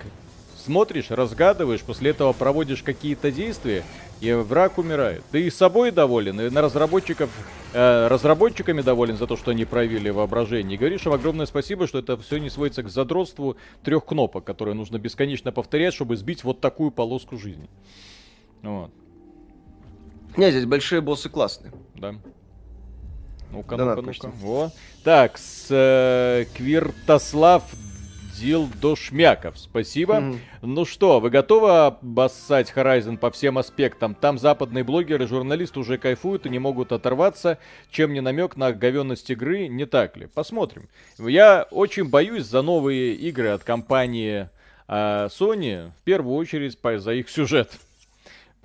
[0.57, 3.83] смотришь, разгадываешь, после этого проводишь какие-то действия,
[4.21, 5.21] и враг умирает.
[5.31, 7.29] Ты и собой доволен, и на разработчиков
[7.73, 10.73] э, разработчиками доволен за то, что они проявили воображение.
[10.73, 14.73] И говоришь им огромное спасибо, что это все не сводится к задротству трех кнопок, которые
[14.73, 17.69] нужно бесконечно повторять, чтобы сбить вот такую полоску жизни.
[18.63, 18.89] Вот,
[20.37, 21.71] Не, здесь большие боссы классные.
[22.01, 22.15] Да.
[23.51, 24.27] Ну-ка, Донат ну-ка, ну-ка.
[24.37, 24.71] Во.
[25.03, 27.63] Так, с э, Квиртослав
[28.39, 29.59] Дилдошмяков.
[29.59, 30.19] Спасибо.
[30.19, 30.39] Мгм.
[30.61, 34.15] Ну что, вы готовы обоссать Horizon по всем аспектам?
[34.15, 37.59] Там западные блогеры, журналисты уже кайфуют и не могут оторваться,
[37.91, 40.27] чем не намек на говенность игры, не так ли?
[40.27, 40.89] Посмотрим.
[41.19, 44.49] Я очень боюсь за новые игры от компании
[44.87, 47.69] а, Sony, в первую очередь по- за их сюжет.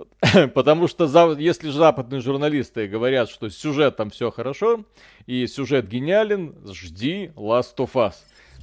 [0.53, 4.85] Потому что за- если западные журналисты говорят, что с сюжетом все хорошо,
[5.25, 8.13] и сюжет гениален, жди Last of Us.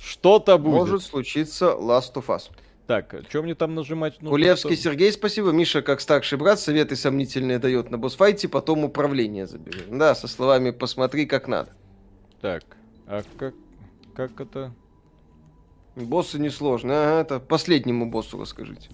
[0.01, 0.75] Что-то будет.
[0.75, 2.51] Может случиться Last of Us.
[2.87, 4.15] Так, что мне там нажимать?
[4.21, 4.29] нужно?
[4.29, 4.83] Кулевский Что?
[4.91, 5.51] Сергей, спасибо.
[5.53, 9.87] Миша, как старший брат, советы сомнительные дает на босс-файте, потом управление заберет.
[9.97, 11.71] Да, со словами «посмотри, как надо».
[12.43, 12.63] Так,
[13.07, 13.55] а как,
[14.15, 14.75] как это?
[15.97, 16.93] Боссы несложно.
[16.93, 18.91] Ага, это последнему боссу расскажите.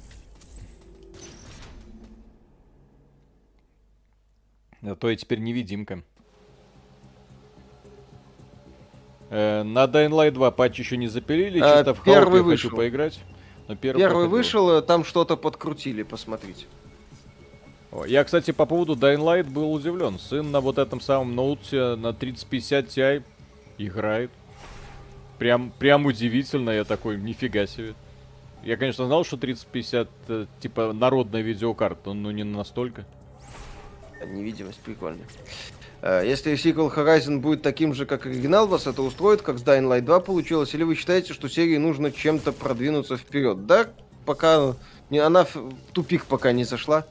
[4.83, 6.03] А то я теперь невидимка.
[9.31, 12.71] Э, на Dying Light 2 патч еще не запилили, А, чисто в первый хаопе вышел.
[12.71, 13.21] хочу поиграть.
[13.69, 14.31] Но первый, Первый проходил.
[14.31, 16.67] вышел, э, там что-то подкрутили, посмотрите.
[17.93, 20.19] О, Я, кстати, по поводу Dying Light был удивлен.
[20.19, 23.23] Сын на вот этом самом ноуте на 3050 Ti
[23.79, 24.31] играет.
[25.39, 27.95] Прям, прям удивительно, я такой, нифига себе.
[28.65, 33.07] Я, конечно, знал, что 3050 э, типа народная видеокарта, но не настолько.
[34.27, 35.27] Невидимость прикольная.
[36.03, 39.89] Э, Если сиквел Horizon будет таким же, как оригинал, вас это устроит, как с Dying
[39.89, 40.75] Light 2 получилось?
[40.75, 43.67] Или вы считаете, что серии нужно чем-то продвинуться вперед?
[43.67, 43.89] Да,
[44.25, 44.77] пока
[45.09, 45.57] не, она в
[45.93, 47.07] тупик пока не зашла.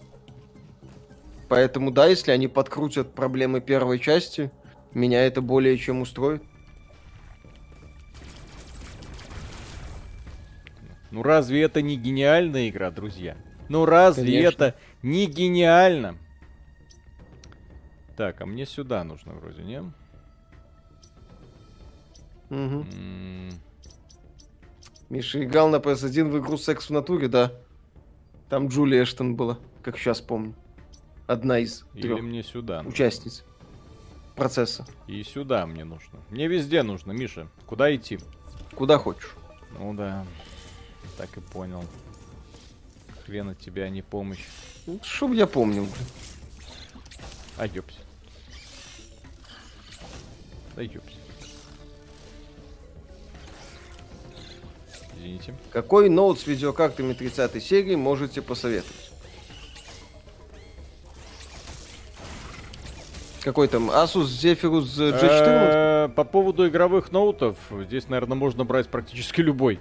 [1.48, 4.52] Поэтому да, если они подкрутят проблемы первой части,
[4.94, 6.44] меня это более чем устроит.
[11.12, 13.36] Ну разве это не гениальная игра, друзья?
[13.68, 14.64] Ну разве Конечно.
[14.66, 16.16] это не гениально?
[18.20, 19.80] Так, а мне сюда нужно вроде, не?
[22.50, 22.86] Мгм.
[22.92, 23.50] М,
[25.10, 27.54] Миша играл на PS1 в игру «Секс в натуре», да.
[28.50, 30.54] Там Джулия Эштон была, как сейчас помню.
[31.28, 32.90] Одна из Или трех мне сюда нужно?
[32.92, 33.46] участниц
[34.36, 34.86] процесса.
[35.08, 36.20] И сюда мне нужно.
[36.30, 37.48] Мне везде нужно, Миша.
[37.68, 38.20] Куда идти?
[38.76, 39.34] Куда хочешь.
[39.78, 40.26] Ну да,
[41.18, 41.86] так и понял.
[43.26, 44.44] Хрен от тебя, а не помощь.
[44.88, 45.86] Ну, Чтоб я помнил.
[45.86, 46.08] блин.
[50.76, 51.16] Да ёпсь.
[55.18, 55.54] Извините.
[55.72, 59.12] Какой ноут с видеокартами 30 серии можете посоветовать?
[63.44, 66.06] Какой там Asus Zephyrus G14?
[66.06, 69.80] Э, По поводу игровых ноутов, здесь, наверное, можно брать практически любой.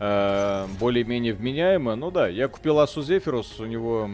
[0.00, 1.96] Э, Более-менее вменяемо.
[1.96, 4.08] Ну да, я купил Asus Zephyrus, у него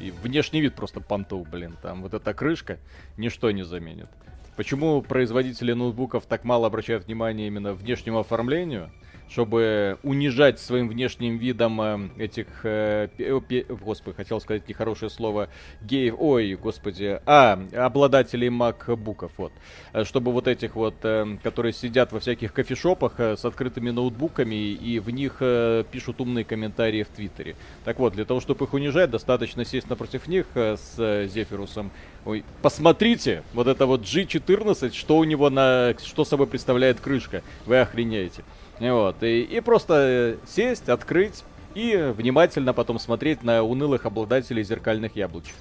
[0.00, 1.76] и внешний вид просто понтов, блин.
[1.82, 2.78] Там вот эта крышка
[3.16, 4.08] ничто не заменит.
[4.56, 8.90] Почему производители ноутбуков так мало обращают внимание именно внешнему оформлению?
[9.32, 15.48] Чтобы унижать своим внешним видом э, этих, э, пе- господи, хотел сказать нехорошее слово,
[15.80, 19.52] геев, ой, господи, а, обладателей макбуков, вот.
[19.94, 24.54] Э, Чтобы вот этих вот, э, которые сидят во всяких кофешопах э, с открытыми ноутбуками
[24.54, 27.56] и в них э, пишут умные комментарии в Твиттере.
[27.86, 31.90] Так вот, для того, чтобы их унижать, достаточно сесть напротив них э, с э, Зефирусом.
[32.26, 37.42] Ой, посмотрите, вот это вот G14, что у него на, что собой представляет крышка.
[37.64, 38.44] Вы охренеете.
[38.82, 41.44] И Вот, и, и просто э, сесть, открыть
[41.74, 45.54] и внимательно потом смотреть на унылых обладателей зеркальных яблочек.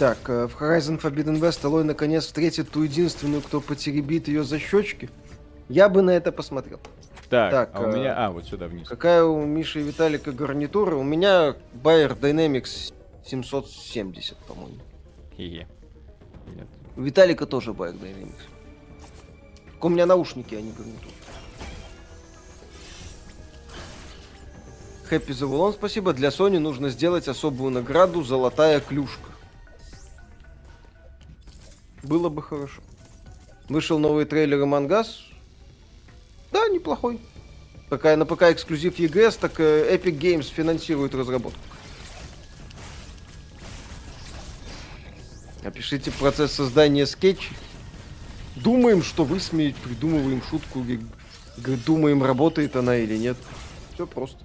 [0.00, 4.58] Так, э, в Horizon Forbidden West Алой наконец встретит ту единственную, кто потеребит ее за
[4.58, 5.08] щечки.
[5.68, 6.80] Я бы на это посмотрел.
[7.30, 8.26] Так, Так, а у э, меня...
[8.26, 8.88] А, вот сюда вниз.
[8.88, 10.96] Какая у Миши и Виталика гарнитура?
[10.96, 12.92] У меня Bayer Dynamics
[13.24, 14.78] 770, по-моему.
[15.36, 15.68] Хе-хе.
[16.56, 16.66] Нет.
[16.96, 18.55] У Виталика тоже Bayer Dynamics.
[19.80, 21.12] У меня наушники, не гарнитура.
[25.04, 26.12] Хэппи Завулон, спасибо.
[26.12, 29.30] Для Sony нужно сделать особую награду «Золотая клюшка».
[32.02, 32.82] Было бы хорошо.
[33.68, 35.22] Вышел новый трейлер Амангас.
[36.50, 37.20] Да, неплохой.
[37.88, 41.60] Пока на ПК эксклюзив EGS, так э, Epic Games финансирует разработку.
[45.62, 47.56] Опишите процесс создания скетчей.
[48.56, 50.84] Думаем, что высмеять, придумываем шутку,
[51.86, 53.36] думаем, работает она или нет.
[53.94, 54.38] Все просто.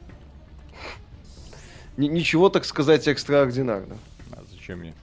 [1.97, 3.99] Ни- ничего, так сказать, экстраординарного.
[4.31, 4.93] А зачем мне?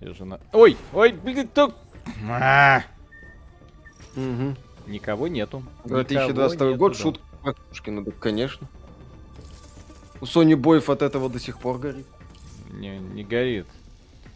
[0.00, 0.38] Я жена...
[0.52, 1.74] Ой, ой, блин, то...
[2.30, 2.82] А,
[4.14, 4.56] Мгм.
[4.86, 5.62] Никого нету.
[5.84, 7.02] 2022 Никого год, нету, да.
[7.02, 7.54] шутка про
[8.02, 8.68] да, конечно.
[10.20, 12.06] У Сони Боев от этого до сих пор горит.
[12.70, 13.66] Не, не горит.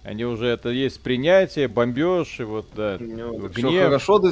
[0.03, 3.07] Они уже это есть принятие, бомбеж и вот да, Все
[3.69, 3.85] гнев.
[3.85, 4.31] хорошо, да.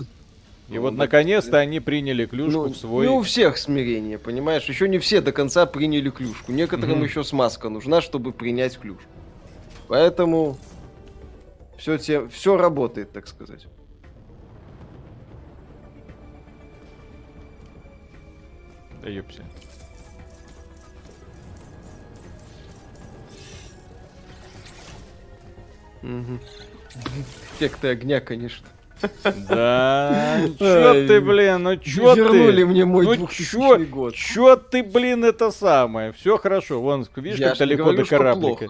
[0.70, 3.06] И вот Ну, наконец-то они приняли клюшку Ну, в свой.
[3.06, 4.64] не у всех смирение, понимаешь?
[4.64, 6.52] Еще не все до конца приняли клюшку.
[6.52, 7.04] Некоторым Мгм.
[7.04, 9.08] еще смазка нужна, чтобы принять клюшку.
[9.88, 10.58] Поэтому
[11.78, 13.66] все, те, все работает, так сказать.
[19.02, 19.42] Да ёпся.
[26.02, 26.40] Мгм.
[27.56, 28.66] Эффекты огня, конечно.
[29.48, 32.20] Да, чё ты, блин, ну чё ты?
[32.20, 34.14] Вернули мне мой Ну 2000 чё, год.
[34.14, 36.12] чё ты, блин, это самое?
[36.12, 38.68] Все хорошо, вон, видишь, как далеко до кораблика.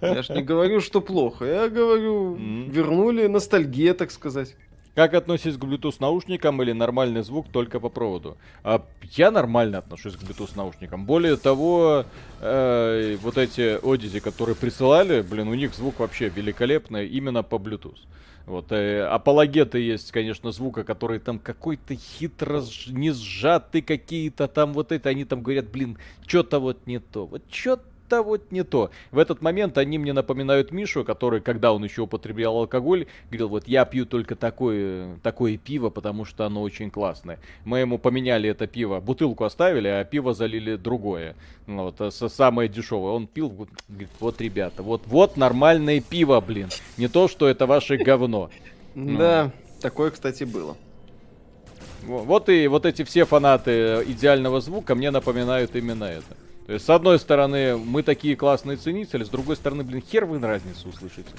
[0.00, 1.44] Я ж не говорю, что плохо.
[1.44, 4.56] Я говорю, вернули ностальгия, так сказать.
[4.98, 8.36] Как относитесь к Bluetooth наушникам или нормальный звук только по проводу?
[8.64, 11.06] А, я нормально отношусь к Bluetooth наушникам.
[11.06, 12.04] Более того,
[12.40, 18.00] э, вот эти Odyssey, которые присылали, блин, у них звук вообще великолепный именно по Bluetooth.
[18.46, 24.90] Вот, э, апологеты есть, конечно, звука, который там какой-то хитро не сжатый какие-то там вот
[24.90, 25.96] это, они там говорят, блин,
[26.26, 27.84] что-то вот не то, вот что-то
[28.22, 28.90] вот не то.
[29.10, 33.68] В этот момент они мне напоминают Мишу, который, когда он еще употреблял алкоголь, говорил, вот
[33.68, 37.38] я пью только такое, такое пиво, потому что оно очень классное.
[37.64, 41.36] Мы ему поменяли это пиво, бутылку оставили, а пиво залили другое.
[41.66, 43.12] Ну, вот, со- самое дешевое.
[43.12, 46.68] Он пил, говорит, вот, ребята, вот, вот нормальное пиво, блин.
[46.96, 48.50] Не то, что это ваше говно.
[48.94, 49.18] Ну.
[49.18, 50.76] Да, такое, кстати, было.
[52.02, 56.24] Во- Вот и вот эти все фанаты идеального звука мне напоминают именно это.
[56.68, 60.38] То есть, с одной стороны, мы такие классные ценители, с другой стороны, блин, хер вы
[60.38, 61.30] разницу услышите.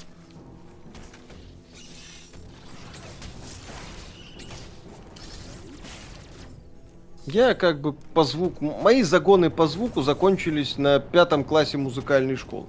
[7.27, 8.73] Я как бы по звуку...
[8.81, 12.65] Мои загоны по звуку закончились на пятом классе музыкальной школы.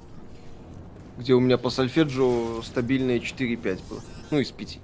[1.17, 4.01] Где у меня по сольфеджио стабильное 4-5 было.
[4.31, 4.79] Ну, из 5.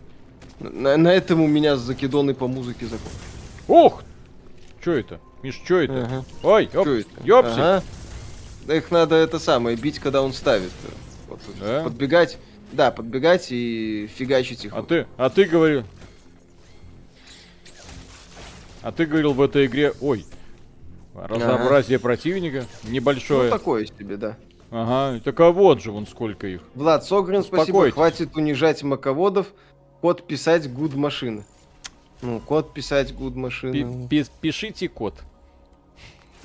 [0.61, 3.20] На, на этом у меня закидоны по музыке закончились.
[3.69, 4.03] Ух!
[4.82, 5.20] Чё это?
[5.47, 6.02] Миш, чё это?
[6.02, 6.24] Ага.
[6.43, 7.09] Ой, ёп, это?
[7.23, 7.60] ёпси.
[7.60, 7.82] Ага.
[8.66, 10.73] Да их надо это самое, бить, когда он ставит.
[11.28, 11.85] Вот, Да?
[11.85, 12.39] Подбегать.
[12.73, 14.73] Да, подбегать и фигачить их.
[14.74, 15.85] А ты, а ты говорил...
[18.82, 20.27] А ты говорил в этой игре, ой,
[21.14, 23.44] разнообразие противника небольшое.
[23.44, 24.36] Ну, такое себе, да.
[24.73, 26.62] Ага, так а вот же вон сколько их.
[26.74, 27.89] Влад Согрин, спасибо.
[27.93, 29.47] Хватит унижать маководов.
[30.01, 31.44] Код писать гуд машины.
[32.23, 34.09] Ну, код писать гуд Пи- машины.
[34.09, 35.14] пи- пишите код.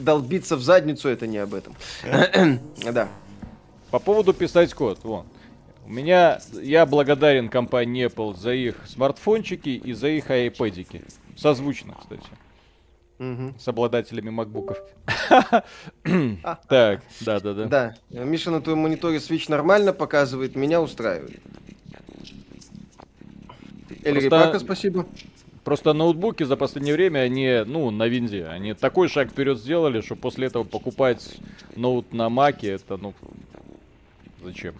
[0.01, 1.75] Долбиться в задницу это не об этом.
[2.91, 3.07] Да.
[3.91, 5.25] По поводу писать код, вон.
[5.85, 11.03] У меня, я благодарен компании Apple за их смартфончики и за их айпэдики.
[11.37, 12.23] Созвучно, кстати,
[13.19, 13.55] Мгм.
[13.59, 14.77] с обладателями макбуков.
[16.69, 17.65] Так, да-да-да.
[17.65, 17.95] Да.
[18.09, 21.41] Миша на твоем мониторе Switch нормально показывает, меня устраивает.
[24.03, 25.05] Эльри Пака, спасибо.
[25.63, 30.15] Просто ноутбуки за последнее время, они, ну, на винде, они такой шаг вперед сделали, что
[30.15, 31.37] после этого покупать
[31.75, 33.13] ноут на маке, это, ну,
[34.43, 34.73] зачем?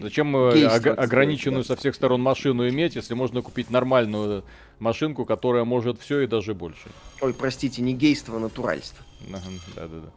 [0.00, 1.68] Зачем э, ог- ограниченную да.
[1.68, 4.44] со всех сторон машину иметь, если можно купить нормальную
[4.78, 6.88] машинку, которая может все и даже больше?
[7.20, 9.04] Ой, простите, не гейство, а натуральство.
[9.28, 10.10] Да-да-да.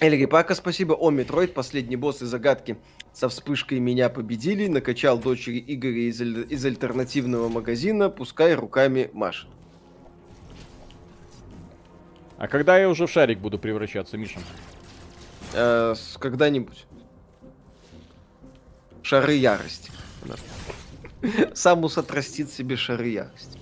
[0.00, 0.94] Эльри Пака, спасибо.
[0.94, 2.76] О, Metroid, последний босс и загадки
[3.12, 4.66] со вспышкой меня победили.
[4.66, 9.48] Накачал дочери игр из, аль- из альтернативного магазина, пускай руками машет.
[12.38, 14.40] А когда я уже в шарик буду превращаться, Миша?
[15.54, 16.86] Э, когда-нибудь.
[19.02, 19.92] Шары ярости.
[21.54, 23.58] Самус отрастит себе шары ярости.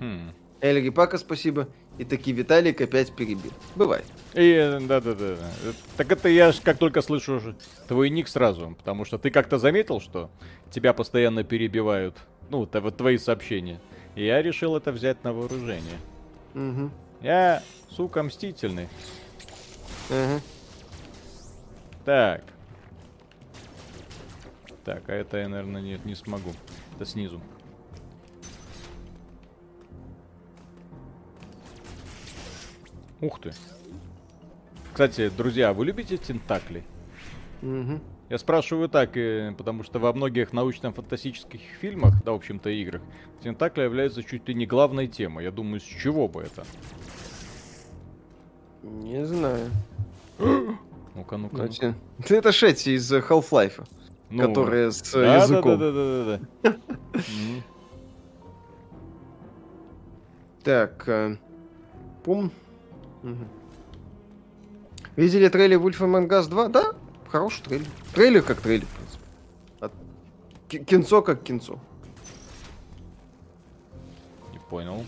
[0.00, 0.32] Хм.
[0.60, 1.68] Эльри Пака, спасибо.
[1.98, 3.52] И таки Виталик опять перебил.
[3.76, 4.04] Бывает.
[4.34, 5.36] И, э, да-да-да.
[5.64, 7.54] Э, Так это я ж как только слышу
[7.86, 10.30] твой ник сразу, потому что ты как-то заметил, что
[10.70, 12.16] тебя постоянно перебивают,
[12.48, 13.78] ну, т- вот твои сообщения.
[14.14, 15.98] И я решил это взять на вооружение.
[16.54, 16.90] Мгм.
[17.20, 18.88] Я, сука, мстительный.
[20.10, 20.40] Ага.
[22.04, 22.42] Так.
[24.84, 26.50] Так, а это я, наверное, нет, не смогу.
[26.96, 27.40] Это снизу.
[33.22, 33.52] Ух ты.
[34.92, 36.82] Кстати, друзья, вы любите тентакли?
[37.62, 38.00] Мгм.
[38.28, 43.00] Я спрашиваю так, э, потому что во многих научно-фантастических фильмах, да, в общем-то, играх,
[43.42, 45.44] тентакли являются чуть ли не главной темой.
[45.44, 46.64] Я думаю, с чего бы это?
[48.82, 49.70] Не знаю.
[51.14, 51.56] Ну-ка, ну-ка.
[51.56, 51.68] Ну, ну-ка.
[51.68, 51.94] те-
[52.36, 53.86] Это Шетти из э, Half-Life,
[54.30, 55.78] Ну, которая с э, да, языком.
[55.78, 56.72] Да, да, да, да,
[57.12, 57.22] да.
[60.64, 61.38] Так,
[62.24, 62.50] пум.
[63.22, 63.48] Мгм.
[65.16, 66.68] Видели трейлер Wolf Among Us 2?
[66.68, 66.92] Да,
[67.28, 67.86] хороший трейлер.
[68.14, 69.24] Трейлер как трейлер, в принципе.
[69.80, 69.92] От-
[70.68, 71.78] ки- Кинцо как кинцо.
[74.52, 75.04] Не понял.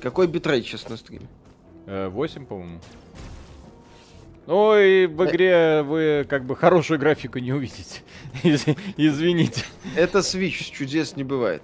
[0.00, 1.26] Какой битрейт сейчас на стриме?
[1.86, 2.80] Э, 8, по-моему.
[4.46, 8.02] Ну и в игре вы как бы хорошую графику не увидите.
[8.42, 8.66] Из-
[8.96, 9.64] Извините.
[9.96, 11.62] Это Switch, чудес не бывает.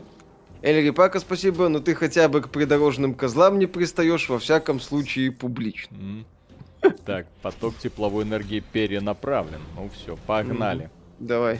[0.62, 5.32] Эльри Пака, спасибо, но ты хотя бы к придорожным козлам не пристаешь, во всяком случае,
[5.32, 5.96] публично.
[5.96, 6.26] М.
[7.04, 9.60] Так, поток тепловой энергии перенаправлен.
[9.76, 10.90] Ну все, погнали.
[11.18, 11.58] Давай.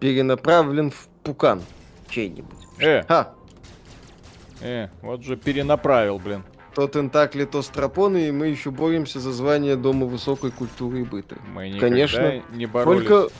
[0.00, 1.62] Перенаправлен в пукан
[2.08, 2.58] чей-нибудь.
[2.78, 3.32] Э, Ха!
[4.60, 6.44] э, вот же перенаправил, блин.
[6.74, 11.36] То тентакли, то стропоны, и мы еще боремся за звание Дома высокой культуры и быта.
[11.52, 12.42] Мы Конечно.
[12.52, 13.06] не боролись.
[13.06, 13.32] Только,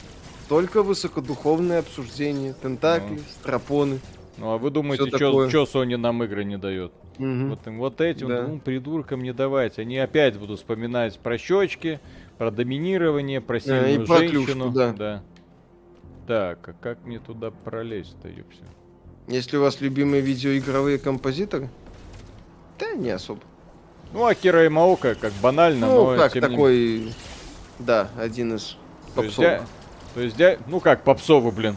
[0.55, 2.55] только высокодуховное обсуждение.
[2.62, 3.20] Тентакли, Ну.
[3.40, 3.98] стропоны.
[4.39, 6.93] Ну а вы думаете, что Sony нам игры не дает?
[7.18, 7.51] Мгм.
[7.51, 8.43] Вот, вот этим Да.
[8.43, 9.81] двум придуркам не давать.
[9.81, 11.98] Они опять будут вспоминать про щечки,
[12.39, 14.70] про доминирование, про сильную и про женщину.
[14.72, 15.22] клюшку, да.
[16.28, 18.62] Так, а как мне туда пролезть-то, ёпся?
[19.26, 21.68] Если у вас любимые видеоигровые композиторы,
[22.78, 23.40] да не особо.
[24.12, 27.12] Ну, Акира Имаока, как банально, ну, но как тем не такой,
[27.81, 28.76] да, один из
[29.16, 29.64] я-
[30.15, 31.77] то есть, я- ну как, попсовый, блин.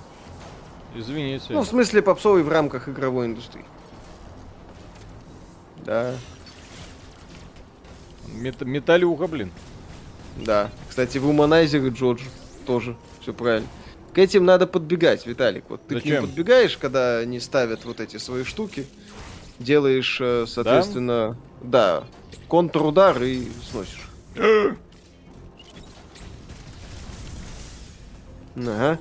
[0.96, 1.46] Извините.
[1.50, 3.66] Ну, в смысле попсовый в рамках игровой индустрии.
[5.86, 6.16] Да,
[8.34, 9.52] Мет- металюга, блин.
[10.38, 10.70] да.
[10.90, 11.30] Кстати, в
[11.86, 12.22] и Джордж
[12.66, 13.68] тоже все правильно.
[14.14, 15.66] К этим надо подбегать, Виталик.
[15.70, 16.26] Вот ты к ним Зачем?
[16.26, 18.88] подбегаешь, когда они ставят вот эти свои штуки,
[19.60, 22.04] делаешь, э, соответственно, да,
[22.50, 24.10] контрудар и сносишь.
[28.58, 29.00] Ага.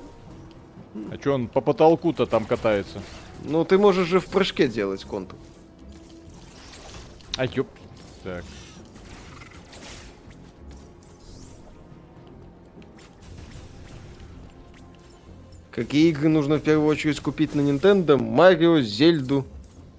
[1.11, 3.01] А чё он по потолку-то там катается?
[3.43, 5.37] Ну, ты можешь же в прыжке делать контур.
[7.37, 7.67] А ёп.
[8.23, 8.43] Так.
[15.71, 18.17] Какие игры нужно в первую очередь купить на Nintendo?
[18.17, 19.45] Марио, Зельду.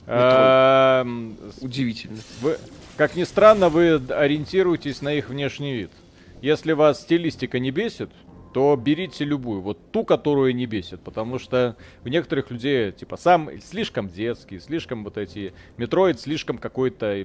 [0.07, 2.19] Эм, Удивительно.
[2.41, 2.59] Вы,
[2.97, 5.91] как ни странно, вы ориентируетесь на их внешний вид.
[6.43, 8.11] Если вас стилистика не бесит,
[8.53, 13.51] то берите любую, вот ту, которую не бесит, потому что у некоторых людей, типа, сам
[13.61, 17.25] слишком детский, слишком вот эти, Metroid слишком какой-то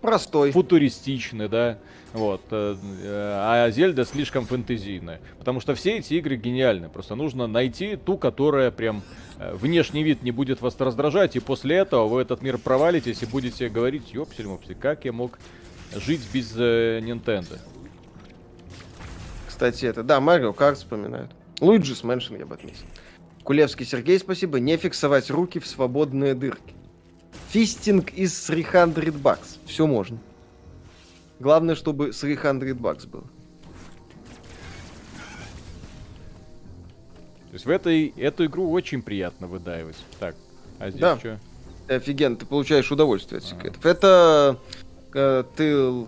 [0.00, 0.52] Простой.
[0.52, 1.78] футуристичный, да,
[2.12, 7.96] вот, э, а Zelda слишком фэнтезийная, потому что все эти игры гениальны, просто нужно найти
[7.96, 9.02] ту, которая прям
[9.38, 13.26] э, внешний вид не будет вас раздражать, и после этого вы этот мир провалитесь и
[13.26, 15.38] будете говорить, ёпсель мопсель, как я мог
[15.94, 17.58] жить без э, Nintendo.
[19.56, 21.30] Кстати, это, да, Mario Kart вспоминают.
[21.62, 22.84] Luigi's Mansion я бы отметил.
[23.42, 24.60] Кулевский Сергей, спасибо.
[24.60, 26.74] Не фиксовать руки в свободные дырки.
[27.48, 29.56] Fisting is 300 bucks.
[29.64, 30.18] Все можно.
[31.40, 33.22] Главное, чтобы 300 бакс было.
[37.48, 39.96] То есть в этой, эту игру очень приятно выдаивать.
[40.20, 40.36] Так,
[40.78, 41.18] а здесь Да.
[41.18, 41.40] что?
[41.88, 43.86] Офигенно, ты получаешь удовольствие от секретов.
[43.86, 44.58] Это
[45.14, 46.06] э, ты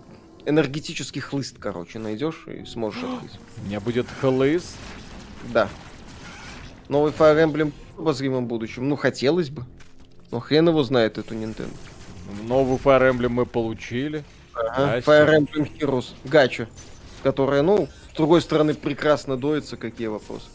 [0.49, 3.39] энергетический хлыст, короче, найдешь и сможешь открыть.
[3.57, 4.75] У меня будет хлыст.
[5.53, 5.69] Да.
[6.89, 8.89] Новый Fire Emblem в обозримом будущем.
[8.89, 9.63] Ну, хотелось бы.
[10.31, 11.73] Но хрен его знает эту Nintendo.
[12.43, 14.23] Новый Fire Emblem мы получили.
[14.53, 14.99] Ага.
[14.99, 16.07] Fire Emblem Heroes.
[16.25, 16.67] Гача.
[17.23, 19.77] Которая, ну, с другой стороны, прекрасно доится.
[19.77, 20.47] Какие вопросы?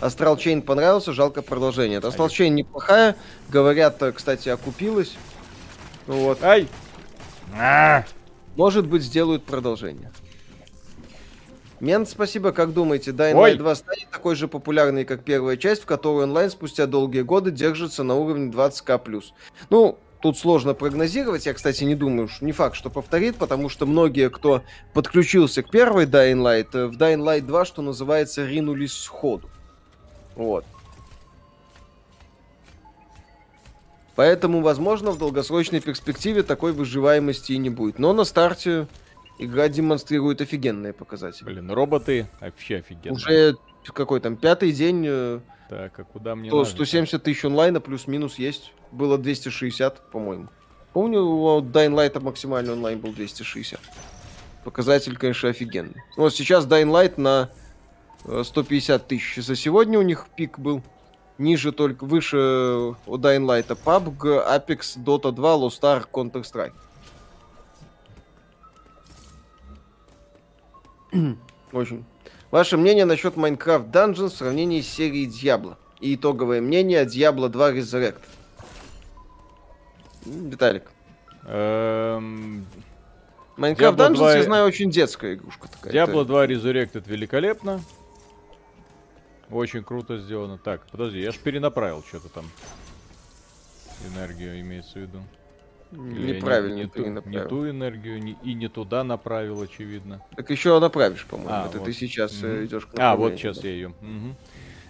[0.00, 1.98] Астрал Chain понравился, жалко продолжение.
[1.98, 3.16] Астрал Chain неплохая.
[3.48, 5.16] Говорят, э, кстати, окупилась.
[6.06, 6.42] Ну Вот.
[6.42, 6.68] Ай!
[7.56, 8.04] А!
[8.58, 10.10] Может быть, сделают продолжение.
[11.78, 12.50] Мент, спасибо.
[12.50, 13.52] Как думаете, Dying Ой.
[13.52, 17.52] Light 2 станет такой же популярной, как первая часть, в которой онлайн спустя долгие годы
[17.52, 19.22] держится на уровне 20к+.
[19.70, 21.46] Ну, тут сложно прогнозировать.
[21.46, 26.06] Я, кстати, не думаю, не факт, что повторит, потому что многие, кто подключился к первой
[26.06, 29.48] Dying Light, э, в Dying Light 2, что называется, ринулись сходу.
[30.34, 30.64] Вот.
[34.18, 38.00] Поэтому, возможно, в долгосрочной перспективе такой выживаемости и не будет.
[38.00, 38.88] Но на старте
[39.38, 41.44] игра демонстрирует офигенные показатели.
[41.44, 43.14] Блин, роботы вообще офигенно.
[43.14, 43.54] Уже
[43.84, 45.38] какой там пятый день, э,
[45.70, 46.68] Так, а куда мне то надо?
[46.68, 48.72] 170 тысяч онлайна плюс-минус есть.
[48.90, 50.48] Было 260, по-моему.
[50.92, 53.78] Помню, у Dying Light максимальный онлайн был 260.
[54.64, 56.02] Показатель, конечно, офигенный.
[56.16, 57.50] Вот сейчас Dying Light на
[58.24, 59.36] э, 150 тысяч.
[59.44, 60.82] За сегодня у них пик был.
[61.38, 66.72] Ниже только, выше э, у Dying Light PUBG, Apex, Dota 2, Lost Ark, Counter-Strike.
[71.72, 72.04] Очень.
[72.50, 75.76] Ваше мнение насчет Minecraft Dungeons в сравнении с серией Diablo?
[76.00, 78.22] И итоговое мнение о Diablo 2 Resurrect.
[80.24, 80.90] Виталик.
[81.44, 82.66] Эм,
[83.56, 85.92] Minecraft Diablo Dungeons, 2 я знаю, очень детская игрушка такая.
[85.92, 87.80] Diablo Это- 2 Resurrected великолепно.
[89.50, 90.58] Очень круто сделано.
[90.58, 92.44] Так, подожди, я ж перенаправил что-то там.
[94.14, 95.18] Энергию имеется в виду.
[95.90, 100.22] Или я не- Неправильно не, ту, не ту энергию, не- и не туда направил, очевидно.
[100.36, 101.50] Так еще направишь, по-моему.
[101.52, 101.86] А, Это вот.
[101.86, 102.64] ты сейчас э, Мгм.
[102.66, 103.68] идешь к А, вот сейчас да.
[103.68, 103.94] я ее.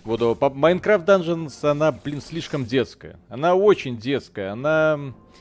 [0.04, 3.18] Вот о, по- Minecraft Dungeons, она, блин, слишком детская.
[3.28, 4.50] Она очень детская.
[4.52, 4.98] Она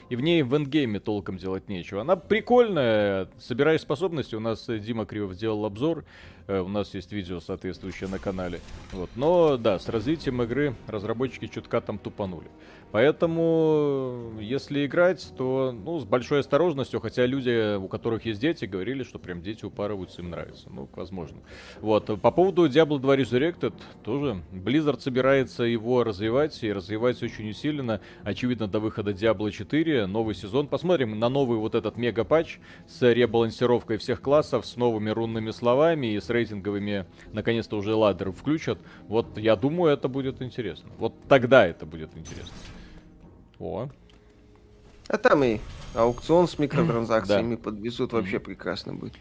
[0.10, 2.02] и в ней в эндгейме толком делать нечего.
[2.02, 3.28] Она прикольная.
[3.40, 4.36] Собираешь способности.
[4.36, 6.06] У нас э, Дима Кривов сделал обзор.
[6.48, 8.62] Э, У нас есть видео соответствующее на канале.
[8.92, 9.10] Вот.
[9.16, 12.48] Но да, с развитием игры разработчики чутка там тупанули.
[12.92, 19.04] Поэтому, если играть, то ну, с большой осторожностью, хотя люди, у которых есть дети, говорили,
[19.04, 20.70] что прям дети упарываются, им нравится.
[20.70, 21.38] Ну, возможно.
[21.82, 22.06] Вот.
[22.22, 23.74] По поводу Diablo 2 Resurrected
[24.04, 24.42] тоже.
[24.52, 28.00] Blizzard собирается его развивать, и развивать очень усиленно.
[28.24, 30.68] Очевидно, до выхода Diablo 4, новый сезон.
[30.68, 36.20] Посмотрим на новый вот этот мега-патч с ребалансировкой всех классов, с новыми рунными словами и
[36.20, 38.80] с рейтинговыми, наконец-то уже ладеры включат.
[39.08, 40.90] Вот я думаю, это будет интересно.
[40.98, 42.54] Вот тогда это будет интересно.
[43.60, 43.90] О,
[45.08, 45.60] А там и
[45.96, 49.14] аукцион с микротранзакциями подвезут, вообще прекрасно будет.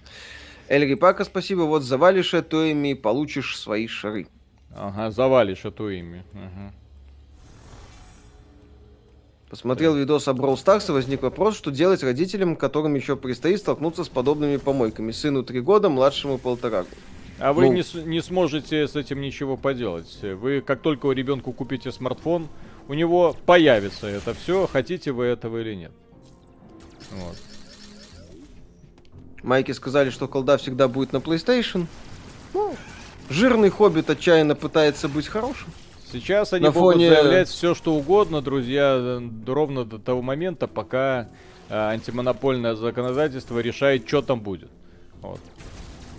[0.69, 1.63] Эльри Пака, спасибо.
[1.63, 4.27] Вот завалишь эту ими получишь свои шары.
[4.75, 6.25] ага, завалишь эту ими.
[6.35, 6.73] Ага.
[9.49, 14.03] Посмотрел видос о Brawl Stars и возник вопрос, что делать родителям, которым еще предстоит столкнуться
[14.03, 15.13] с подобными помойками.
[15.13, 16.97] Сыну три года, младшему полтора года.
[17.39, 17.73] А вы Ну.
[17.75, 20.19] не, не сможете с этим ничего поделать.
[20.23, 22.49] Вы, как только у ребенку купите смартфон,
[22.89, 25.93] у него появится это все, хотите вы этого или нет.
[27.13, 27.37] Вот.
[29.43, 31.87] Майки сказали, что колда всегда будет на PlayStation.
[32.55, 32.75] Ну,
[33.31, 35.69] жирный хоббит отчаянно пытается быть хорошим.
[36.11, 40.67] Сейчас они На могут фоне- заявлять все, что угодно, друзья, э, ровно до того момента,
[40.69, 41.29] пока
[41.69, 44.71] э, антимонопольное законодательство решает, что там будет.
[45.21, 45.41] Вот.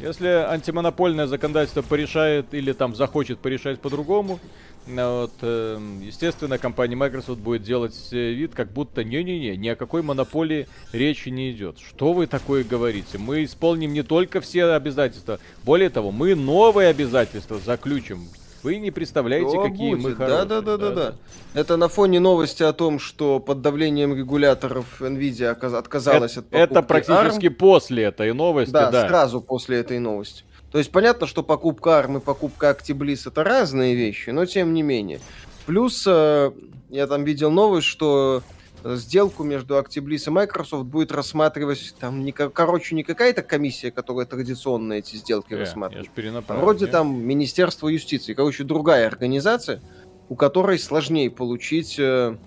[0.02, 4.40] Если антимонопольное законодательство порешает или там захочет порешать по-другому,
[4.88, 10.02] вот, э, естественно, компания Microsoft будет делать э, вид, как будто не-не-не, ни о какой
[10.02, 11.78] монополии речи не идет.
[11.80, 13.18] Что вы такое говорите?
[13.18, 18.28] Мы исполним не только все обязательства, более того, мы новые обязательства заключим.
[18.64, 20.18] Вы не представляете, Что какие мы будет?
[20.18, 20.46] хорошие.
[20.46, 21.14] Да, да, да, да, да.
[21.54, 26.72] Это на фоне новости о том, что под давлением регуляторов Nvidia отказалась Это, от покупки
[26.72, 27.50] это практически ARM.
[27.56, 29.08] после этой новости, Да, да.
[29.08, 30.44] сразу после этой новости.
[30.72, 35.20] То есть понятно, что покупка и покупка Actibliss это разные вещи, но тем не менее.
[35.66, 36.52] Плюс э,
[36.90, 38.44] я там видел новость, что
[38.84, 44.94] сделку между Actibliss и Microsoft будет рассматривать там, не, короче, не какая-то комиссия, которая традиционно
[44.94, 46.10] эти сделки Э, рассматривает.
[46.48, 46.92] Вроде не?
[46.92, 48.34] там Министерство юстиции.
[48.34, 49.82] Короче, другая организация,
[50.30, 52.38] у которой сложнее получить э,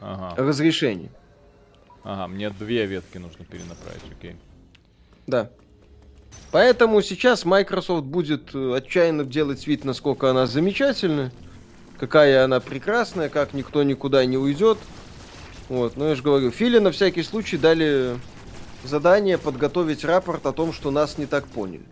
[0.00, 1.10] Ага, разрешение.
[2.04, 4.36] ага, мне две ветки нужно перенаправить, окей.
[5.26, 5.50] Да.
[6.52, 11.32] Поэтому сейчас Microsoft будет э, отчаянно делать вид, насколько она замечательная,
[11.98, 14.78] какая она прекрасная, как никто никуда не уйдет.
[15.68, 18.16] Вот, ну я же говорю, Филе на всякий случай дали
[18.84, 21.82] задание подготовить рапорт о том, что нас не так поняли.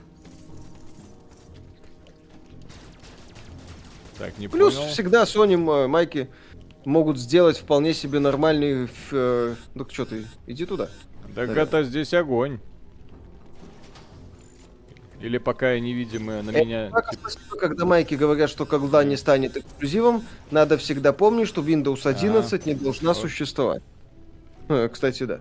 [4.19, 4.89] Так, не Плюс понял.
[4.91, 6.29] всегда Sony м, майки
[6.85, 8.89] могут сделать вполне себе нормальный...
[9.11, 10.89] э, Ну что ты, иди туда.
[11.35, 11.63] Так Да.
[11.63, 12.61] это здесь огонь.
[15.25, 16.91] Или пока невидимые на Э, меня...
[16.91, 21.63] так, типа, спасибо, когда майки говорят, что когда не станет эксклюзивом, надо всегда помнить, что
[21.63, 23.17] Windows 11 не должна Вот.
[23.17, 23.83] существовать.
[24.69, 25.41] Э, Кстати, да.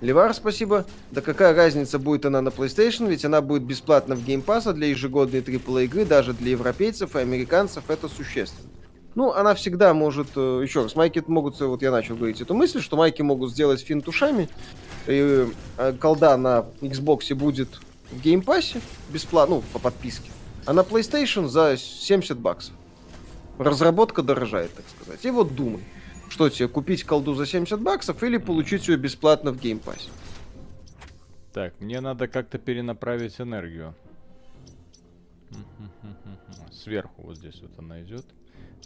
[0.00, 0.86] Левар, спасибо.
[1.12, 4.72] Да какая разница, будет она на PlayStation, ведь она будет бесплатна в Game Pass, а
[4.72, 8.68] для ежегодной AAA игры, даже для европейцев и американцев, это существенно.
[9.14, 10.28] Ну, она всегда может...
[10.34, 11.60] э, Еще раз, майки могут...
[11.60, 14.48] Вот я начал говорить эту мысль, что майки могут сделать финт ушами.
[15.06, 15.46] И
[16.00, 17.68] колда на Xbox будет
[18.12, 18.80] в Pass
[19.10, 20.30] бесплатно, ну, по подписке.
[20.66, 22.74] А на PlayStation за 70 баксов.
[23.58, 25.24] Разработка дорожает, так сказать.
[25.24, 25.82] И вот думай,
[26.28, 30.08] что тебе, купить колду за 70 баксов или получить ее бесплатно в Pass.
[31.52, 33.94] Так, мне надо как-то перенаправить энергию.
[36.72, 38.24] Сверху вот здесь вот она идет.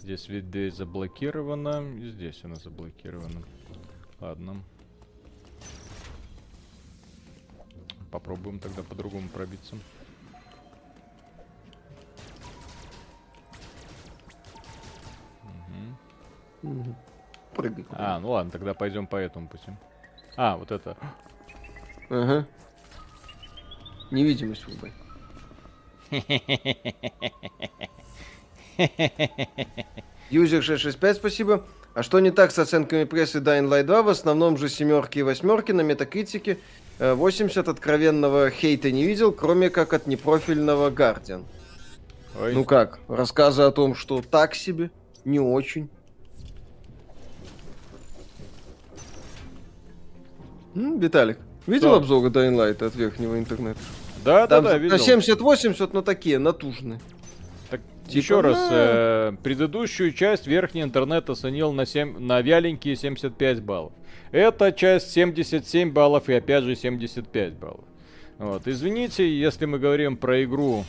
[0.02, 1.82] Здесь виды заблокирована.
[2.00, 3.42] И здесь она заблокирована.
[4.20, 4.62] Ладно.
[8.16, 9.76] Попробуем тогда по-другому пробиться.
[16.62, 16.96] Мгм.
[17.52, 17.84] Прыгай.
[17.90, 19.70] А, ну ладно, тогда пойдем по этому пути.
[20.34, 20.96] А, вот это.
[22.08, 22.46] Ага.
[24.10, 24.94] Невидимость врубай.
[30.30, 31.66] Юзер 665, спасибо.
[31.92, 34.02] А что не так с оценками прессы Dying Light 2?
[34.04, 36.58] В основном же семерки и восьмерки на метакритике.
[36.98, 40.92] Э, 80 откровенного хейта не видел, кроме как от непрофильного.
[42.40, 42.54] Ой.
[42.54, 44.90] Ну как, рассказы о том, что так себе,
[45.24, 45.88] не очень.
[50.74, 51.96] М, Виталик, видел Что?
[51.96, 53.78] обзоры Dying Light от верхнего интернета?
[54.24, 54.96] да, да, Там да, на видел.
[54.96, 57.00] 70-80, но такие, натужные.
[57.70, 63.62] Так, Типа, еще раз, э, предыдущую часть верхний интернет оценил на, 7, на вяленькие 75
[63.62, 63.92] баллов.
[64.32, 67.84] Эта часть 77 баллов и опять же 75 баллов.
[68.38, 68.66] Вот.
[68.66, 70.84] Извините, если мы говорим про игру,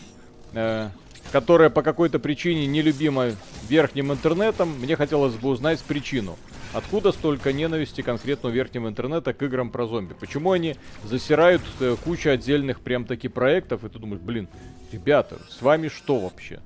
[0.53, 0.89] э,
[1.31, 3.31] которая по какой-то причине нелюбима
[3.69, 6.37] верхним интернетом, мне хотелось бы узнать причину.
[6.73, 10.13] Откуда столько ненависти конкретно у верхнего интернета к играм про зомби?
[10.19, 14.49] Почему они засирают э, кучу отдельных прям таки проектов, и ты думаешь, блин,
[14.91, 16.59] ребята, с вами что вообще?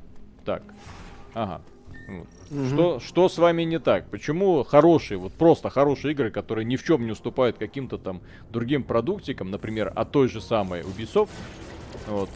[0.44, 0.64] Так,
[1.34, 1.62] ага.
[2.08, 2.28] Вот.
[2.52, 4.06] Что, что с вами не так?
[4.08, 8.20] Почему хорошие, вот просто хорошие игры, которые ни в чем не уступают каким-то там
[8.50, 11.30] другим продуктикам, например, от той же самой Ubisoft,
[12.08, 12.30] вот,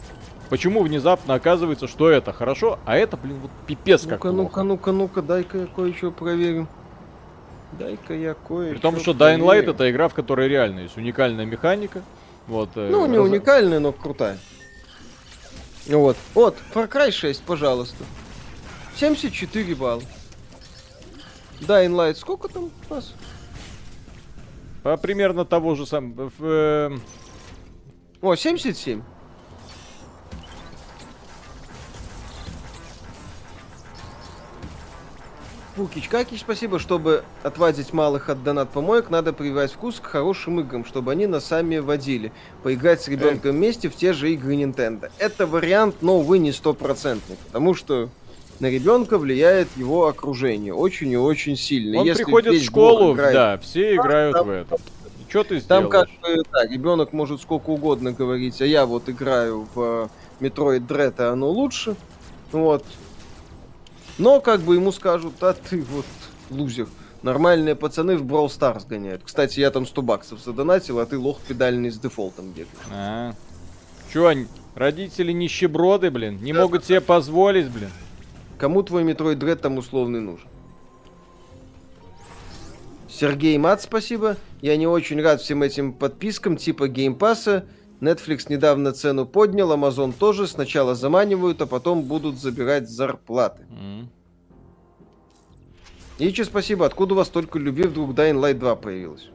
[0.48, 4.92] почему внезапно оказывается, что это хорошо, а это, блин, вот пипец как Ну-ка, ну-ка, ну-ка,
[4.92, 6.66] ну-ка, дай-ка я кое-что проверю.
[7.78, 11.44] Дай-ка я кое При том, что Dying Light это игра, в которой реально есть уникальная
[11.44, 12.00] механика.
[12.46, 14.38] Вот, э, Ну, не раз- уникальная, но крутая.
[15.88, 16.16] Вот.
[16.34, 18.04] Вот, Far Cry 6, пожалуйста.
[18.96, 20.02] 74 балла.
[21.60, 23.14] Dying Light, сколько там у нас?
[24.82, 26.30] По примерно того же самого.
[26.38, 26.90] э,
[28.22, 29.02] О, 77.
[35.74, 36.78] Пукич Какич, спасибо.
[36.78, 41.44] Чтобы отвадить малых от донат помоек, надо прививать вкус к хорошим играм, чтобы они нас
[41.44, 42.32] сами водили.
[42.62, 45.10] Поиграть с ребенком вместе в те же игры Nintendo.
[45.18, 48.08] Это вариант, но, увы, не стопроцентный, потому что
[48.60, 52.00] на ребенка влияет его окружение очень и очень сильно.
[52.00, 54.76] Он Если приходит в школу, играет да, все играют там- в это.
[55.28, 56.08] Что ты там сделаешь?
[56.08, 60.08] как бы, да, ребенок может сколько угодно говорить, а я вот играю в
[60.40, 61.96] Metroid Dread, и оно лучше.
[62.52, 62.84] Вот.
[64.18, 66.06] Но как бы ему скажут, а ты вот
[66.50, 66.86] лузер.
[67.22, 69.22] Нормальные пацаны в Brawl Stars гоняют.
[69.24, 72.68] Кстати, я там 100 баксов задонатил, а ты лох педальный с дефолтом бегаешь.
[72.92, 73.34] А.
[74.12, 74.46] Чё, они-
[74.76, 77.90] родители нищеброды, блин, не могут себе позволить, блин.
[78.58, 80.48] Кому твой Metroid Dread там условный нужен?
[83.08, 84.36] Сергей Мат, спасибо.
[84.60, 87.66] Я не очень рад всем этим подпискам типа геймпасса.
[88.00, 90.46] Netflix недавно цену поднял, Amazon тоже.
[90.46, 93.64] Сначала заманивают, а потом будут забирать зарплаты.
[93.70, 94.10] М.
[96.18, 96.84] Ичи, спасибо.
[96.86, 99.28] Откуда у вас столько любви вдруг Dying Light 2 появилась?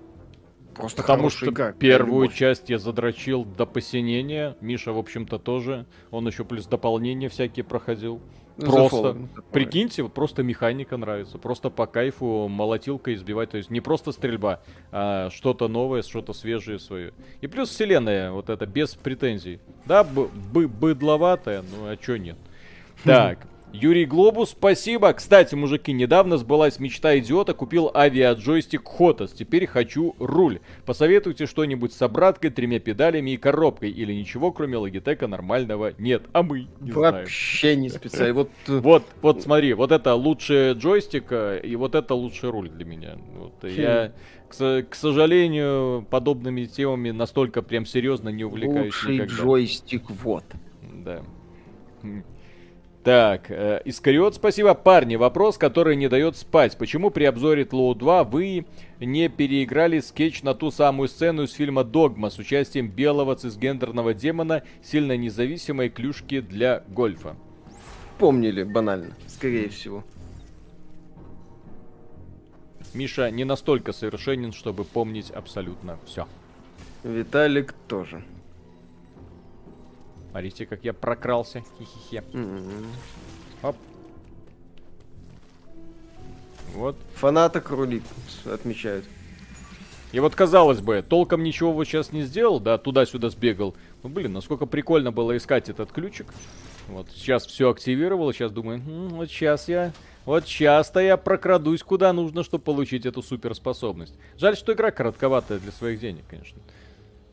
[0.76, 2.38] Просто Потому что игра, первую любовь.
[2.38, 4.56] часть я задрочил до посинения.
[4.62, 5.86] Миша, в общем-то, тоже.
[6.12, 8.22] Он еще плюс дополнения всякие проходил.
[8.58, 9.18] The Просто.
[9.52, 11.38] Прикиньте, вот просто механика нравится.
[11.38, 13.52] Просто по кайфу молотилкой избивать.
[13.52, 14.60] То есть не просто стрельба,
[14.92, 17.14] а что-то новое, что-то свежее свое.
[17.42, 19.60] И плюс вселенная, вот это, без претензий.
[19.86, 20.28] Да, б-
[20.68, 22.38] быдловатая, ну а чё нет.
[23.04, 23.40] Так.
[23.74, 25.14] Юрий Глобус, спасибо.
[25.14, 29.32] Кстати, мужики, недавно сбылась мечта идиота, купил авиаджойстик Хотос.
[29.32, 30.60] Теперь хочу руль.
[30.86, 33.92] Посоветуйте что-нибудь с обраткой, тремя педалями и коробкой.
[33.92, 36.24] Или ничего, кроме логитека нормального нет.
[36.34, 37.16] А мы не знаем.
[37.16, 38.34] Вообще не специально.
[38.34, 42.86] Вот э, Вот, вот смотри, вот это лучший джойстик, и вот это лучший руль для
[42.86, 43.18] меня.
[43.36, 44.14] Вот, я,
[44.50, 49.34] к, к сожалению, подобными темами настолько прям серьезно не увлекаюсь лучший никогда.
[49.34, 50.44] джойстик, вот.
[50.82, 51.24] Да.
[53.04, 54.76] Так, э, Искариот, спасибо.
[54.76, 56.78] Парни, вопрос, который не дает спать.
[56.78, 58.68] Почему при обзоре Тлоу 2 вы
[59.00, 64.62] не переиграли скетч на ту самую сцену из фильма Догма с участием белого цисгендерного демона,
[64.84, 67.36] сильно независимой клюшки для гольфа?
[68.20, 70.04] Помнили банально, скорее всего.
[72.94, 76.28] Миша не настолько совершенен, чтобы помнить абсолютно все.
[77.04, 78.22] Виталик тоже.
[80.32, 81.62] Смотрите, как я прокрался.
[81.78, 82.24] Хи-хи-хе.
[82.34, 82.88] М-м.
[83.64, 83.76] Оп.
[86.74, 86.96] Вот.
[87.16, 88.04] Фанаток рулит,
[88.46, 89.06] отмечают.
[90.14, 93.76] И вот казалось бы, толком ничего вот сейчас не сделал, да, туда-сюда сбегал.
[94.04, 96.28] Ну блин, насколько прикольно было искать этот ключик.
[96.88, 99.94] Вот сейчас все активировал, сейчас думаю, «М, вот сейчас я,
[100.26, 104.14] вот сейчас-то я прокрадусь куда нужно, чтобы получить эту суперспособность.
[104.38, 106.60] Жаль, что игра коротковатая для своих денег, конечно.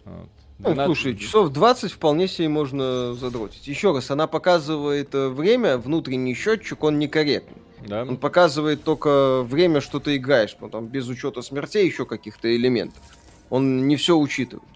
[0.04, 0.28] Вот.
[0.59, 3.68] Ну, 12 слушай, часов 20 вполне себе можно задротить.
[3.68, 7.62] Еще раз, она показывает э, время, внутренний счетчик, он некорректный.
[7.86, 8.02] Да?
[8.02, 13.02] Он показывает только время, что ты играешь, потом без учета смертей еще каких-то элементов.
[13.51, 14.68] Он не все учитывает.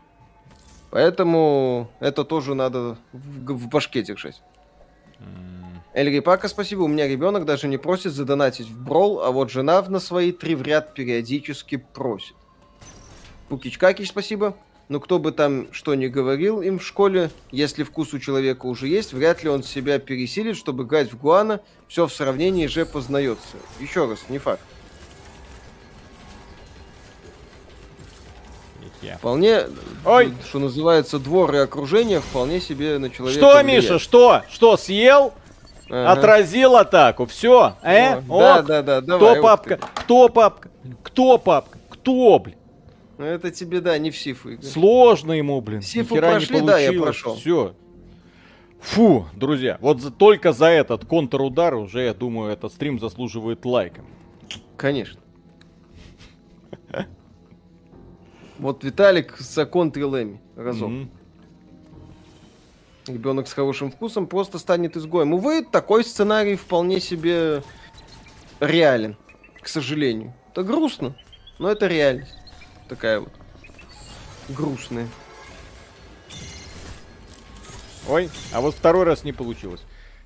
[0.90, 4.40] Поэтому это тоже надо в, в башке держать.
[5.94, 6.82] Эльри Пака, спасибо.
[6.82, 10.32] У меня ребенок даже не просит задонатить в брол, а вот жена в- на свои
[10.32, 12.36] три в ряд периодически просит.
[13.48, 14.56] Пукич Какич, спасибо.
[14.92, 18.88] Но кто бы там что ни говорил им в школе, если вкус у человека уже
[18.88, 21.62] есть, вряд ли он себя пересилит, чтобы играть в Гуана.
[21.88, 23.56] Все в сравнении же познается.
[23.80, 24.60] Еще раз, не факт.
[29.00, 29.16] Я.
[29.16, 29.62] Вполне,
[30.04, 30.34] Ой.
[30.46, 33.84] что называется, двор и окружение вполне себе на человека Что, влияет.
[33.84, 34.42] Миша, что?
[34.50, 35.32] Что, съел?
[35.88, 36.12] Ага.
[36.12, 37.24] Отразил атаку.
[37.24, 37.76] Все.
[37.82, 38.20] Э?
[38.28, 39.42] О, да, да, да, давай, Кто ух ты.
[39.42, 39.80] папка?
[39.94, 40.68] Кто папка?
[41.02, 41.78] Кто папка?
[41.88, 42.56] Кто, блин?
[43.22, 44.66] Ну, это тебе, да, не в сифу играть.
[44.66, 45.80] Сложно ему, блин.
[45.80, 47.36] Сифу Нихера прошли, да, я прошел.
[47.36, 47.76] Все.
[48.80, 54.04] Фу, друзья, вот за- только за этот контрудар уже, я думаю, этот стрим заслуживает лайка.
[54.76, 55.20] Конечно.
[58.58, 60.88] Вот Виталик за контрилами разок.
[60.88, 61.10] Мгм.
[63.06, 65.32] Ребенок с хорошим вкусом просто станет изгоем.
[65.32, 67.62] Увы, такой сценарий вполне себе
[68.58, 69.16] реален,
[69.60, 70.34] к сожалению.
[70.50, 71.14] Это грустно,
[71.60, 72.34] но это реальность.
[72.92, 73.30] Такая вот.
[74.50, 75.08] Грустная.
[78.06, 79.80] Ой, а вот второй раз не получилось.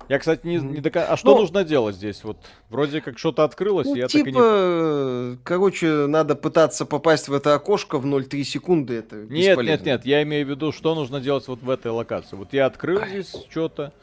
[0.09, 2.25] Я, кстати, не, не дока- А что Ну, нужно делать здесь?
[2.25, 2.37] Вот
[2.69, 4.41] вроде как что-то открылось, Ну, я типа, так и не...
[4.41, 8.95] э, короче, надо пытаться попасть в это окошко в 0,3 секунды.
[8.95, 9.61] Это Нет, бесполезно.
[9.71, 12.35] нет, нет, я имею в виду, что нужно делать вот в этой локации.
[12.35, 13.93] Вот я открыл здесь что-то.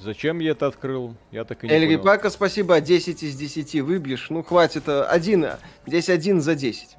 [0.00, 1.16] Зачем я это открыл?
[1.32, 2.04] Я так и не Эльри понял.
[2.04, 4.30] Пака, спасибо, 10 из 10 выбьешь.
[4.30, 6.96] Ну, хватит, а, один, а, здесь один за 10.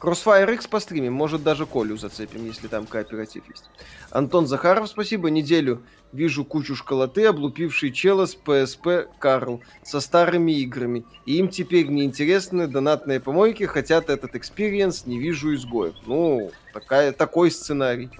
[0.00, 3.64] Crossfire X постримим, может даже Колю зацепим, если там кооператив есть.
[4.10, 11.04] Антон Захаров, спасибо, неделю вижу кучу школоты, облепившей чела с PSP Карл со старыми играми.
[11.26, 15.94] И им теперь неинтересны донатные помойки, хотят этот experience, не вижу изгоев.
[16.06, 18.10] Ну, такая, такой сценарий.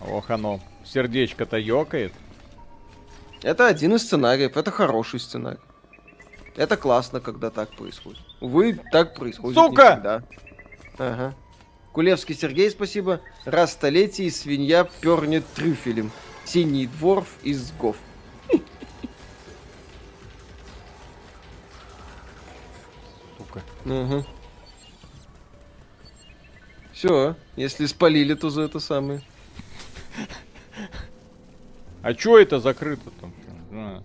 [0.00, 0.60] Ох, оно.
[0.84, 2.12] Сердечко-то ёкает.
[3.42, 5.58] Это один из сценариев, это хороший сценарий.
[6.60, 8.20] Это классно, когда так происходит.
[8.38, 9.92] Увы, так происходит Сука!
[9.92, 10.22] всегда.
[10.98, 11.34] Ага.
[11.92, 13.22] Кулевский Сергей, спасибо.
[13.46, 16.10] Раз и свинья пернет трюфелем.
[16.44, 17.96] Синий дворф из ГОВ.
[23.38, 23.62] Сука.
[23.86, 24.26] Угу.
[26.92, 29.22] Все, если спалили, то за это самое.
[32.02, 34.04] А чё это закрыто там?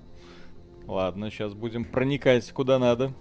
[0.88, 3.12] Ладно, сейчас будем проникать куда надо.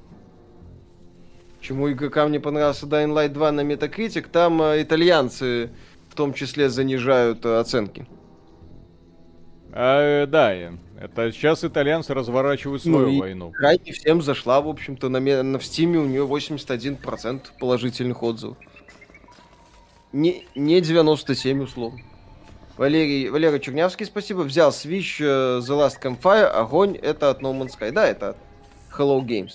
[1.59, 5.71] Почему игрокам не понравился Dying Light 2 на Metacritic, там э, итальянцы
[6.11, 8.07] в том числе занижают э, оценки.
[9.73, 13.51] А, э, да, это сейчас итальянцы разворачивают Ну свою и войну.
[13.51, 18.59] игра не всем зашла, в общем-то, на, на в Стиме у нее 81% положительных отзывов.
[20.13, 22.01] Не, не 97 условно.
[22.77, 24.41] Валерий, Валера Чернявский, спасибо.
[24.41, 27.93] Взял Switch э, The Last Campfire, огонь, это от No Man's Sky.
[27.93, 28.37] Да, это от
[28.99, 29.53] Hello Games.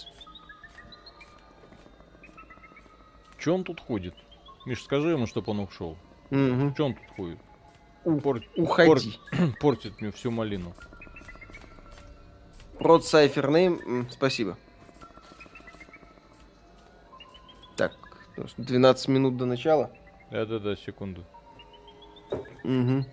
[3.37, 4.13] Чё он тут ходит?
[4.65, 5.97] Миш, скажи ему, чтобы он ушел.
[6.29, 6.73] Мгм.
[6.75, 7.39] Чё он тут ходит?
[8.05, 8.87] У- Пор- Уходи.
[9.31, 10.73] пор- Портит мне всю малину.
[12.77, 14.57] Прод Cyphername, м, спасибо.
[17.75, 17.91] Так,
[18.57, 19.91] 12 минут до начала.
[20.31, 21.25] Да-да-да, секунду.
[22.63, 23.05] Мгм.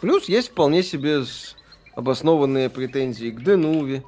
[0.00, 1.22] Плюс есть вполне себе
[1.94, 4.02] обоснованные претензии к Денуве,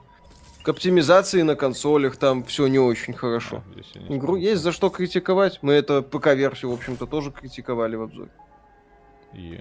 [0.63, 3.63] к оптимизации на консолях, там все не очень хорошо.
[3.95, 5.59] А, не Игру есть за что критиковать.
[5.63, 8.31] Мы это ПК-версию, в общем-то, тоже критиковали в обзоре.
[9.35, 9.61] И?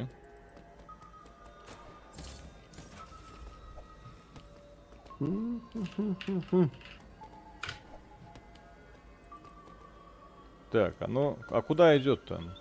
[10.72, 11.38] Так, оно...
[11.50, 12.61] А куда идет-то оно?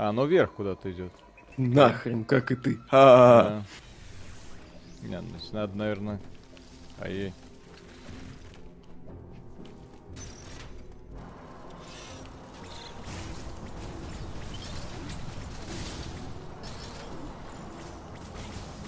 [0.00, 1.12] А, оно вверх куда-то идет.
[1.58, 2.78] Нахрен, как и ты.
[2.90, 3.62] А,
[5.02, 5.06] Да.
[5.06, 6.18] Не, ну, надо, наверное...
[7.02, 7.34] Ай,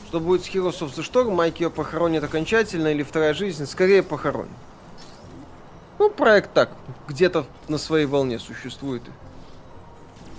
[0.07, 1.35] Что будет с Heroes of the Storm?
[1.35, 3.67] Майк ее похоронит окончательно или вторая жизнь?
[3.67, 4.51] Скорее похоронит.
[5.99, 6.71] Ну, проект так,
[7.07, 9.03] где-то на своей волне существует.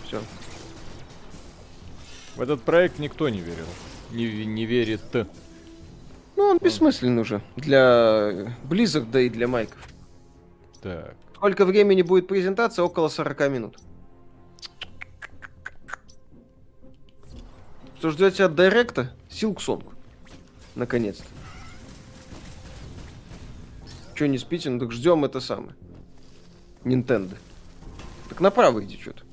[0.08, 0.20] Все.
[2.36, 3.68] В этот проект никто не верил.
[4.12, 5.02] Не, не верит.
[6.36, 7.42] Ну, он бессмысленный уже.
[7.56, 9.88] Для Blizzard, да и для Майков.
[10.82, 11.16] Так.
[11.36, 12.84] Сколько времени будет презентация?
[12.84, 13.78] Около 40 минут.
[17.98, 19.14] Что ждете от Директа?
[19.30, 19.86] Силксонг.
[20.76, 21.26] Наконец-то.
[24.16, 24.70] Че не спите?
[24.70, 25.76] Ну так ждем это самое.
[26.84, 27.38] Nintendo.
[28.30, 29.24] Так направо иди что-то.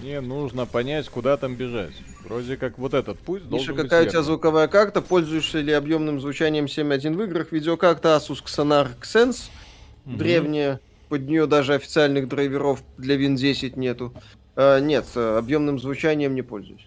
[0.00, 1.94] Мне нужно понять, куда там бежать.
[2.24, 5.00] Вроде как вот этот путь Миша, должен быть какая у тебя звуковая карта?
[5.00, 7.52] Пользуешься ли объемным звучанием 7.1 в играх?
[7.52, 9.50] Видеокарта Asus Xenar Xense.
[10.04, 10.18] Мгм.
[10.18, 10.80] Древняя.
[11.08, 14.12] Под нее даже официальных драйверов для Win 10 нету.
[14.56, 16.86] А, нет, э, объемным звучанием не пользуюсь.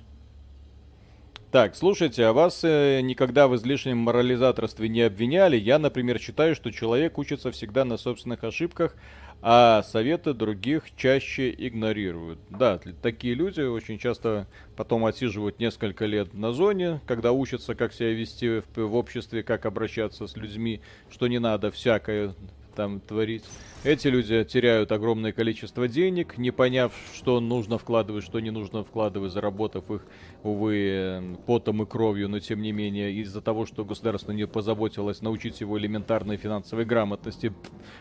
[1.52, 5.58] Так, слушайте, а вас э, никогда в излишнем морализаторстве не обвиняли?
[5.58, 8.96] Я, например, считаю, что человек учится всегда на собственных ошибках,
[9.42, 12.40] а советы других чаще игнорируют.
[12.50, 18.14] Да, такие люди очень часто потом отсиживают несколько лет на зоне, когда учатся, как себя
[18.14, 22.36] вести в, в обществе, как обращаться с людьми, что не надо всякое
[22.80, 23.44] там творить.
[23.84, 29.34] Эти люди теряют огромное количество денег, не поняв, что нужно вкладывать, что не нужно вкладывать,
[29.34, 30.06] заработав их,
[30.44, 35.60] увы, потом и кровью, но тем не менее, из-за того, что государство не позаботилось научить
[35.60, 37.52] его элементарной финансовой грамотности,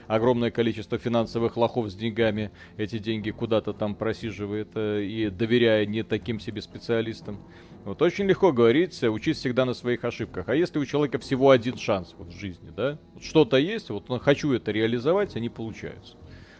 [0.06, 6.04] огромное количество финансовых лохов с деньгами эти деньги куда-то там просиживает э, и доверяя не
[6.04, 7.40] таким себе специалистам.
[7.84, 10.48] Вот очень легко говорить, учись всегда на своих ошибках.
[10.48, 14.10] А если у человека всего один шанс вот в жизни, да, вот что-то есть, вот
[14.10, 16.16] он хочу это реализовать, а не получается.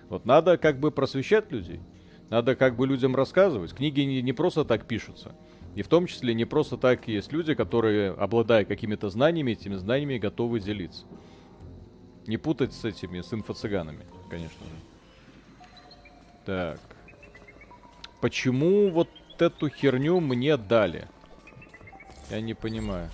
[0.08, 1.80] Вот надо как бы просвещать людей,
[2.30, 3.74] надо как бы людям рассказывать.
[3.74, 5.34] Книги не, не просто так пишутся.
[5.74, 10.18] И в том числе не просто так есть люди, которые, обладая какими-то знаниями, этими знаниями
[10.18, 11.04] готовы делиться.
[12.26, 15.62] Не путать с этими, с инфо-цыганами, конечно же.
[16.46, 16.80] Так.
[18.20, 19.08] Почему вот
[19.42, 21.08] эту херню мне дали?
[22.30, 23.10] Я не понимаю.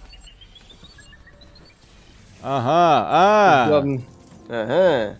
[2.42, 4.04] Ага, а, Главный...
[4.48, 5.18] Ага.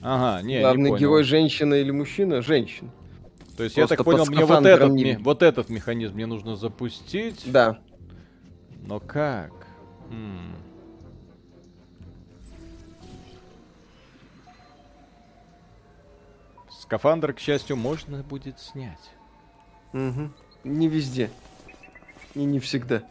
[0.00, 1.00] ага, не, не Главный понял.
[1.00, 2.40] герой женщина или мужчина?
[2.40, 2.90] Женщина.
[3.56, 5.24] То есть я просто так понял, мне вот этот, не видно.
[5.24, 7.42] вот этот механизм мне нужно запустить.
[7.46, 7.80] Да.
[8.82, 9.52] Но как?
[10.10, 10.54] М.
[16.70, 19.10] Скафандр, к счастью, можно будет снять.
[19.92, 20.32] Мгм.
[20.64, 21.30] Не везде.
[22.34, 23.02] И не всегда.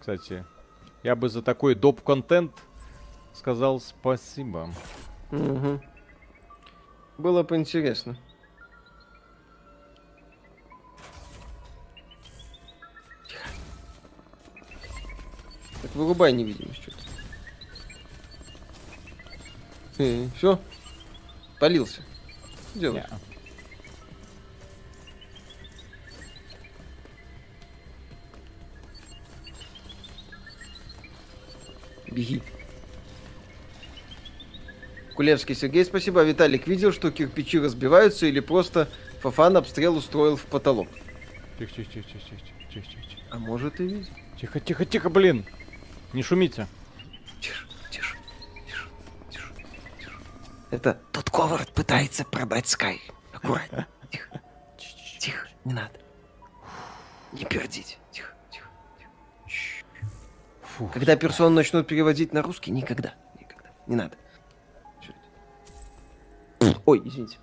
[0.00, 0.44] Кстати,
[1.02, 2.52] я бы за такой доп-контент
[3.34, 4.70] сказал спасибо.
[5.30, 5.82] Мгм.
[7.18, 8.18] Было бы интересно.
[15.82, 16.98] Так вырубай невидимость что-то.
[20.36, 20.58] все?
[21.58, 22.02] Полился.
[22.70, 23.04] Что делаешь?
[32.08, 32.14] Не.
[32.14, 32.42] Беги.
[35.14, 36.20] Кулевский Сергей, спасибо.
[36.20, 38.88] А Виталик видел, что кирпичи разбиваются или просто
[39.20, 40.88] Фафан обстрел устроил в потолок?
[41.58, 43.22] Тихо, тихо, тихо, тихо, тихо, тихо, тихо, тихо.
[43.30, 44.12] А может и видел.
[44.40, 45.44] Тихо, тихо, тихо, блин.
[46.12, 46.68] Не шумите.
[50.70, 53.00] Это тот Ковард пытается продать Скай.
[53.32, 53.86] Аккуратно.
[54.10, 54.40] Тихо,
[55.18, 55.98] тихо, не надо.
[57.32, 57.96] Не пердите.
[58.10, 58.68] Тихо, тихо,
[58.98, 60.10] тихо.
[60.62, 60.88] Фу.
[60.88, 63.70] Когда персону начнут переводить на русский, никогда, никогда.
[63.86, 64.16] Не надо.
[66.84, 67.38] Ой, извините.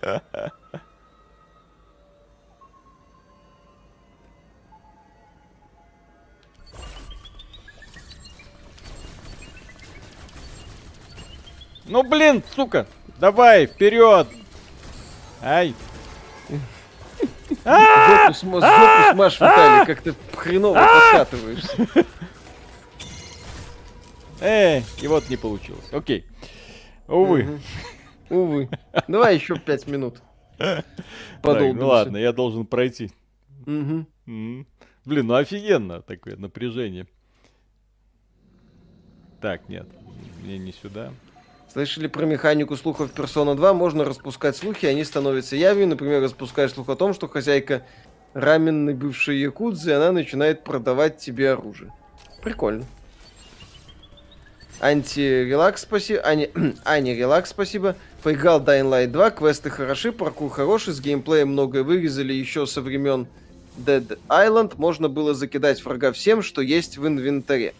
[11.92, 12.86] Ну блин, сука.
[13.20, 14.26] Давай, вперед.
[15.42, 15.74] Ай.
[17.64, 21.88] Сма- жопу смажь, Виталий, как ты хреново подкатываешься.
[24.40, 25.84] Эй, и вот не получилось.
[25.92, 26.24] Окей.
[27.08, 27.60] Увы.
[28.30, 28.70] Увы.
[29.06, 30.22] Давай еще пять минут.
[30.56, 30.86] Так,
[31.42, 31.78] Подолбимся.
[31.80, 33.10] ну ладно, я должен пройти.
[33.66, 34.06] Блин,
[35.04, 37.06] ну офигенно такое напряжение.
[39.42, 39.86] Так, нет,
[40.42, 41.12] мне не сюда.
[41.72, 43.72] Слышали про механику слухов Persona 2?
[43.72, 45.88] Можно распускать слухи, они становятся явью.
[45.88, 47.82] Например, распускаешь слух о том, что хозяйка
[48.34, 51.90] раменной бывшей якудзы, она начинает продавать тебе оружие.
[52.42, 52.84] Прикольно.
[54.80, 56.20] Анти-релакс, спасибо.
[56.20, 56.50] Ани...
[56.84, 57.96] Ани, релакс, спасибо.
[58.22, 63.26] Поиграл Dying Light 2, квесты хороши, паркур хороший, с геймплеем многое вырезали еще со времен
[63.78, 64.74] Dead Island.
[64.76, 67.72] Можно было закидать врага всем, что есть в инвентаре.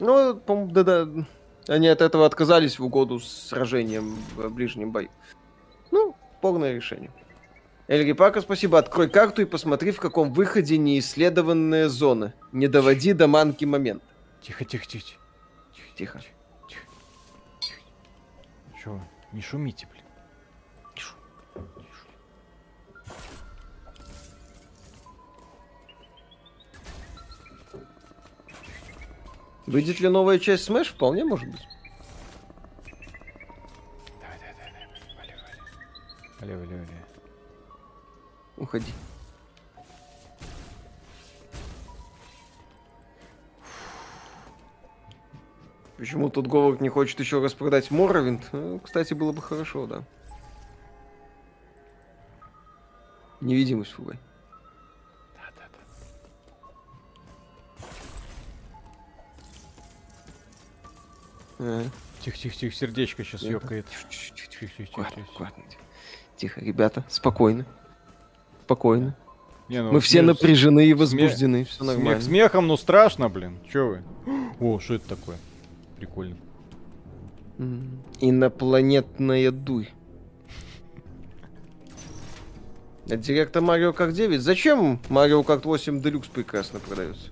[0.00, 1.08] Ну, по-моему, да-да,
[1.68, 5.10] они от этого отказались в угоду сражением в ближнем бою.
[5.90, 7.10] Ну, полное решение.
[7.88, 8.78] Эльри Пака, спасибо.
[8.78, 12.34] Открой карту и посмотри, в каком выходе неисследованная зона.
[12.52, 14.02] Не доводи до манки момент.
[14.42, 15.06] Тихо, тихо, тихо.
[15.96, 16.20] Тихо.
[18.82, 19.00] Чё, вы?
[19.32, 19.99] не шумите, блин.
[29.70, 30.86] Выйдет ли новая часть Smash?
[30.86, 31.68] Вполне может быть.
[36.40, 36.88] Вали, вали, вали.
[38.56, 38.92] Уходи.
[45.96, 48.48] Почему тут Говард не хочет еще раз продать Моровинт?
[48.50, 50.02] Ну, Кстати, было бы хорошо, да.
[53.40, 54.18] Невидимость фугай.
[64.50, 65.32] Тихо, тихо, аккуратно, тихо.
[65.32, 65.64] аккуратно.
[66.36, 67.66] Тихо, ребята, спокойно.
[68.64, 69.16] Спокойно.
[69.68, 72.22] Не, ну, Мы все смех- напряжены и возбуждены, все Смех нормально.
[72.22, 73.58] смехом, ну страшно, блин.
[73.70, 74.02] Чё вы?
[74.58, 75.36] О, что это такое?
[75.96, 76.36] Прикольно.
[78.20, 79.86] Инопланетная дурь.
[83.08, 84.40] От директа Марио Kart 9.
[84.40, 87.30] Зачем Марио Kart 8 Deluxe прекрасно продается?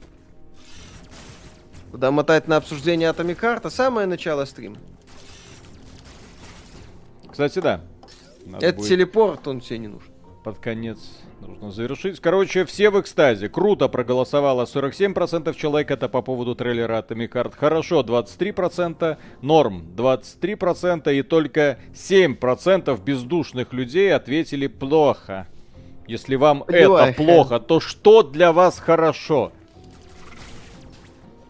[1.90, 4.76] Куда мотать на обсуждение Atomic Heart, а самое начало стрима.
[7.30, 7.80] Кстати, да.
[8.44, 10.08] Надо Это будет телепорт, он тебе не нужен.
[10.44, 10.98] под конец
[11.40, 12.20] нужно завершить.
[12.20, 13.48] Короче, все в экстазе.
[13.48, 15.90] Круто проголосовало 47% человек.
[15.90, 17.54] Это по поводу трейлера Atomic Heart.
[17.56, 19.16] Хорошо 23%.
[19.42, 21.14] Норм 23%.
[21.14, 25.46] И только 7% бездушных людей ответили плохо.
[26.06, 29.52] Если вам Понимаю, это плохо, то что для вас хорошо?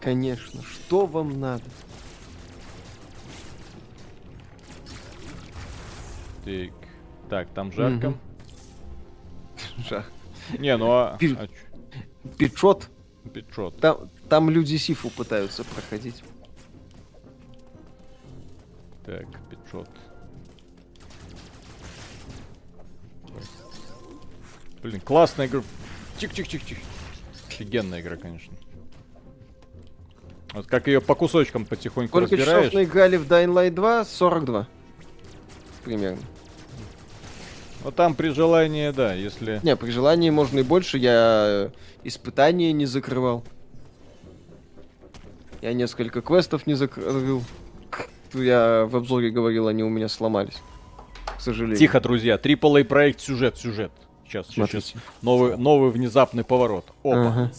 [0.09, 0.63] Конечно.
[0.63, 1.65] Что вам надо?
[6.47, 6.73] Так,
[7.29, 8.15] так там жарко.
[9.91, 10.11] Жах.
[10.59, 11.19] Не, ну а...
[11.21, 11.49] А?
[12.39, 12.89] Пичот.
[13.35, 13.79] Пятьсот.
[13.83, 16.25] Там, там люди Сифу пытаются проходить.
[19.05, 19.91] Так, 500.
[24.83, 25.63] Блин, классная игра.
[26.17, 26.81] Тихо-тихо-тихо-тихо.
[27.51, 28.58] Офигенная игра, конечно.
[30.59, 32.65] Вот как ее по кусочкам потихоньку Сколько разбираешь.
[32.65, 34.05] часов наиграли в Dying Light 2?
[34.05, 34.67] 42.
[35.85, 36.19] Примерно.
[37.85, 39.61] Вот там при желании, да, если...
[39.63, 40.99] Не, при желании можно и больше.
[40.99, 41.71] Я э,
[42.03, 43.45] испытания не закрывал.
[45.63, 47.45] Я несколько квестов не закрыл.
[48.35, 50.61] Я в обзоре говорил, они у меня сломались.
[51.37, 51.79] К сожалению.
[51.79, 52.35] Тихо, друзья.
[52.35, 53.93] AAA проект сюжет, сюжет.
[54.27, 54.87] Сейчас, сейчас, Смотрите.
[54.89, 55.03] сейчас.
[55.23, 56.87] Новый, новый внезапный поворот.
[57.05, 57.29] Опа.
[57.29, 57.53] Ага.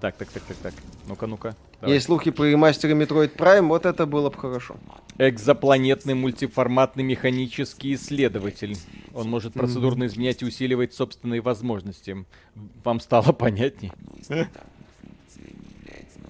[0.00, 0.74] Так, так, так, так, так.
[1.06, 1.54] Ну-ка, ну-ка.
[1.80, 1.94] Давай.
[1.94, 4.76] Есть слухи про ремастеры Metroid Prime, вот это было бы хорошо.
[5.16, 8.76] Экзопланетный мультиформатный механический исследователь.
[9.14, 12.26] Он может процедурно изменять и усиливать собственные возможности.
[12.84, 13.92] Вам стало понятней?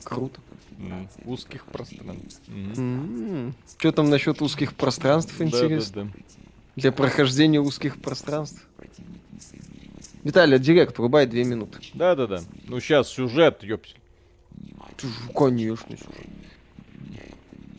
[0.05, 0.41] Круто.
[1.25, 2.43] Узких пространств.
[2.49, 3.55] М.
[3.79, 6.13] Что там насчет узких пространств, интересно?
[6.77, 8.67] Для прохождения узких пространств.
[10.23, 11.79] Виталий, директ, врубай две минуты.
[11.95, 12.41] Да-да-да.
[12.67, 14.00] Ну сейчас сюжет, ёпсель.
[15.35, 16.27] Конечно, сюжет.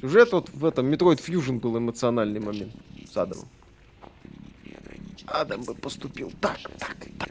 [0.02, 2.74] Сюжет вот в этом Metroid Fusion был эмоциональный момент
[3.12, 3.48] с Адамом.
[5.28, 7.30] Адам бы поступил так, так, так.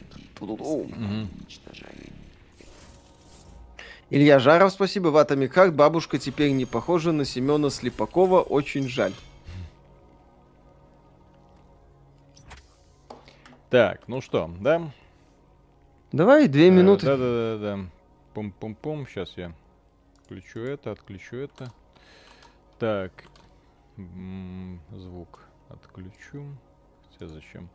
[4.09, 5.09] Илья Жаров, спасибо.
[5.09, 8.41] В Heart бабушка теперь не похожа на Семена Слепакова.
[8.41, 9.13] Очень жаль.
[13.69, 14.91] Так, ну что, да?
[16.11, 17.07] Давай, две Э, минуты.
[17.07, 17.87] Да-да-да-да.
[18.35, 19.07] Пум-пум-пум.
[19.07, 19.55] Сейчас я
[20.25, 21.73] включу это, отключу это.
[22.79, 23.13] Так.
[23.97, 26.47] М, Звук отключу.
[27.13, 27.69] Хотя зачем?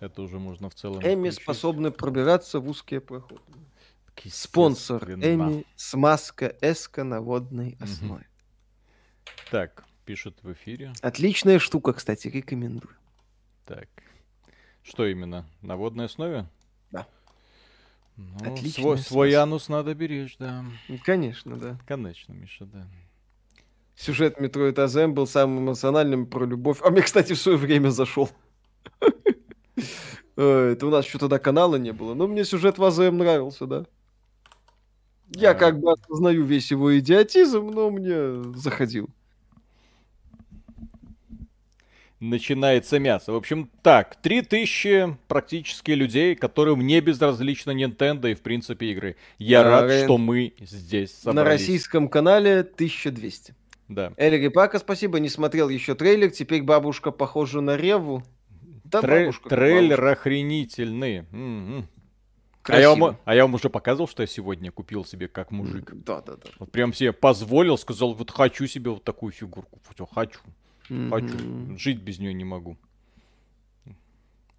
[0.00, 1.42] Это уже можно в целом Эми включить.
[1.42, 3.40] способны пробираться в узкие проходы.
[4.28, 8.26] Спонсор Эми смазка эска на водной основе.
[9.50, 10.92] Так, пишет в эфире.
[11.02, 12.94] Отличная штука, кстати, рекомендую.
[13.66, 13.88] Так.
[14.82, 15.46] Что именно?
[15.62, 16.46] На водной основе?
[18.40, 20.64] Ну, Отличная свой, свой анус надо беречь, да.
[20.88, 21.78] Ну, Конечно, да.
[21.86, 22.86] Конечно, Миша, да.
[23.96, 26.78] Сюжет Metroid Azem был самым эмоциональным про любовь.
[26.82, 28.30] А мне, кстати, в свое время зашел.
[30.36, 32.14] Э, Это у нас еще тогда канала не было.
[32.14, 33.84] Но мне сюжет в Азем нравился, да.
[35.34, 35.54] Я А.
[35.54, 39.08] как бы осознаю весь его идиотизм, но мне заходил.
[42.20, 43.32] Начинается мясо.
[43.32, 49.16] В общем, так, 3000 практически людей, которым не безразлично Nintendo и, в принципе, игры.
[49.38, 51.36] Я Да, рад, что мы здесь собрались.
[51.36, 53.54] На российском канале 1200.
[53.88, 54.12] Да.
[54.18, 56.30] Эльри Пака, спасибо, не смотрел еще трейлер.
[56.30, 58.22] Теперь бабушка похожа на Реву.
[58.84, 60.12] Да, Трей- бабушка трейлер бабушка.
[60.12, 61.24] охренительный.
[61.32, 61.88] М-м.
[62.64, 65.90] А я, вам, а я вам уже показывал, что я сегодня купил себе как мужик.
[65.94, 66.50] Да, да, да.
[66.58, 69.80] Вот прям себе позволил, сказал, вот хочу себе вот такую фигурку.
[70.14, 70.38] Хочу,
[70.90, 71.10] Мгм.
[71.10, 71.78] хочу.
[71.78, 72.76] Жить без нее не могу.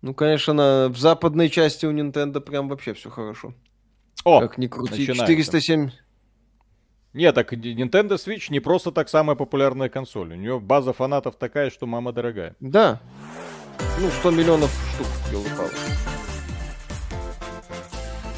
[0.01, 0.89] Ну, конечно, на...
[0.89, 3.53] в западной части у Nintendo прям вообще все хорошо.
[4.23, 5.07] О, как ни крути.
[5.07, 5.25] начинается.
[5.27, 5.91] 407...
[7.13, 10.31] Не, так Nintendo Switch не просто так самая популярная консоль.
[10.33, 12.55] У нее база фанатов такая, что мама дорогая.
[12.61, 13.01] Да.
[13.99, 15.45] Ну, 100 миллионов штук, елы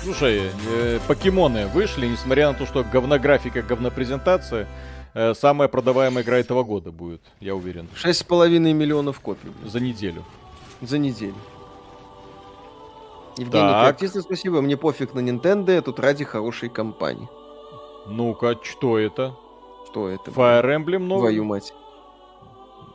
[0.02, 4.68] Слушай, э, покемоны вышли, несмотря на то, что говнографика, говнопрезентация,
[5.14, 7.88] э, самая продаваемая игра этого года будет, я уверен.
[7.96, 10.24] 6,5 миллионов копий За неделю.
[10.82, 11.36] за неделю.
[13.38, 13.70] Евгений.
[13.82, 14.62] Креативно, спасибо.
[14.62, 17.28] Мне пофиг на Nintendo, я тут ради хорошей компании.
[18.06, 19.36] Ну-ка, что это?
[19.90, 20.30] Что это?
[20.32, 21.22] Fire Emblem новый?
[21.32, 21.74] Твою мать.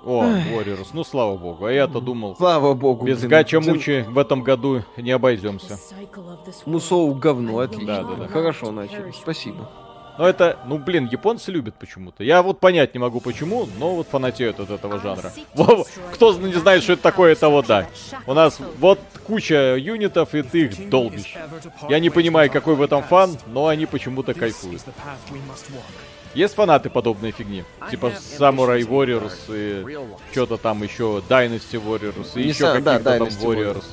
[0.05, 1.65] О, Warriors, ну слава богу.
[1.67, 3.05] А я-то думал, Слава богу.
[3.05, 3.31] без блин.
[3.31, 5.77] гача-мучи в этом году не обойдемся.
[6.67, 7.87] Мусоу говно, отлично.
[7.87, 8.29] Да, да, да.
[8.29, 9.11] Хорошо начали.
[9.11, 9.69] Спасибо.
[10.19, 12.25] Но это, ну блин, японцы любят почему-то.
[12.25, 15.33] Я вот понять не могу почему, но вот фанатеют от этого жанра.
[16.13, 17.87] Кто не знает, что это такое, это вот да.
[18.27, 21.37] У нас вот куча юнитов, и ты их долбишь.
[21.89, 24.83] Я не понимаю, какой в этом фан, но они почему-то кайфуют.
[26.35, 27.65] Есть фанаты подобной фигни?
[27.91, 29.99] Типа Samurai Warriors и
[30.33, 33.85] что-то там еще, Dynasty Warriors и еще каких-то там Warriors.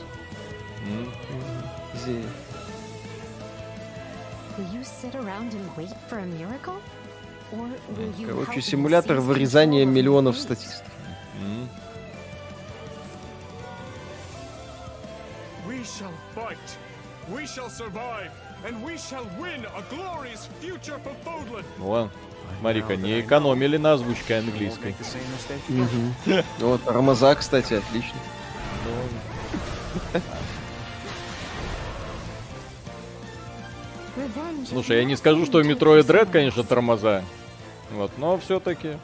[19.76, 21.64] A glorious future for Fodlan.
[21.78, 22.12] Ну ладно.
[22.60, 24.96] Смотри-ка, не экономили на озвучке английской.
[26.60, 28.20] Вот, Рамаза, кстати, отлично.
[34.68, 37.24] Слушай, я не скажу, что у метро и Дред, конечно, тормоза.
[37.92, 38.98] Вот, но все-таки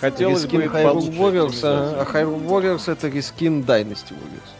[0.00, 4.50] хотелось рискин бы Hyrule Warriors, а, а Hyrule Warriors это рискин Dynasty Warriors.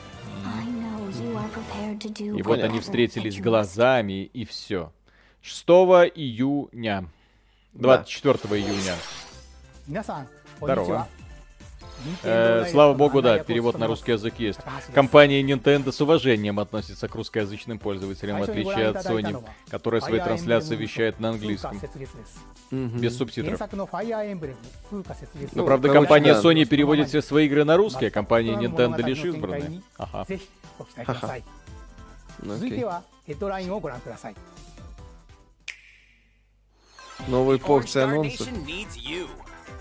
[2.36, 4.92] И вот они встретились глазами, и все.
[5.42, 5.66] 6
[6.14, 7.08] июня.
[7.74, 8.56] 24 да.
[8.56, 8.94] июня.
[10.60, 11.08] Здорово.
[12.22, 14.60] Э, слава богу, да, перевод на русский язык есть.
[14.94, 20.76] Компания Nintendo с уважением относится к русскоязычным пользователям, в отличие от Sony, которая свои трансляции
[20.76, 21.80] вещает на английском.
[22.70, 23.60] Без субтитров.
[23.60, 23.78] Но,
[25.52, 29.82] ну, правда, компания Sony переводит все свои игры на русский, а компания Nintendo лишь избранные.
[29.96, 30.26] Ага.
[30.28, 31.42] Okay.
[37.28, 38.46] Новые порции анонсов.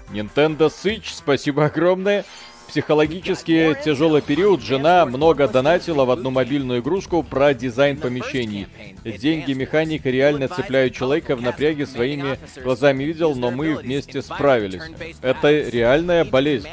[0.10, 2.26] Nintendo Switch, спасибо огромное.
[2.68, 4.62] Психологически тяжелый период.
[4.62, 8.68] Жена много донатила в одну мобильную игрушку про дизайн помещений.
[9.04, 14.82] Деньги механика реально цепляют человека в напряге своими глазами видел, но мы вместе справились.
[15.22, 16.68] Это реальная болезнь.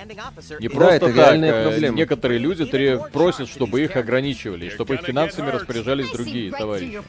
[0.59, 1.37] Не Да, просто это так.
[1.37, 1.97] э, проблема.
[1.97, 7.01] Некоторые люди просят, чтобы их ограничивали, чтобы их финансами распоряжались другие товарищи.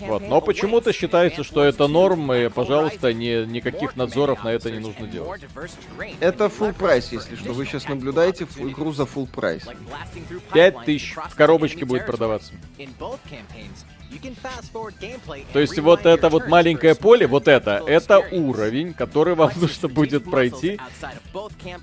[0.00, 0.22] Вот.
[0.28, 5.06] Но почему-то считается, что это норм, и, пожалуйста, ни, никаких надзоров на это не нужно
[5.06, 5.42] делать.
[6.20, 7.52] Это full прайс, если что.
[7.52, 9.64] Вы сейчас наблюдаете игру за full прайс.
[10.52, 12.52] Пять тысяч в коробочке будет продаваться.
[15.52, 20.24] То есть вот это вот маленькое поле, вот это, это уровень, который вам нужно будет
[20.24, 20.80] пройти.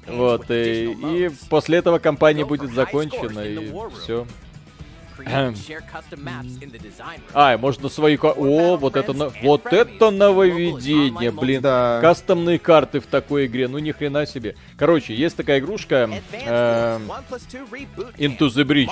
[0.07, 4.27] Вот, и, и после этого кампания будет закончена, и все.
[7.33, 8.17] А, можно свои...
[8.17, 11.61] ка- О, вот это, на- вот это нововведение, блин.
[11.61, 11.99] Да.
[12.01, 14.55] Кастомные карты в такой игре, ну ни хрена себе.
[14.77, 16.99] Короче, есть такая игрушка э,
[18.17, 18.89] Into the Breach,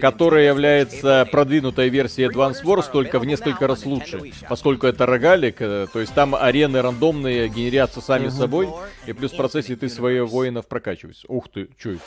[0.00, 4.18] которая является продвинутой версией Advance Wars, только в несколько раз лучше,
[4.48, 8.68] поскольку это рогалик, э, то есть там арены рандомные генерятся сами собой,
[9.06, 11.24] и плюс в процессе ты своих воинов прокачиваешь.
[11.28, 12.00] Ух ты, что это?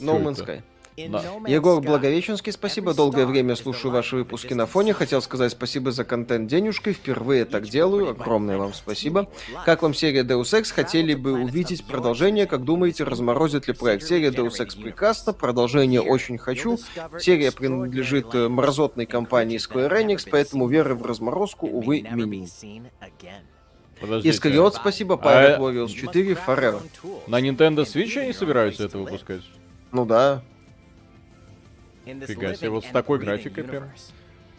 [0.00, 0.44] No Man's?
[0.44, 0.62] Sky.
[0.96, 1.22] Да.
[1.46, 2.94] Егор Благовещенский, спасибо.
[2.94, 4.92] Долгое время слушаю ваши выпуски на фоне.
[4.92, 6.92] Хотел сказать спасибо за контент денежкой.
[6.92, 8.10] Впервые так делаю.
[8.10, 9.28] Огромное вам спасибо.
[9.64, 10.72] Как вам серия Deus Ex?
[10.72, 12.46] Хотели бы увидеть продолжение?
[12.46, 14.04] Как думаете, разморозит ли проект?
[14.04, 15.32] Серия Deus Ex прекрасно.
[15.32, 16.78] Продолжение очень хочу.
[17.18, 22.48] Серия принадлежит э, мразотной компании Square Enix, поэтому веры в разморозку, увы, минимум.
[24.00, 24.34] Подождите.
[24.34, 25.14] Искариот, спасибо.
[25.16, 26.80] Pirate А- Warriors 4 Forever.
[27.26, 29.42] На Nintendo Switch они собираются это выпускать?
[29.92, 30.42] Ну да.
[32.04, 33.90] Фига себе, вот с такой графикой прям.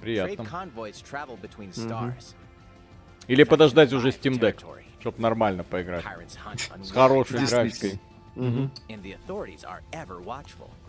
[0.01, 0.43] Приятно.
[3.27, 4.63] Или подождать уже Steam Deck,
[4.99, 6.03] чтоб нормально поиграть.
[6.83, 7.99] С хорошей графикой.
[8.35, 8.71] Мгм.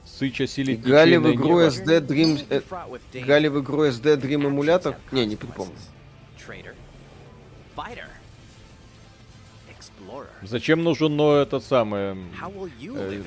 [0.04, 1.66] Сыча силит Играли в игру небо.
[1.66, 2.46] SD Dream...
[2.48, 4.96] э, Играли в игру SD Dream эмулятор?
[5.10, 5.74] Не, не припомню.
[10.42, 12.16] Зачем нужен но этот самый...
[12.96, 13.22] э,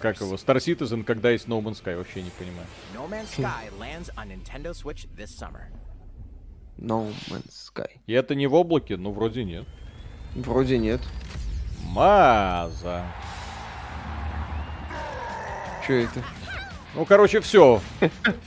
[0.00, 0.34] как его?
[0.34, 2.66] Star Citizen, когда есть No Man's Sky, вообще не понимаю.
[6.78, 7.90] No Man's Sky.
[8.06, 8.96] И это не в облаке?
[8.96, 9.64] Ну, вроде нет.
[10.34, 11.00] Вроде нет.
[11.84, 13.04] Маза.
[15.84, 16.24] Что это?
[16.94, 17.80] Ну, короче, все.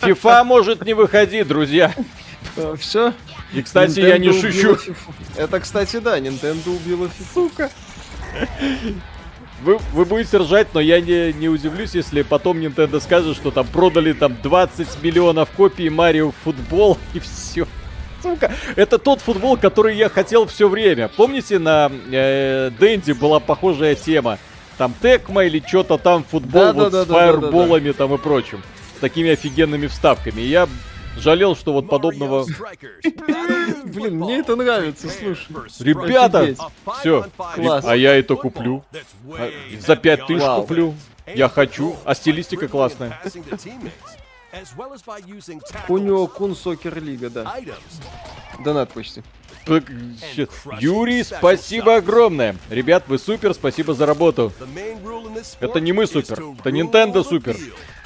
[0.02, 1.94] FIFA может не выходить, друзья.
[2.78, 3.14] Все?
[3.54, 4.78] И, кстати, я не шучу.
[5.38, 7.34] Это, кстати, да, Nintendo убила FIFA.
[7.34, 7.72] Сука.
[9.62, 13.66] Вы, вы будете ржать, но я не, не удивлюсь, если потом Nintendo скажет, что там
[13.66, 17.66] продали там 20 миллионов копий Марио футбол и все.
[18.22, 21.10] Сука, это тот футбол, который я хотел все время.
[21.10, 24.38] Помните, на э, Дэнди была похожая тема?
[24.78, 27.20] Там Текма или что-то там, футбол Да, вот да, с да, да, да, да.
[27.20, 28.62] фаерболами там и прочим.
[28.98, 30.42] С такими офигенными вставками.
[30.42, 30.68] И я
[31.18, 32.46] жалел, что вот подобного...
[33.86, 35.84] Блин, мне это нравится, слушай.
[35.84, 36.56] Ребята,
[37.00, 37.26] все,
[37.56, 37.86] Класс.
[37.86, 38.84] а я это куплю.
[39.28, 40.96] А, За пять тысяч куплю.
[41.28, 43.20] Я хочу, а стилистика классная.
[45.88, 47.56] Кунио Кун Сокер Лига, да.
[48.64, 49.24] Донат почти.
[50.80, 52.56] Юрий, спасибо огромное.
[52.70, 54.52] Ребят, вы супер, спасибо за работу.
[55.60, 57.58] Это не мы супер, это Nintendo супер.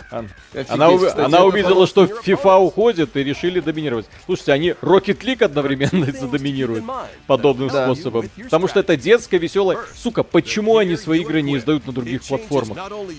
[0.09, 2.05] Офигеть, Она, кстати, она увидела, что.
[2.05, 4.07] FIFA уходит и решили доминировать.
[4.25, 6.85] Слушайте, они Rocket League одновременно задоминируют
[7.25, 7.85] подобным Да.
[7.85, 8.29] способом.
[8.43, 9.77] Потому что это детская, веселая...
[9.95, 12.77] Сука, почему они свои игры не издают на других платформах?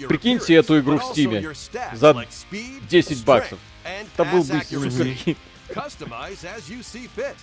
[0.08, 1.52] Прикиньте эту игру в Стиме
[1.94, 2.24] за
[2.88, 3.58] 10 баксов.
[3.84, 5.36] Это был бы супер.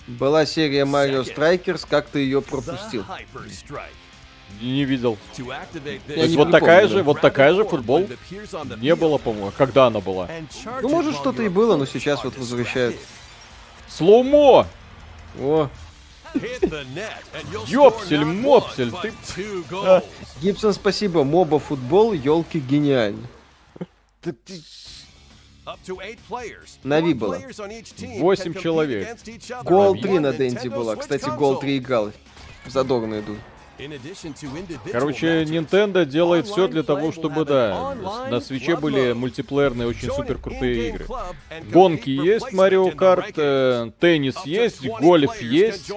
[0.07, 3.05] Была серия Mario Strikers, как ты ее пропустил?
[4.61, 5.18] Не видел.
[5.36, 8.07] То есть вот такая же, вот такая же футбол
[8.77, 9.52] не было, по-моему.
[9.57, 10.30] Когда она была?
[10.82, 12.95] Ну, может, что-то и было, но сейчас вот возвращают.
[13.88, 14.68] Слоумо!
[15.40, 15.69] О,
[17.68, 19.14] Ёпсель-мопсель, ты...
[20.41, 21.23] Гибсон, спасибо.
[21.23, 23.27] Моба футбол, елки гениально.
[26.84, 27.40] Нави было.
[28.19, 29.18] Восемь человек.
[29.64, 30.95] Гол 3 на Денте была.
[30.95, 32.11] Кстати, гол 3 играл.
[32.68, 33.36] Задорно иду.
[34.91, 37.95] Короче, Nintendo делает все для того, чтобы, да,
[38.30, 41.06] на свече были мультиплеерные, очень супер крутые игры.
[41.72, 45.91] Гонки есть, Марио Карт, э, теннис есть, гольф есть,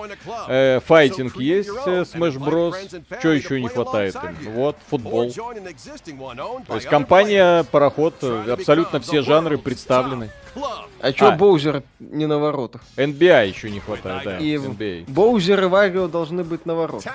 [0.49, 3.03] э, файтинг есть, э, Smash Bros.
[3.19, 4.53] Что еще не хватает им?
[4.53, 5.33] Вот, футбол.
[5.33, 10.31] То есть компания, пароход, абсолютно все жанры представлены.
[11.01, 11.31] А чё А.
[11.33, 12.83] Боузер не на воротах?
[12.97, 15.05] NBA еще не хватает, да, И NBA.
[15.09, 17.13] Боузер и Варио должны быть на воротах.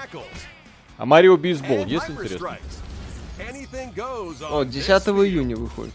[0.97, 2.57] А Марио Бейсбол есть, интересно?
[4.49, 4.89] О, 10
[5.27, 5.93] июня выходит.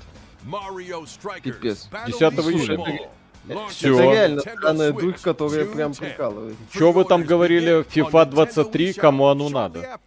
[1.42, 1.88] Пипец.
[2.06, 3.08] 10 Слушай, июня.
[3.48, 3.98] Это Все.
[3.98, 6.56] реально странная дурь, которая прям прикалывает.
[6.72, 7.82] Что вы там говорили?
[7.84, 9.98] FIFA 23, кому оно надо?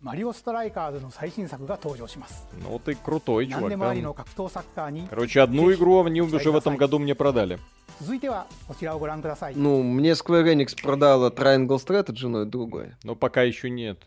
[0.00, 2.46] マリオストライカーズの最新作が登場します。
[2.62, 3.68] Ну ты крутой 何 чувак.
[3.70, 4.08] でもあり да.
[4.08, 7.58] の格闘サッカーに Короче, одну игру они уже в этом году мне продали.
[8.00, 9.54] 続いてはこちらをご覧ください。
[9.56, 12.98] Ну, мне Square Enix продала Triangle Strategy, но это другое.
[13.04, 13.98] Но пока еще нет.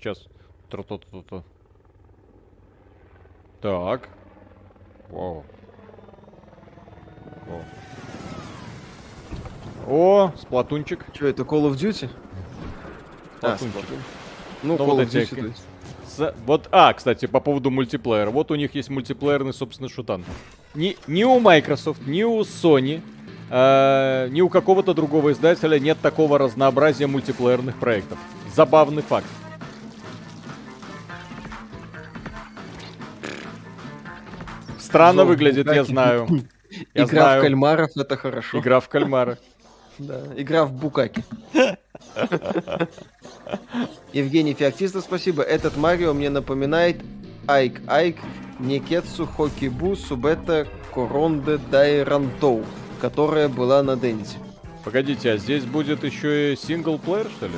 [0.00, 0.26] Сейчас.
[0.70, 1.42] Тра-та-та-та.
[3.60, 4.08] Так.
[5.10, 5.44] Вау.
[7.46, 7.64] Вау.
[9.86, 11.04] О, сплатунчик.
[11.12, 12.08] Что это, Call of Duty?
[13.42, 13.98] А, Сплатунчик.
[14.63, 15.53] Ну, Ну, Call вот of эти.
[16.07, 18.29] С- Вот, а, кстати, по поводу мультиплеера.
[18.29, 20.25] Вот у них есть мультиплеерный, собственно, шутан.
[20.75, 23.01] Ни, ни у Microsoft, ни у Sony,
[23.49, 28.17] э, ни у какого-то другого издателя нет такого разнообразия мультиплеерных проектов.
[28.53, 29.27] Забавный факт.
[34.77, 36.27] Странно выглядит, я знаю.
[36.93, 37.39] Я Игра знаю.
[37.39, 38.59] в кальмаров, это хорошо.
[38.59, 39.37] Игра в кальмара.
[39.97, 41.25] Да, игра в Букаки.
[44.13, 45.43] Евгений Феоктистов, спасибо.
[45.43, 47.01] Этот Марио мне напоминает
[47.47, 48.17] Айк Айк,
[48.59, 52.65] Некетсу Хокибу Субета Коронде Дайрантоу,
[53.01, 54.37] которая была на Денте.
[54.83, 57.53] Погодите, а здесь будет еще и синглплеер, что ли?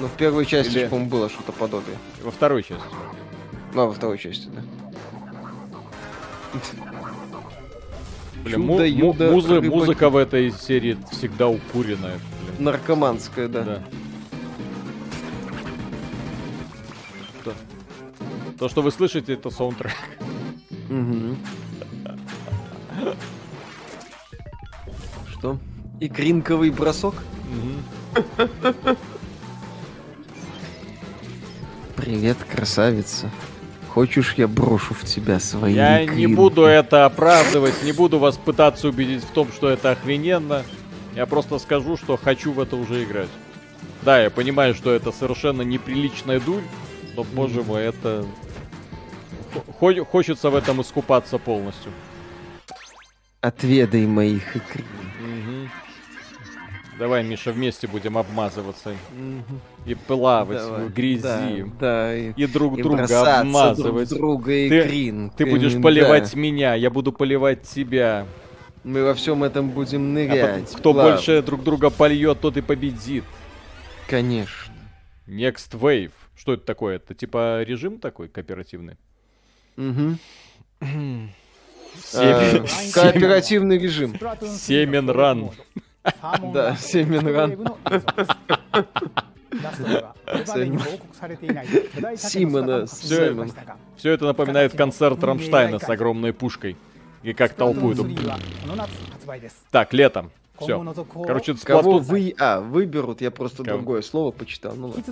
[0.00, 1.96] Ну, в первой части, Или- по-моему, было что-то подобное.
[2.22, 2.84] Во второй части.
[3.74, 4.62] Ну, а во второй части, да.
[8.44, 12.18] Блин, Чудо, му- юдо, музы- музыка в этой серии всегда укуренная.
[12.42, 12.54] блин.
[12.64, 13.62] Наркоманская, да.
[13.62, 13.82] Да.
[18.58, 19.94] То, что вы слышите, это саундтрек.
[20.88, 21.38] Мгм.
[25.32, 25.58] Что?
[26.00, 27.14] Икринковый бросок?
[31.96, 33.30] Привет, красавица.
[33.88, 36.34] Хочешь, я брошу в тебя свои Я не икринки?
[36.34, 40.62] буду это оправдывать, не буду вас пытаться убедить в том, что это охрененно.
[41.14, 43.30] Я просто скажу, что хочу в это уже играть.
[44.02, 46.62] Да, я понимаю, что это совершенно неприличная дурь,
[47.16, 48.24] но, боже мой, это...
[49.78, 51.92] Хо- хочется в этом искупаться полностью.
[53.40, 54.82] Отведай моих икр.
[55.20, 55.70] Мгм.
[56.98, 58.92] Давай, Миша, вместе будем обмазываться
[59.86, 60.84] и плавать Давай.
[60.86, 61.22] в грязи.
[61.22, 64.08] Да, да, и, И друг и друга обмазывать.
[64.08, 65.80] друг друга Ты- икринками, Ты будешь да.
[65.80, 68.26] поливать меня, я буду поливать тебя.
[68.82, 70.64] Мы во всем этом будем А нырять.
[70.64, 71.12] потом, кто плавать.
[71.14, 73.22] больше друг друга польет, тот и победит.
[74.08, 74.72] Конечно.
[75.28, 76.12] Next Wave.
[76.36, 76.96] Что это такое?
[76.96, 78.96] Это типа режим такой кооперативный?
[82.14, 82.64] Э,
[82.94, 84.14] Кооперативный режим.
[84.58, 85.50] Семен ран.
[86.52, 87.68] Да, семен ран.
[92.16, 93.52] Симона, Симон.
[93.96, 96.76] Все это напоминает концерт Рамштайна с огромной пушкой.
[97.22, 98.08] И как толпу эту.
[99.70, 100.30] Так, летом.
[100.60, 100.94] Все.
[101.24, 102.04] Короче, это Кого плату...
[102.04, 102.34] вы...
[102.38, 103.76] А, выберут, я просто Кого?
[103.76, 104.74] другое слово почитал.
[104.74, 105.04] Ну, ладно.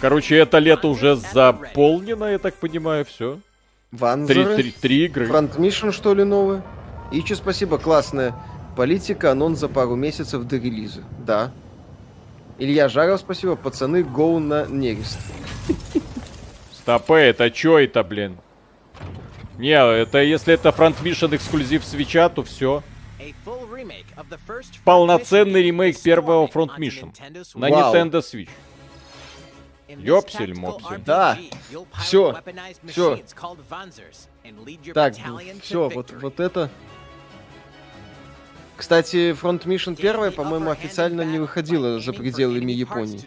[0.00, 3.38] Короче, это лето уже заполнено, я так понимаю, все.
[3.90, 4.56] Три, Ванзеры.
[4.56, 5.26] три, три игры.
[5.26, 6.62] Фронт Мишн, что ли, новое?
[7.10, 8.34] Ичи, спасибо, классная
[8.76, 11.02] политика, анонс за пару месяцев до релиза.
[11.26, 11.50] Да.
[12.58, 15.18] Илья Жаров, спасибо, пацаны, гоу на нерест.
[16.72, 18.38] Стопэ, это чё это, блин?
[19.58, 22.82] Не, это если это Front Mission эксклюзив свеча, то все.
[24.84, 27.12] Полноценный ремейк первого Front Mission
[27.54, 27.68] на.
[27.68, 28.48] Nintendo Switch.
[29.88, 31.02] Ёпсель-мопсель.
[31.04, 31.38] Да.
[32.00, 32.38] Всё.
[32.84, 33.18] Всё.
[34.94, 35.14] Так,
[35.62, 36.70] все, вот, вот это...
[38.76, 43.20] Кстати, Front Mission 1, по-моему, официально не выходила за пределами Японии.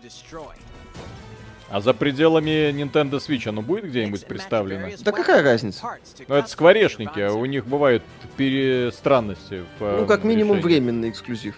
[1.72, 4.90] А за пределами Nintendo Switch оно будет где-нибудь представлено?
[5.00, 5.98] Да какая разница?
[6.28, 8.04] Ну, это скворечники, а у них бывают
[8.36, 10.80] перестранности в Ну, как э, минимум, решении.
[10.80, 11.56] временный эксклюзив.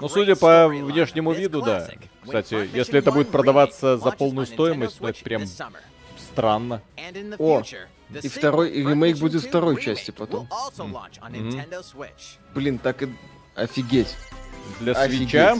[0.00, 1.88] Ну, судя по внешнему виду, да.
[2.22, 5.42] Кстати, если это будет продаваться за полную стоимость, ну, это прям
[6.16, 6.80] странно.
[7.38, 7.62] О,
[8.22, 10.48] и второй и ремейк будет второй части потом.
[11.28, 11.60] Мгм.
[12.54, 13.08] Блин, так и...
[13.56, 14.14] Офигеть.
[14.80, 15.30] Для Офигеть.
[15.30, 15.56] свеча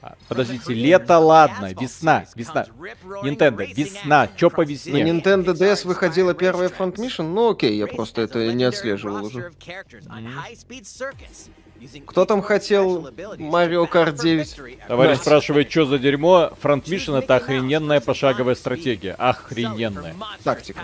[0.00, 2.66] А, Подождите, лето ладно, весна, весна.
[3.24, 5.02] Nintendo, весна, чё по На весне?
[5.02, 7.24] Nintendo DS выходила первая Front Mission?
[7.24, 9.50] Ну окей, я просто это не отслеживал уже.
[12.06, 14.86] Кто там хотел Mario Kart 9?
[14.86, 15.24] Товарищ Настя.
[15.24, 16.52] спрашивает, что за дерьмо.
[16.62, 19.14] Front Mission это охрененная пошаговая стратегия.
[19.14, 20.14] Охрененная.
[20.44, 20.80] Тактика.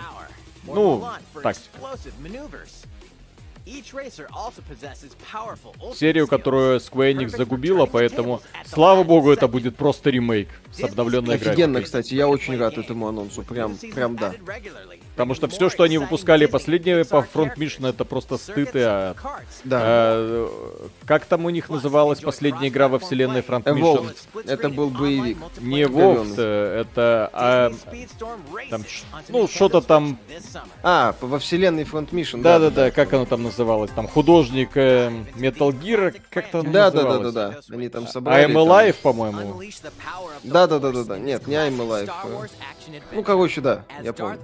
[0.67, 1.07] Ну,
[1.41, 1.79] тактика.
[5.95, 11.79] Серию, которую Square Enix загубила, поэтому, слава богу, это будет просто ремейк с обновленной Офигенно,
[11.79, 11.83] графикой.
[11.83, 13.41] кстати, я очень рад этому анонсу.
[13.41, 14.33] Прям, прям да.
[15.15, 19.15] Потому что все, что они выпускали последнее по Front Mission, это просто стыд и а,
[19.63, 19.79] Да.
[19.81, 24.13] а, Как там у них называлась последняя игра во вселенной Front Mission?
[24.33, 24.49] Evolved.
[24.51, 25.37] Это был боевик.
[25.61, 27.29] Не Evolved, э, это...
[27.31, 27.71] а,
[28.69, 28.83] там,
[29.29, 30.19] ну, что-то там...
[30.83, 32.41] А, во вселенной Front Mission.
[32.41, 33.91] Да-да-да, как оно там называлось?
[33.91, 37.59] Там художник э, Metal Gear, как-то Да, да, да, да, да.
[37.71, 38.45] Они там собрали.
[38.49, 39.61] I'm там- Alive, по-моему.
[40.43, 41.17] Да, да, да, да, да.
[41.17, 42.11] Нет, не I'm Alive.
[42.25, 42.47] э.
[43.13, 44.39] Ну, короче, да, я понял.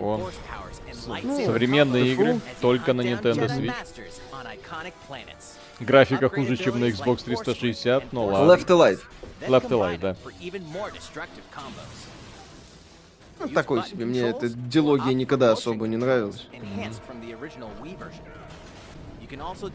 [0.00, 0.30] О.
[1.44, 3.74] Современные игры только на Nintendo Switch.
[5.80, 8.52] Графика хуже, чем на Xbox 360, ну ладно.
[8.52, 9.00] Left Alive.
[9.42, 10.16] Left Alive, да.
[13.40, 14.04] Ну, такой себе.
[14.04, 16.48] Мне эта дилогия никогда особо не нравилась.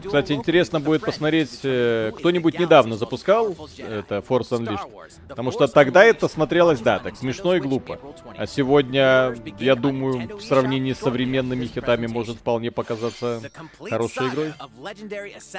[0.04, 4.78] Кстати, интересно будет посмотреть, э, кто-нибудь недавно запускал это Force Unleashed?
[5.28, 7.98] Потому что тогда это смотрелось, да, так смешно и глупо.
[8.36, 13.40] А сегодня, я думаю, в сравнении с современными хитами может вполне показаться
[13.90, 14.52] хорошей игрой.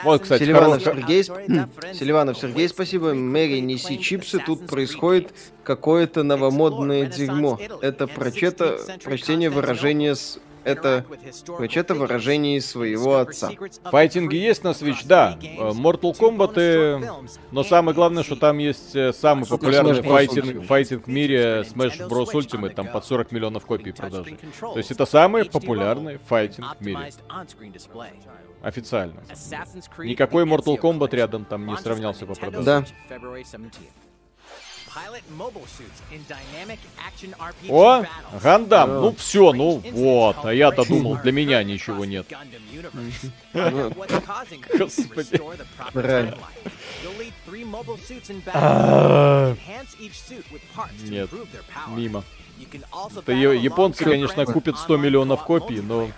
[0.04, 1.24] Вот, кстати, Селиванов хоро- Сергей,
[1.94, 3.14] Селиванов Сергей, спасибо.
[3.14, 4.40] Мэри, неси чипсы.
[4.40, 7.60] Тут происходит какое-то новомодное дерьмо.
[7.82, 10.40] Это прочета, прочтение выражения с...
[10.66, 11.06] Это
[11.58, 13.48] прочета выражений своего отца.
[13.92, 15.38] Файтинги есть на Switch, да.
[15.42, 17.00] Э, Mortal Kombat, и-
[17.52, 22.26] но самое главное, что там есть э, самый популярный файтинг, файтинг в мире Smash Bros.
[22.34, 24.24] Ultimate, там под 40 миллионов копий продажи.
[24.74, 26.98] То есть это самый популярный файтинг в мире.
[28.64, 29.22] Официально.
[30.12, 32.86] Никакой Mortal Kombat рядом там не сравнялся по продажам.
[33.10, 33.16] Да.
[37.70, 38.04] О,
[38.42, 42.26] Гандам, ну все, ну вот, а я-то думал, для меня ничего нет.
[44.78, 45.42] Господи.
[51.10, 51.30] Нет,
[51.90, 52.24] мимо.
[53.18, 56.10] Это японцы, конечно, купят 100 миллионов копий, но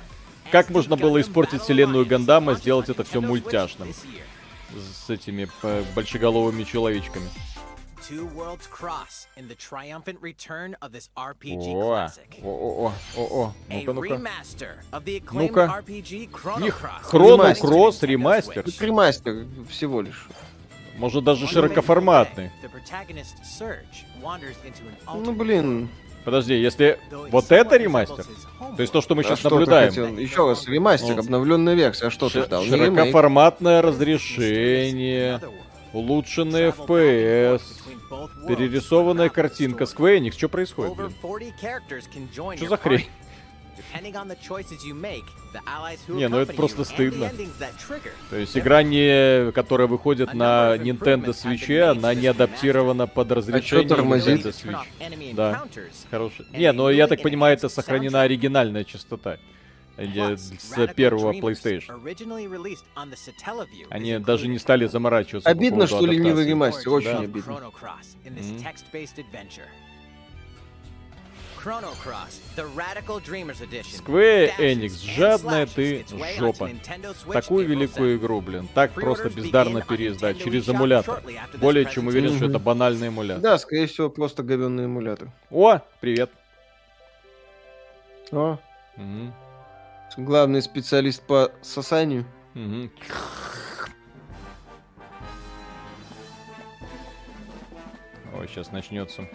[0.51, 3.93] как можно было испортить вселенную Гандама, сделать это все мультяшным?
[4.75, 7.29] с этими э, большеголовыми человечками.
[8.07, 12.39] Two worlds cross in the triumphant return of this RPG О, classic.
[12.41, 14.07] о, о, о, о, A ну-ка, ну-ка.
[14.13, 15.83] remaster of the acclaimed Ну-ка.
[15.85, 17.01] RPG Chrono Cross.
[17.03, 17.53] Chrono.
[17.53, 18.63] Cross ремастер.
[18.79, 20.27] Ремастер всего лишь.
[20.97, 22.49] Может даже широкоформатный.
[25.13, 25.89] Ну блин.
[26.23, 26.99] Подожди, если
[27.31, 28.25] вот это ремастер,
[28.75, 30.07] то есть то, что мы а сейчас что ты наблюдаем, хотел?
[30.17, 31.21] Еще раз, ремастер, Ну.
[31.21, 32.07] обновленная версия.
[32.07, 32.63] А что ты ши- ждал?
[32.65, 35.39] Широкоформатное разрешение,
[35.97, 37.61] улучшенный FPS,
[38.47, 39.85] перерисованная картинка.
[39.85, 40.95] Square Enix, что происходит?
[40.95, 41.13] Блин?
[41.21, 43.07] 40 characters can join Что за хрень?
[46.07, 47.31] Не, ну это просто стыдно.
[48.29, 54.45] То есть игра, не, которая выходит на Nintendo Switch, она не адаптирована под разрешение тормозит?
[54.45, 55.33] Nintendo Switch.
[55.33, 55.63] Да.
[56.11, 56.45] Хороший.
[56.51, 59.37] Не, но я так понимаю, это сохранена оригинальная частота.
[59.97, 61.99] С первого PlayStation.
[63.89, 65.49] Они даже не стали заморачиваться.
[65.49, 67.19] по Обидно, поводу что ленивый ремастер, очень Да.
[67.19, 67.71] обидно.
[73.59, 74.05] Edition.
[74.05, 76.05] Square Enix, жадная ты
[76.37, 76.69] жопа.
[77.33, 78.17] Такую великую 7th.
[78.21, 81.21] игру, блин, так просто бездарно переиздать через эмулятор.
[81.57, 83.41] Более чем уверен, что это банальный эмулятор.
[83.41, 85.29] Да, скорее всего, просто говенный эмулятор.
[85.49, 86.29] О, привет.
[88.31, 88.57] О,
[88.97, 89.33] Мгм,
[90.17, 92.25] главный специалист по сосанию.
[92.53, 92.91] мгм.
[98.37, 99.27] Ой, сейчас начнется.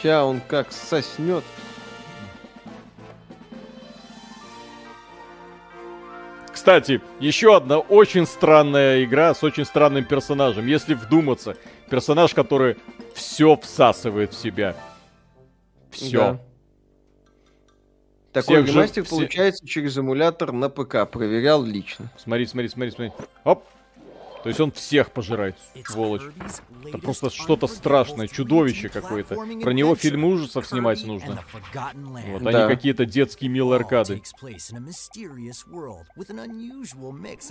[0.00, 1.44] Ща он как соснет.
[6.52, 10.66] Кстати, еще одна очень странная игра с очень странным персонажем.
[10.66, 11.56] Если вдуматься,
[11.88, 12.76] персонаж, который
[13.14, 14.76] все всасывает в себя.
[15.90, 16.18] Все.
[16.18, 16.40] Да.
[18.32, 21.04] Такой Всех же- ремастер все- получается через эмулятор на ПК.
[21.10, 22.10] Проверял лично.
[22.16, 23.12] Смотри, смотри, смотри, смотри.
[23.44, 23.64] Оп.
[24.42, 25.54] То есть он всех пожирает,
[25.84, 26.22] сволочь.
[26.86, 29.34] Это просто что-то страшное, чудовище какое-то.
[29.34, 31.44] Про него фильм ужасов снимать нужно.
[32.32, 32.64] Вот Да.
[32.64, 34.22] они какие-то детские милые аркады.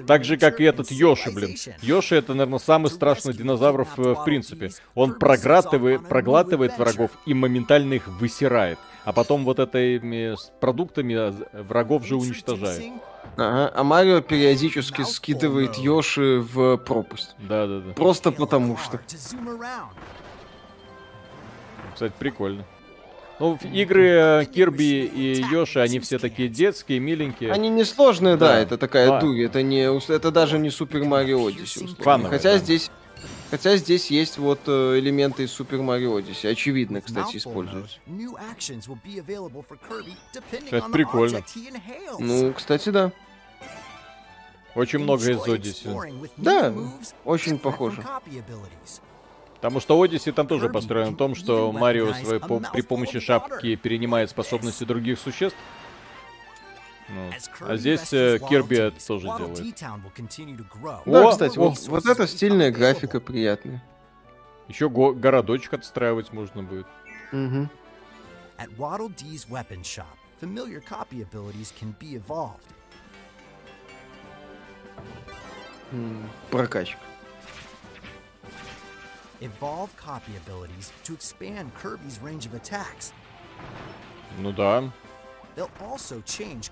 [0.08, 1.56] Так же, как и этот Йоши, блин.
[1.82, 4.72] Йоши это, наверное, самый страшный динозавров э, в принципе.
[4.96, 8.80] Он проглатывает, проглатывает врагов и моментально их высирает.
[9.06, 12.84] А потом вот этими продуктами э, врагов же уничтожает.
[13.38, 17.36] Ага, а Марио периодически скидывает Йоши в пропасть.
[17.40, 17.94] Да-да-да.
[17.94, 19.00] Просто потому что.
[21.94, 22.66] Кстати, прикольно.
[23.40, 27.54] Ну, игры э, Кирби и Йоши, они все такие детские, миленькие.
[27.54, 28.60] Они несложные, да, Да.
[28.60, 29.22] это такая Да.
[29.22, 29.42] дурь.
[29.42, 31.88] Это не это даже не Супер Марио Одиссе.
[32.04, 32.58] Хотя да.
[32.58, 32.92] здесь.
[33.50, 36.50] Хотя здесь есть вот э, элементы из Супер Марио Одиссе.
[36.50, 37.98] Очевидно, кстати, используются.
[40.68, 41.38] Это прикольно.
[42.20, 43.12] Ну, кстати, да.
[44.76, 45.90] Очень много из Одиссе.
[46.38, 46.74] Да,
[47.26, 48.04] очень похоже.
[49.56, 53.76] Потому что Одиссе там тоже построен на том, что Марио своей по- при помощи шапки
[53.76, 55.58] перенимает способности других существ.
[57.12, 57.32] Ну,
[57.62, 59.58] а здесь э, Кирби это тоже делает.
[61.06, 61.62] Да, О, кстати, о.
[61.70, 63.84] вот, вот эта стильная графика приятная.
[64.68, 66.86] Еще го- городочек отстраивать можно будет.
[67.32, 67.70] Мгм.
[68.60, 70.06] At Waddle Dee's weapon shop,
[70.40, 72.68] familiar copy abilities can be evolved.
[75.92, 77.00] М, Прокачка.
[79.42, 83.14] Evolve copy abilities to expand Kirby's range of attacks.
[84.38, 84.92] Ну да.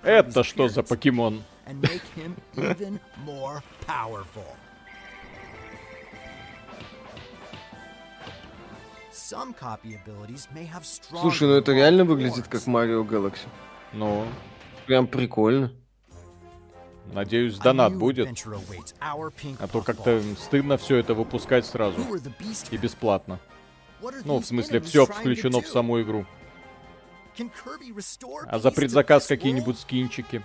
[0.02, 1.42] Это что за покемон?
[1.68, 4.56] and make him even more powerful.
[9.12, 13.46] Some copy abilities may have strong Слушай, ну это реально выглядит как Марио Galaxy.
[13.92, 14.26] Ну,
[14.86, 15.72] Прям прикольно.
[17.12, 18.28] надеюсь, донат будет.
[19.00, 22.00] А то как-то стыдно все это выпускать сразу.
[22.70, 23.38] И бесплатно.
[24.24, 26.24] Ну, в смысле, все включено в саму игру.
[28.48, 30.42] А за предзаказ какие-нибудь скинчики?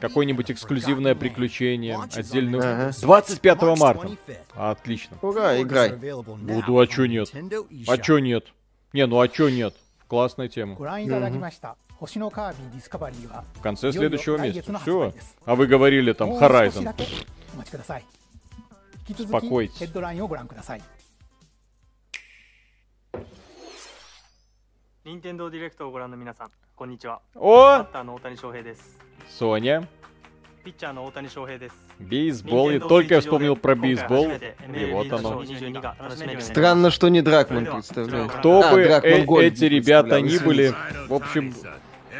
[0.00, 2.92] Какое-нибудь эксклюзивное приключение, отдельный...
[3.00, 4.10] 25 марта.
[4.54, 5.16] Отлично.
[5.22, 5.92] Ура, играй.
[5.92, 7.32] Буду, а чё нет?
[7.88, 8.46] А чё нет?
[8.92, 9.74] Не, ну а чё нет?
[10.08, 10.76] Классная тема.
[13.54, 14.78] В конце следующего месяца.
[14.78, 15.14] Все.
[15.44, 16.92] А вы говорили там Horizon.
[19.18, 19.90] Спокойтесь.
[25.09, 27.21] 任天堂ディレクトをご覧の皆さん、こんにちは。
[27.35, 28.99] おバッターの大谷翔平です。
[29.27, 29.87] Соня.
[30.63, 31.75] ピッチャーの大谷翔平です。
[31.99, 32.71] Бейсбол.
[32.71, 34.31] И только я вспомнил про бейсбол.
[34.31, 35.43] И вот оно.
[36.39, 38.31] Странно, что не Дракман представляет.
[38.31, 41.07] Кто А, бы Дракман э- Гольд эти ребята представлял, ни были, извините.
[41.07, 41.53] в общем,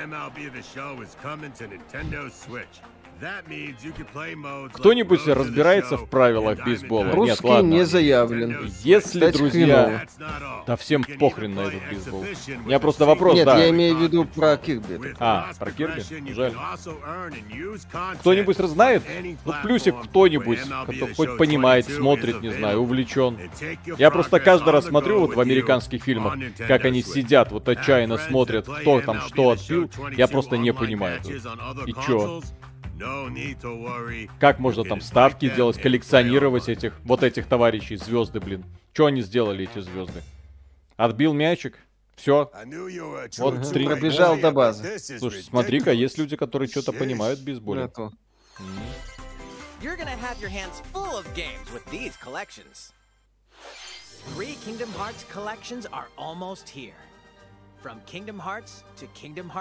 [0.05, 2.81] MLB The Show is coming to Nintendo Switch.
[4.72, 7.04] Кто-нибудь разбирается в правилах бейсбола?
[7.04, 7.68] Нет, Русский ладно.
[7.68, 8.70] не заявлен.
[8.82, 10.06] Если, Кстати, друзья...
[10.66, 12.24] Да всем похрен на этот бейсбол.
[12.64, 13.58] У меня просто вопрос, Нет, да.
[13.58, 15.14] я имею в виду про Кирби.
[15.18, 16.02] А, про Кирби?
[16.32, 16.54] Жаль.
[18.20, 19.02] Кто-нибудь знает?
[19.44, 23.38] Ну, плюсик кто-нибудь, кто хоть понимает, смотрит, не знаю, увлечен.
[23.98, 26.34] Я просто каждый раз смотрю вот в американских фильмах,
[26.66, 29.90] как они сидят, вот отчаянно смотрят, кто там что отпил.
[30.16, 31.20] Я просто не понимаю.
[31.86, 32.40] И чё?
[34.38, 38.64] Как можно там ставки делать, коллекционировать этих, вот этих товарищей, звезды, блин?
[38.92, 40.22] Что они сделали, эти звезды?
[40.96, 41.78] Отбил мячик,
[42.16, 42.50] все.
[43.38, 43.86] Вот три.
[43.86, 44.98] Пробежал до базы.
[44.98, 47.90] Слушай, смотри-ка, есть люди, которые что-то понимают в бейсболе.
[49.82, 52.92] You're gonna have your hands full of games with these collections.
[54.34, 56.92] Three Kingdom Hearts collections are almost here.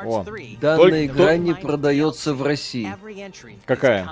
[0.07, 0.57] О, 3.
[0.59, 2.93] Данная игра не продается в России.
[3.65, 4.07] Какая?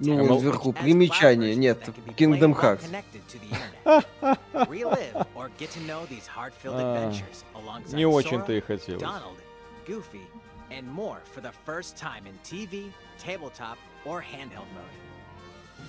[0.00, 2.82] Ну, вот вверху примечание, нет, Kingdom Hearts.
[3.84, 4.02] А,
[7.92, 9.02] Не очень-то и хотелось.
[10.68, 12.90] And more for the first time in TV,
[13.24, 14.90] tabletop, or handheld mode.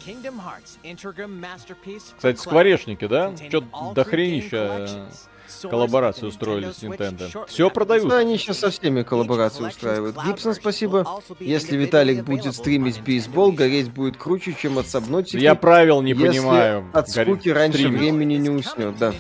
[0.06, 3.34] Kingdom Hearts Integrum Masterpiece Кстати, скворечники, да?
[3.50, 3.94] Чё all
[5.62, 7.46] коллаборацию устроили с Nintendo.
[7.48, 8.10] Все продают.
[8.10, 10.16] Да, они сейчас со всеми коллаборации устраивают.
[10.26, 11.06] Гибсон, спасибо.
[11.40, 15.38] Если Виталик будет стримить бейсбол, гореть будет круче, чем от Сабнотики.
[15.38, 16.86] Я правил не если понимаю.
[16.94, 18.00] от скуки Горе- раньше стримить.
[18.00, 19.14] времени не уснет, да.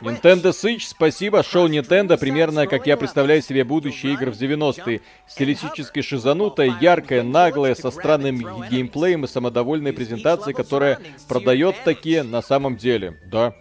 [0.00, 1.42] Nintendo Switch, спасибо.
[1.42, 5.00] Шоу Nintendo примерно как я представляю себе будущие игры в 90-е.
[5.28, 8.38] Стилистически шизанутая, яркая, наглая, со странным
[8.70, 13.20] геймплеем и самодовольной презентацией, которая продает такие на самом деле.
[13.30, 13.54] Да.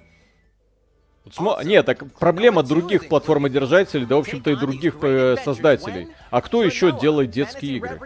[1.24, 6.08] Вот смо- Нет, так проблема других платформодержателей, да, в общем-то, и других э, создателей.
[6.32, 8.00] А кто еще делает детские игры?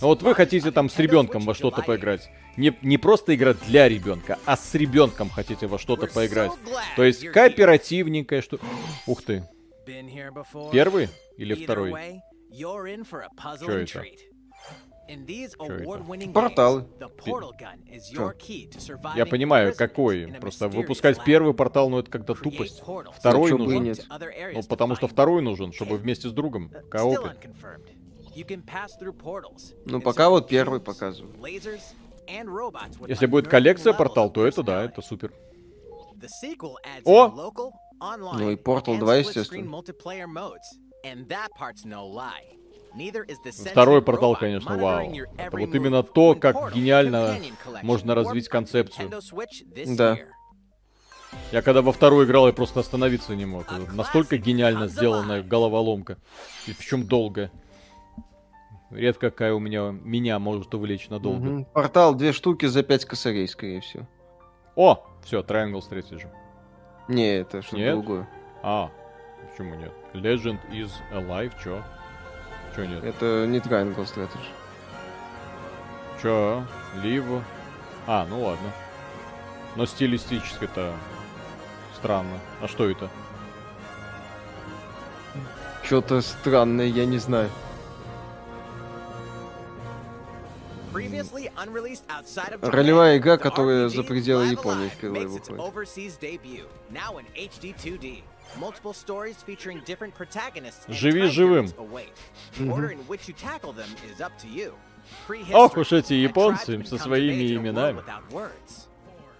[0.00, 2.28] Ну вот вы хотите там с ребенком во что-то поиграть.
[2.56, 6.50] Не, не просто играть для ребенка, а с ребенком хотите во что-то поиграть.
[6.96, 8.58] То есть кооперативненькое, что...
[9.06, 9.44] Ух ты.
[10.72, 11.92] Первый или второй?
[13.66, 13.66] Чё
[14.00, 14.04] это?
[16.32, 16.86] Порталы.
[19.16, 20.26] Я понимаю, какой.
[20.40, 22.82] Просто выпускать первый портал, ну это как-то тупость.
[23.16, 23.82] Второй нужен.
[23.84, 24.06] нет.
[24.54, 26.70] Ну потому что второй нужен, чтобы вместе с другом.
[26.90, 27.36] Коопе.
[29.86, 31.36] Ну, пока вот первый показывают.
[33.08, 35.32] Если будет коллекция портал, то это да, это супер.
[37.04, 37.28] О!
[38.38, 39.62] Ну и Portal 2, естественно.
[43.70, 45.12] Второй портал, конечно, вау.
[45.36, 47.36] Это вот именно то, как гениально
[47.82, 49.10] можно развить концепцию.
[49.96, 50.18] Да.
[51.52, 53.70] Я когда во вторую играл, я просто остановиться не мог.
[53.70, 56.16] Это Настолько гениально сделанная головоломка.
[56.66, 57.50] И причем долго.
[58.90, 61.44] Редко какая у меня меня может увлечь надолго.
[61.44, 61.64] Мгм.
[61.66, 64.08] Портал две штуки за пять косарей, скорее всего.
[64.76, 65.04] О!
[65.24, 66.26] Все, Triangle Strategy.
[67.08, 68.28] Не, это что-то другое.
[68.62, 68.90] А,
[69.50, 69.92] почему нет?
[70.14, 71.82] Legend is Alive, чё?
[72.78, 73.02] Чё нет?
[73.02, 74.46] Это не Triangle Strategy.
[76.22, 76.64] Чё?
[77.02, 77.42] Live?
[78.06, 78.70] А, ну ладно.
[79.74, 80.94] Но стилистически-то
[81.96, 82.38] странно.
[82.62, 83.10] А что это?
[85.82, 87.50] Что-то странное, я не знаю.
[92.62, 95.58] Ролевая игра, которая за пределы Японии впервые выходит.
[100.87, 101.67] Живи живым.
[102.57, 102.69] Мгм.
[105.53, 108.01] Ох уж эти японцы со своими именами.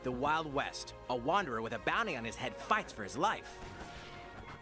[0.03, 3.57] The Wild West, a wanderer with a bounty on his head fights for his life.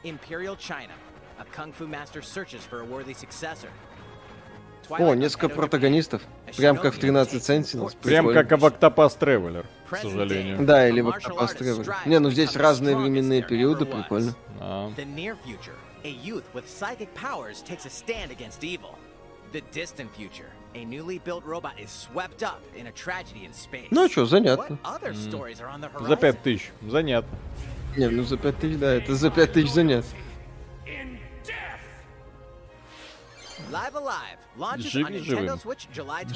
[0.03, 0.93] Imperial China,
[1.39, 3.71] a kung fu master searches for a worthy successor.
[4.88, 6.22] О, несколько протагонистов.
[6.56, 7.96] Прям как в 13 Sentinels.
[8.02, 10.64] Прям как в Octopath Traveler, к сожалению.
[10.64, 11.94] Да, или в Octopath Traveler.
[12.06, 14.34] Не, ну здесь разные временные периоды, прикольно.
[14.60, 14.90] А.
[16.04, 18.94] A youth with psychic powers takes a stand against evil.
[19.52, 23.88] The distant future, a newly built robot is swept up in a tragedy in space.
[23.90, 24.78] Ну, чё, занятно.
[24.84, 26.20] What other stories are on the За horizon?
[26.20, 26.70] пять тысяч.
[26.88, 27.36] Занятно.
[27.96, 30.10] Не, ну за 5 тысяч, да, это за 5 тысяч занятно.
[34.90, 35.46] Живи живым.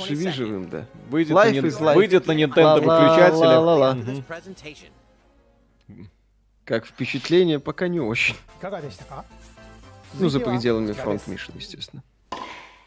[0.08, 0.86] Живи живым, да.
[1.08, 1.94] Выйдет, life на, is life.
[1.94, 3.60] выйдет на Nintendo выключателя.
[6.64, 8.34] Как впечатление, пока не очень.
[10.14, 12.02] Ну, за пределами фронт Mission, естественно.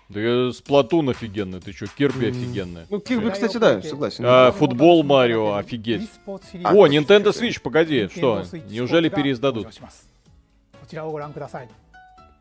[0.10, 2.86] Да Сплатун офигенный, ты чё, Кирби офигенная.
[2.90, 4.24] Ну, Кирби, кстати, да, согласен.
[4.28, 6.10] А, футбол Марио, офигеть.
[6.26, 8.44] О, Nintendo Switch, погоди, что?
[8.70, 9.68] Неужели переиздадут?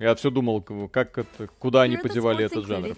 [0.03, 2.97] Я все думал, как это, куда они подевали этот жанр.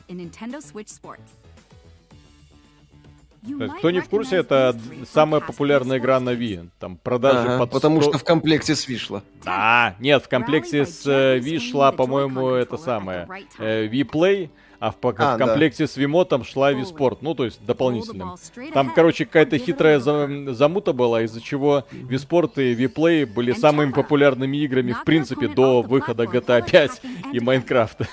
[3.79, 4.75] Кто не в курсе, это
[5.13, 6.71] самая популярная игра на Wii.
[6.79, 9.23] Там продажи Ага, под потому 100 что в комплекте с Вишла.
[9.45, 14.49] Да, нет, в комплекте с э, Wii шла, по-моему, это самое, э, Wii Play,
[14.85, 15.39] а в, А, в да.
[15.39, 18.37] комплекте с Вимотом шла Sport, ну, то есть дополнительным.
[18.75, 24.59] Там, короче, какая-то хитрая за- замута была, из-за чего Sport и Play были самыми популярными
[24.59, 27.01] играми, в принципе, до выхода GTA 5
[27.33, 28.07] и Майнкрафта.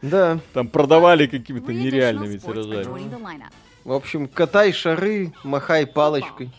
[0.00, 0.40] Да.
[0.54, 3.44] Там продавали какими-то нереальными тиражами.
[3.84, 6.50] В общем, катай шары, махай палочкой.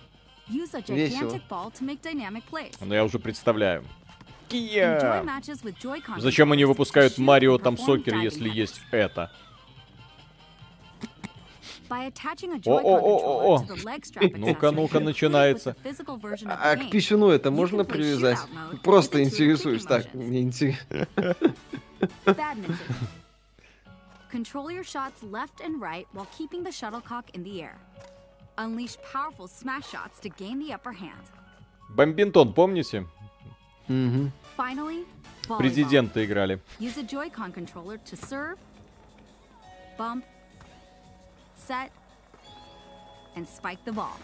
[0.88, 1.40] Весело.
[2.82, 3.84] Но я уже представляю.
[4.54, 9.32] Joy-Con Зачем они выпускают Марио там Сокер, если есть это?
[11.90, 15.00] By attaching a О, Joy-Con о, о, о, controller to the leg strap Ну-ка, ну-ка,
[15.00, 15.76] начинается.
[16.48, 18.40] А к писюну это можно привязать?
[18.84, 19.84] Просто интересуюсь.
[19.84, 21.08] Так, мне интересно.
[22.26, 22.78] Badminton.
[24.32, 27.78] Control your shots left and right while keeping the shuttlecock in the air.
[28.58, 31.30] Unleash powerful smash shots to gain the upper hand.
[31.90, 33.06] Бомбинтон, помните?
[33.88, 34.32] Мгм.
[35.58, 36.60] Президенты играли.
[36.80, 38.58] Use a Joy-Con controller to serve,
[39.98, 40.24] bump,
[41.56, 41.92] set,
[43.36, 44.18] and spike the ball.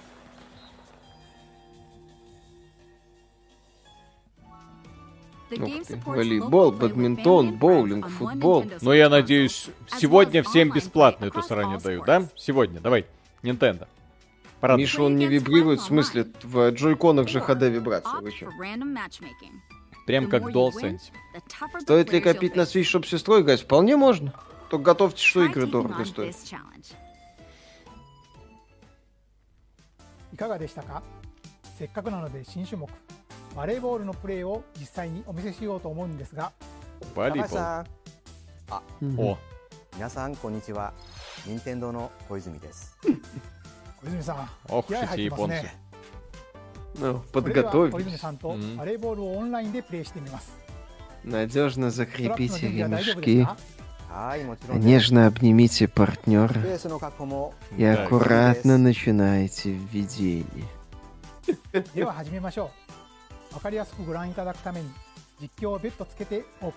[5.52, 8.66] Supports Волейбол, бадминтон, боулинг, friends on one футбол.
[8.82, 12.28] Но я надеюсь, сегодня всем бесплатно эту all дают, да?
[12.36, 13.08] Сегодня, давай.
[13.42, 13.88] Nintendo.
[14.62, 18.20] Миша, он не вибрирует, в смысле, в джойконах же HD вибрация.
[18.22, 18.52] Вы чё?
[20.09, 20.09] for random matchmaking.
[20.09, 20.83] Прям The как more в you DualSense.
[20.83, 21.01] win,
[21.35, 22.67] the tougher the Стоит ли players you'll копить на face.
[22.73, 23.61] Switch, чтобы с сестрой играть?
[23.63, 24.33] Вполне можно.
[24.71, 26.35] Только готовьте, что Try игры taking дорого on стоят.
[26.35, 26.95] this challenge.
[30.33, 31.03] いかがでしたか
[31.79, 32.89] せっかくなので新種目
[33.55, 36.53] バレーボールのプレーを実際にお見せしようと思うんですが
[37.15, 37.49] Волейбол.
[37.49, 37.87] さん
[38.71, 38.83] あ、
[39.19, 39.37] О,
[39.95, 40.93] 皆さんこんにちは
[41.47, 42.97] 任天堂の小泉です
[44.03, 45.49] 小泉さん ох 気合 уж 入 эти ってます японцы.
[45.63, 45.81] ね
[46.96, 47.94] ну, подготовить.
[51.24, 52.68] Надежно закрепите
[53.14, 53.48] ремешки.
[54.80, 56.60] Нежно обнимите партнера.
[57.78, 60.66] И аккуратно начинайте введение.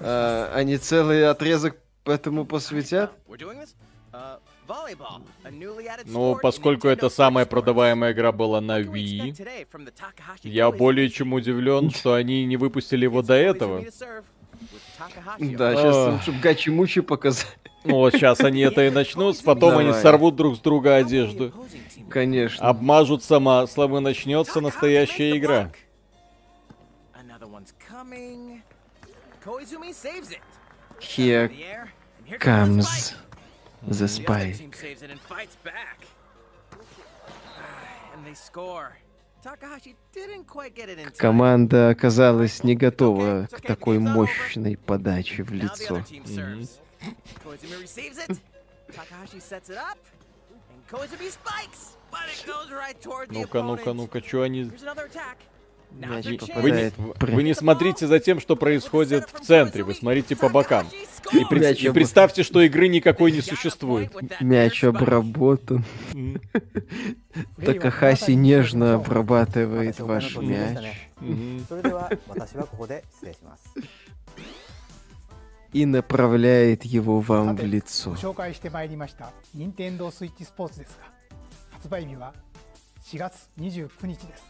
[0.00, 3.12] А, они целый отрезок этому посвятят?
[4.72, 5.20] Uh,
[6.06, 9.34] Ну, поскольку это самая продаваемая игра была на Wii,
[10.42, 13.84] я более чем удивлен, что они не выпустили его до этого.
[15.38, 17.58] Да, сейчас лучше гачи-мучи показать.
[17.84, 20.02] Ну, вот сейчас они это и начнут, потом они Давай.
[20.02, 21.52] сорвут друг с друга одежду.
[22.08, 22.66] Конечно.
[22.66, 25.72] обмажутся маслом и начнется настоящая игра.
[32.24, 33.14] here comes
[33.88, 34.56] the spike.
[37.56, 38.92] Ah.
[41.18, 46.04] Команда оказалась не готова к такой мощной подаче в лицо.
[53.00, 54.70] toward the Ну-ка, ну-ка, ну-ка, что они...
[55.99, 55.99] Here's another attack.
[55.99, 57.35] Now Мяч they're Вы не, попадает chasing.
[57.35, 60.85] вы не смотрите за тем, что происходит в центре, вы смотрите по бокам.
[61.33, 64.11] И, Takahashi пред- Мяч и об- представьте, что игры никакой не существует.
[64.41, 65.83] Мяч обработан.
[67.55, 70.77] プレーは Такахаси нежно обрабатывает ваш мяч
[71.21, 71.65] Мгм.
[71.67, 73.73] それでは私はここで失礼します
[75.73, 78.11] и направляет его さ вам в て лицо.
[78.11, 81.11] ご紹介してまいりました任天堂スイッチスポーツですが
[81.71, 82.33] 発売日は
[83.03, 84.43] 4月29日です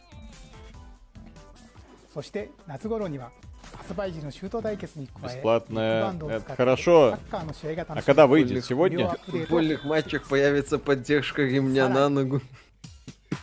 [2.12, 3.30] そして夏頃には
[3.76, 6.12] 発売時の周到対決に加え、Бесплатное.
[6.12, 7.18] Это хорошо.
[7.30, 8.64] А когда выйдет?
[8.64, 9.16] Сегодня?
[9.26, 12.40] В футбольных матчах появится поддержка ремня на ногу.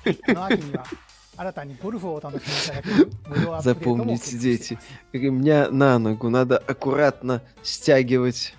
[0.06, 0.42] Ну,
[1.38, 1.42] а
[3.62, 4.78] Запомните, дети,
[5.14, 8.56] ремня на ногу надо аккуратно стягивать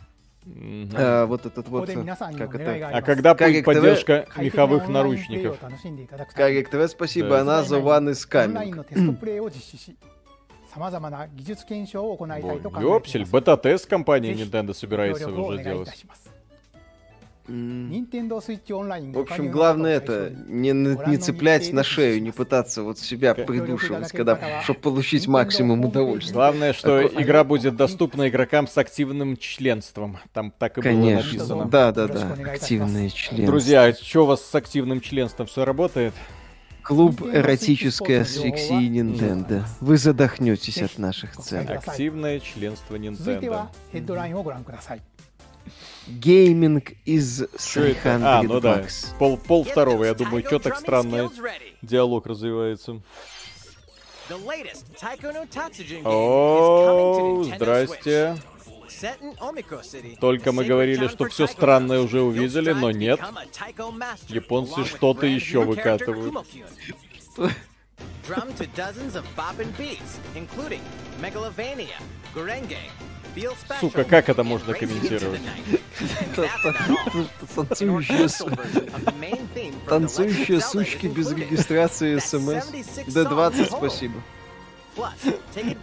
[0.50, 0.90] Мгм.
[0.96, 3.64] а, вот этот ここ вот, で皆さんに как も願い это, があり А ます когда будет Карик
[3.64, 3.66] ТВ?
[3.66, 5.64] поддержка 快適な меховых オンラインプレイを наручников?
[5.64, 7.42] 楽しんでいただくため Карик ТВ, спасибо, Да.
[7.42, 8.76] она за one is オンライン coming.
[8.78, 9.96] のテストプレイを実施し
[10.68, 13.32] さまざまな技術検証を行いたいと考えてい Ёпсель, ます。
[13.32, 16.06] бета-тест компания ぜひ Nintendo ご協 собирается 力をお уже 願いい делать.
[17.51, 19.13] Nintendo Switch Online.
[19.13, 24.63] В общем, главное это не, не цеплять на шею, не пытаться вот себя придушивать, когда,
[24.63, 26.33] чтобы получить максимум удовольствия.
[26.33, 30.19] Главное, что игра будет доступна игрокам с активным членством.
[30.33, 31.45] Там так и Конечно.
[31.45, 31.65] было написано.
[31.67, 32.53] Да, да, да.
[32.53, 33.47] Активное членство.
[33.47, 35.47] Друзья, а что у вас с активным членством?
[35.47, 36.15] Все работает?
[36.83, 39.65] Клуб эротической асфиксии Nintendo.
[39.81, 41.75] Вы задохнетесь от наших целей.
[41.75, 43.69] Активное членство Nintendo.
[46.11, 48.85] Гейминг из 300 А, ну да,
[49.19, 51.31] пол, пол второго, я думаю, что так странно
[51.83, 53.01] диалог развивается.
[56.05, 58.37] О, здрасте.
[60.21, 63.21] Только мы говорили, что все странное уже увидели, но нет.
[64.29, 66.35] Японцы что-то еще выкатывают.
[68.29, 70.81] Drum to dozens of bopping beats, including
[71.21, 71.99] Megalovania,
[72.33, 72.77] Gorenge,
[73.81, 75.41] Сука, как это можно комментировать?
[79.89, 82.65] Танцующие, сучки без регистрации смс.
[82.65, 83.77] 76 D20 songs total.
[83.79, 84.23] спасибо.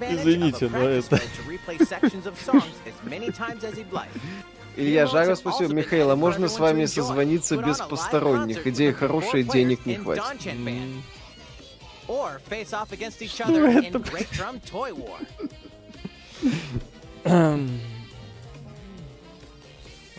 [0.01, 1.19] Извините, но это-.
[4.76, 5.74] Илья Жаров, спасибо.
[5.74, 8.66] Михаил, а можно с вами созвониться без посторонних?
[8.67, 10.24] Идея хорошая, денег не хватит.
[13.48, 14.00] Ну, in это-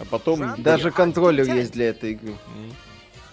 [0.00, 0.54] А потом...
[0.62, 2.34] Даже контроллер есть для этой игры.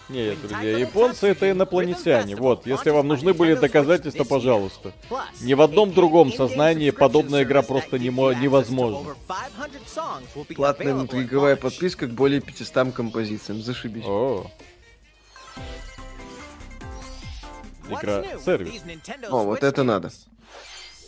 [0.08, 2.36] Нет, друзья, японцы это инопланетяне.
[2.36, 4.94] Вот, если вам нужны были доказательства, пожалуйста.
[5.42, 9.16] Ни в одном другом сознании подобная игра просто не мо- невозможна.
[10.56, 13.62] Платная внутриигровая подписка к более 500 композициям.
[13.62, 14.06] Зашибись.
[14.06, 14.46] О.
[17.90, 18.82] Игра сервис.
[19.30, 20.12] О, вот это надо.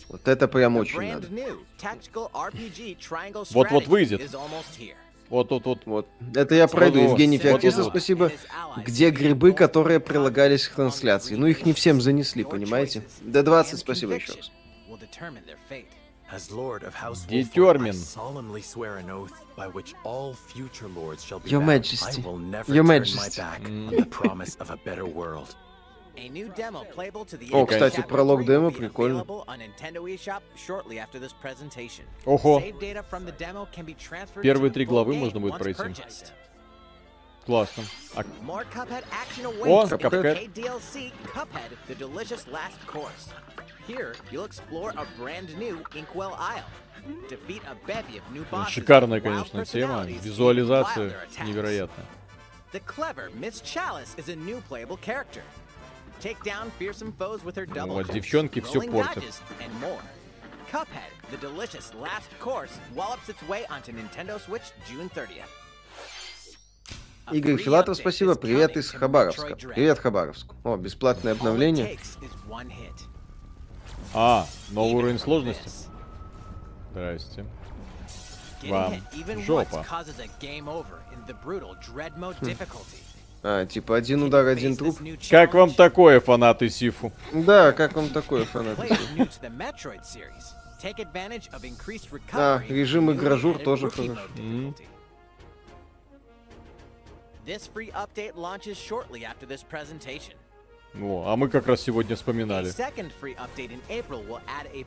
[0.09, 1.27] Вот это прям очень надо.
[3.51, 4.31] Вот-вот выйдет.
[5.29, 5.85] Вот, вот, вот.
[5.85, 6.07] Вот.
[6.33, 6.99] Это я пройду.
[6.99, 7.11] Вот-вот.
[7.11, 7.37] Евгений.
[7.37, 8.31] Феоктистов, спасибо.
[8.77, 11.35] Где грибы, которые прилагались к трансляции?
[11.35, 13.03] Ну, их не всем занесли, понимаете?
[13.21, 14.51] Д20, спасибо еще раз.
[14.89, 15.87] Will determine their fate.
[16.29, 17.85] As Lord of House Determine.
[17.85, 21.67] Wolford, I solemnly swear an oath by which all future lords shall be Your bound.
[21.67, 22.21] Majesty.
[22.21, 23.41] I will never Your turn Majesty.
[27.51, 29.25] О, кстати, пролог 3 демо прикольно.
[32.25, 32.59] Ого.
[34.41, 36.01] Первые три главы можно будет пройти.
[37.45, 37.83] Классно.
[38.15, 38.23] А
[39.65, 40.49] О, Cuphead.
[48.69, 50.03] шикарная, конечно, тема.
[50.05, 51.13] Визуализация
[51.45, 52.05] невероятная.
[52.73, 55.41] The clever Miss Chalice is a new playable character.
[57.93, 59.23] Вот, девчонки rolling портят.
[59.23, 60.01] dodges, and more.
[60.71, 65.47] Cuphead, the delicious last course, wallops its way onto Nintendo Switch June 30th.
[67.27, 68.35] A Игорь Филатов, спасибо.
[68.35, 69.55] Привет из Хабаровска.
[69.55, 70.47] Привет, Хабаровск.
[70.63, 71.97] О, бесплатное обновление.
[74.13, 75.69] А, новый уровень сложности.
[76.91, 77.45] Здрасте.
[78.63, 79.01] Вам
[79.45, 79.85] жопа.
[83.43, 84.99] А, типа один удар, один труп.
[85.29, 87.11] Как вам такое, фанаты Сифу?
[87.31, 88.81] Да, как вам такое, фанаты?
[91.61, 94.07] Increased А, режим игражур тоже rookie хорош.
[94.09, 94.85] mode difficulty.
[97.45, 100.35] This free update launches shortly after this presentation.
[101.01, 102.69] О, а мы как раз сегодня вспоминали.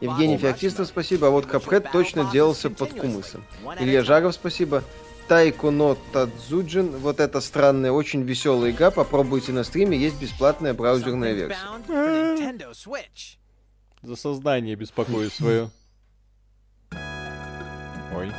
[0.00, 1.28] Евгений Феоктистов, спасибо.
[1.28, 3.44] А вот Капхед точно делался под кумысом.
[3.78, 4.82] Илья Жаров, спасибо.
[5.31, 6.91] Тайко но Тадзуджин.
[6.97, 8.91] Вот это странная, очень веселая игра.
[8.91, 9.97] Попробуйте на стриме.
[9.97, 11.57] Есть бесплатная браузерная версия.
[14.02, 15.70] За сознание беспокоюсь свое.
[18.12, 18.33] Ой.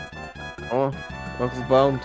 [0.69, 0.91] О,
[1.39, 2.01] Earthbound.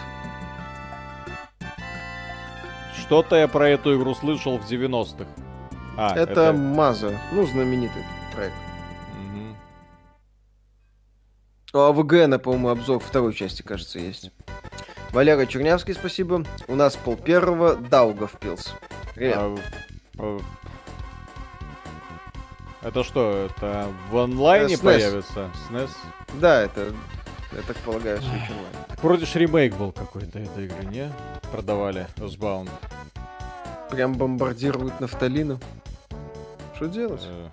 [2.96, 5.26] Что-то я про эту игру слышал в 90-х.
[5.96, 7.18] А, это Маза.
[7.32, 8.54] Ну, знаменитый проект.
[11.76, 14.30] У АВГН, по-моему, обзор второй части, кажется, есть.
[15.12, 16.42] Валера Чернявский, спасибо.
[16.68, 18.72] У нас пол первого Даугавпилс.
[19.14, 19.36] Привет.
[19.36, 19.56] А,
[20.18, 20.38] а,
[22.80, 24.82] Это что, это в онлайне Э, SNES.
[24.82, 25.50] появится?
[25.68, 25.90] SNES?
[26.40, 26.94] Да, это,
[27.52, 28.98] я так полагаю, Switch Online.
[29.02, 31.12] Вроде ж ремейк был какой-то этой игры, не?
[31.52, 32.70] Продавали Earthbound.
[33.90, 35.60] Прям бомбардируют нафталином.
[36.76, 37.22] Что делать?
[37.24, 37.48] Э,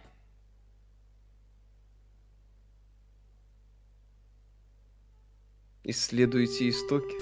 [5.86, 7.16] Исследуйте истоки.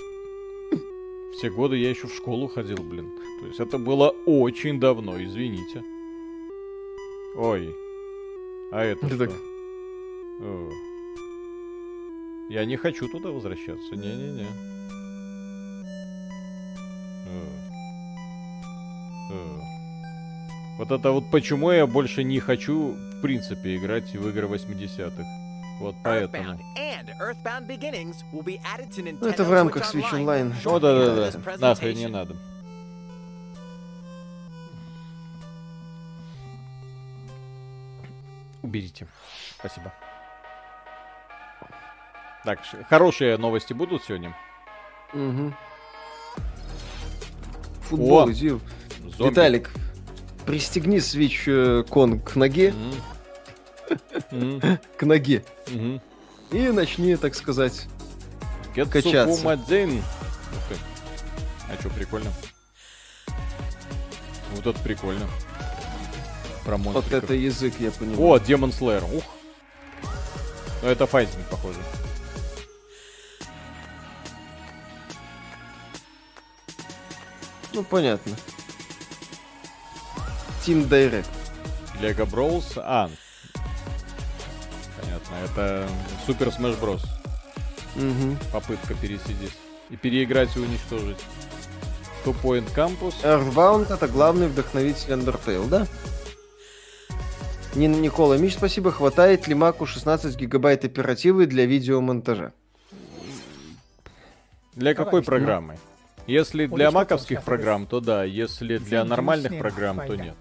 [1.34, 3.10] Все годы я еще в школу ходил, блин.
[3.40, 5.84] То есть это было очень давно, извините.
[7.36, 7.74] Ой.
[8.72, 9.26] А это Ты что?
[9.26, 9.36] так-
[10.42, 10.70] О.
[12.50, 13.96] Я не хочу туда возвращаться.
[13.96, 14.46] Не-не-не.
[20.78, 25.41] Вот это вот почему я больше не хочу, в принципе, играть в игры 80-х.
[25.82, 26.60] Вот поэтому.
[29.20, 30.54] Ну, это в рамках Switch Online.
[30.64, 31.58] О, да-да-да.
[31.58, 32.36] Нахрен не надо.
[38.62, 39.08] Уберите.
[39.58, 39.92] Спасибо.
[42.46, 44.36] Так, хорошие новости будут сегодня?
[45.14, 45.54] Угу.
[47.82, 48.30] Футбол, О.
[48.30, 49.72] Виталик,
[50.46, 52.74] пристегни свич э, кон к ноге.
[54.98, 55.44] К ноге.
[56.52, 57.88] И начни, так сказать,
[58.76, 59.58] качаться.
[61.70, 62.32] А что, прикольно?
[64.56, 65.28] Вот это прикольно.
[66.66, 67.24] Про Вот монстриков.
[67.24, 68.22] это язык, я понимаю.
[68.22, 69.04] О, Демон Слэйр.
[69.04, 69.24] Ух.
[70.82, 71.80] Ну это файтинг, похоже.
[77.74, 78.36] Ну, понятно.
[80.66, 81.28] Team Direct.
[82.02, 82.74] Лего Brawls.
[82.78, 83.10] А
[85.32, 85.36] интересно.
[85.44, 85.88] Это
[86.26, 87.04] Супер Smash Bros.
[87.96, 88.38] Угу.
[88.52, 89.54] Попытка пересидеть.
[89.90, 91.18] И переиграть и уничтожить.
[92.24, 93.14] Two Point Campus.
[93.24, 95.88] Earthbound это главный вдохновитель Undertale, да?
[97.76, 98.92] Нина Никола Мич, спасибо.
[98.92, 102.54] Хватает ли Маку 16 гигабайт оперативы для видеомонтажа?
[104.76, 105.78] Для какой программы?
[106.28, 108.24] Если для маковских программ, то да.
[108.24, 110.36] Если для нормальных программ, то нет.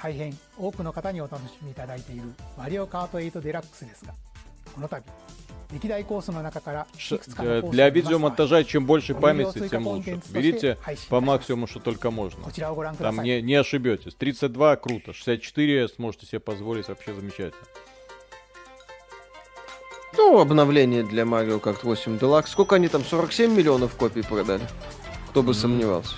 [0.00, 2.22] 大変多くの方にお楽しみいただいている
[2.56, 4.14] マリオカート8デラックスですが、
[4.74, 5.02] この度、
[7.70, 7.90] Для
[8.64, 10.18] чем больше памяти, тем лучше.
[10.30, 10.78] Берите
[11.10, 12.42] по максимуму, что только можно.
[12.98, 14.14] Там не, не ошибетесь.
[14.14, 17.62] 32 круто, 64 сможете себе позволить вообще замечательно.
[20.16, 22.46] Ну, обновление для Mario Kart 8 Deluxe.
[22.48, 24.66] Сколько они там, 47 миллионов копий продали?
[25.28, 25.54] Кто бы mm-hmm.
[25.54, 26.14] сомневался.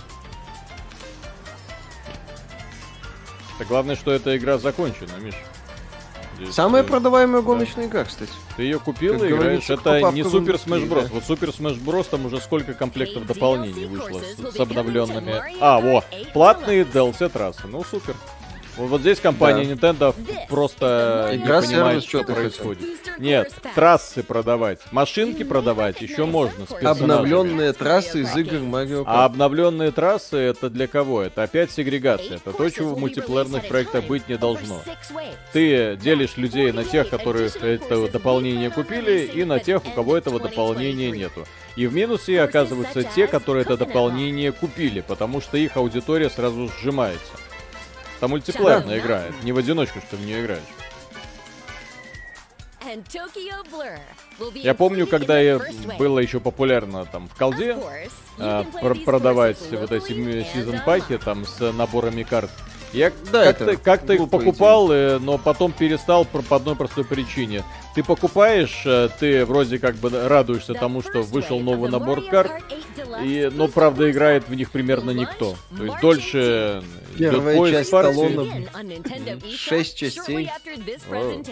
[3.60, 5.34] Так главное, что эта игра закончена, Миш.
[6.38, 8.32] Здесь, Самая э, продаваемая гоночная игра, кстати.
[8.56, 9.68] Ты ее купил Как и играешь.
[9.68, 11.02] Это не Супер Smash Bros.
[11.02, 11.08] да.
[11.12, 12.06] Вот Супер Smash Bros.
[12.10, 15.42] там уже сколько комплектов дополнений вышло с, с обновленными.
[15.60, 17.66] А, во, платные DLC трассы.
[17.66, 18.14] Ну супер.
[18.88, 20.14] Вот, здесь компания Nintendo
[20.48, 22.88] просто Игра не понимает, сервис, что происходит.
[23.18, 26.66] Нет, трассы продавать, машинки продавать еще можно.
[26.66, 26.72] с.
[26.82, 29.04] Обновленные трассы из игр Mario Kart.
[29.06, 31.22] А обновленные трассы это для кого?
[31.22, 32.36] Это опять сегрегация.
[32.36, 34.80] Это то, чего в мультиплеерных проектах быть не должно.
[35.52, 40.40] Ты делишь людей на тех, которые это дополнение купили, и на тех, у кого этого
[40.40, 41.46] дополнения нету.
[41.76, 47.32] И в минусе оказываются те, которые это дополнение купили, потому что их аудитория сразу сжимается.
[48.20, 50.62] Там мультиплеерная игра, не в одиночку, что в нее играешь.
[54.54, 55.58] Я помню, когда я
[55.98, 57.76] было еще популярно там в колде
[58.80, 60.12] пр- продавать вот эти
[60.52, 62.50] сезон паки там с наборами карт.
[62.92, 67.64] Я Да, как-то, как-то их покупал, э, но потом перестал по одной простой причине.
[67.94, 72.52] Ты покупаешь, э, ты вроде как бы радуешься тому, что вышел новый набор карт,
[73.22, 75.56] и, но правда играет в них примерно никто.
[75.76, 76.82] То есть дольше
[77.16, 78.14] идет Первая поиск часть партии.
[78.14, 78.46] талона.
[79.56, 80.50] Шесть частей.
[81.10, 81.42] О.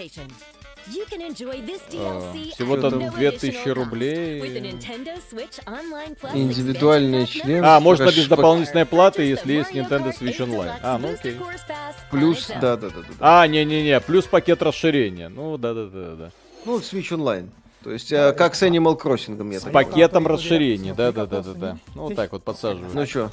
[0.88, 4.40] А, Всего там no 2000 additional cost with the рублей.
[4.40, 7.64] Nintendo Switch Online Plus Индивидуальный член.
[7.64, 10.72] А, можно без дополнительной платы, если есть Nintendo Switch Online.
[10.82, 11.36] А, ну окей.
[12.10, 13.42] Плюс, да, да, да, да.
[13.42, 15.28] А, не-не-не, плюс пакет расширения.
[15.28, 16.30] Ну, да-да-да-да.
[16.64, 17.48] Ну, Switch Online.
[17.84, 21.78] То есть, э, как с Animal Crossing, я С пакетом расширения, да-да-да-да-да.
[21.94, 22.90] Ну, вот так вот подсаживаю.
[22.92, 23.30] Ну чё?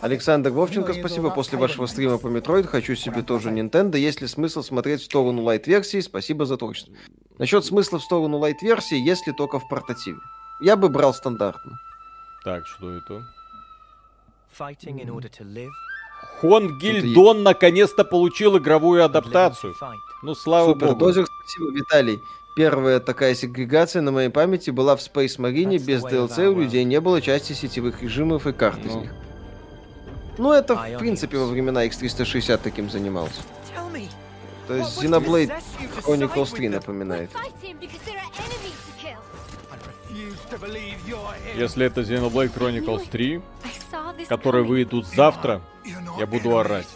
[0.00, 1.30] Александр Вовченко, спасибо.
[1.30, 3.98] После вашего стрима по Metroid хочу себе тоже Nintendo.
[3.98, 6.00] Есть ли смысл смотреть в сторону лайт-версии?
[6.00, 6.94] Спасибо за творчество.
[7.38, 10.18] Насчет смысла в сторону лайт-версии, если только в портативе.
[10.60, 11.78] Я бы брал стандартно.
[12.44, 13.22] Так, что это?
[16.40, 19.74] Хон Гильдон наконец-то получил игровую адаптацию.
[20.22, 21.00] Ну, слава Супер, богу.
[21.00, 22.18] Дозер, спасибо, Виталий.
[22.56, 25.78] Первая такая сегрегация на моей памяти была в Space Marine.
[25.78, 29.00] Без DLC у людей не было части сетевых режимов и карт из Ну.
[29.02, 29.12] них.
[30.38, 33.42] Ну, это, в принципе, во времена X360 таким занимался.
[34.66, 35.52] То есть Xenoblade
[36.02, 37.30] Chronicles 3 напоминает.
[41.56, 43.42] Если это Xenoblade Chronicles 3,
[44.28, 45.62] которые выйдут завтра,
[46.18, 46.88] я буду орать.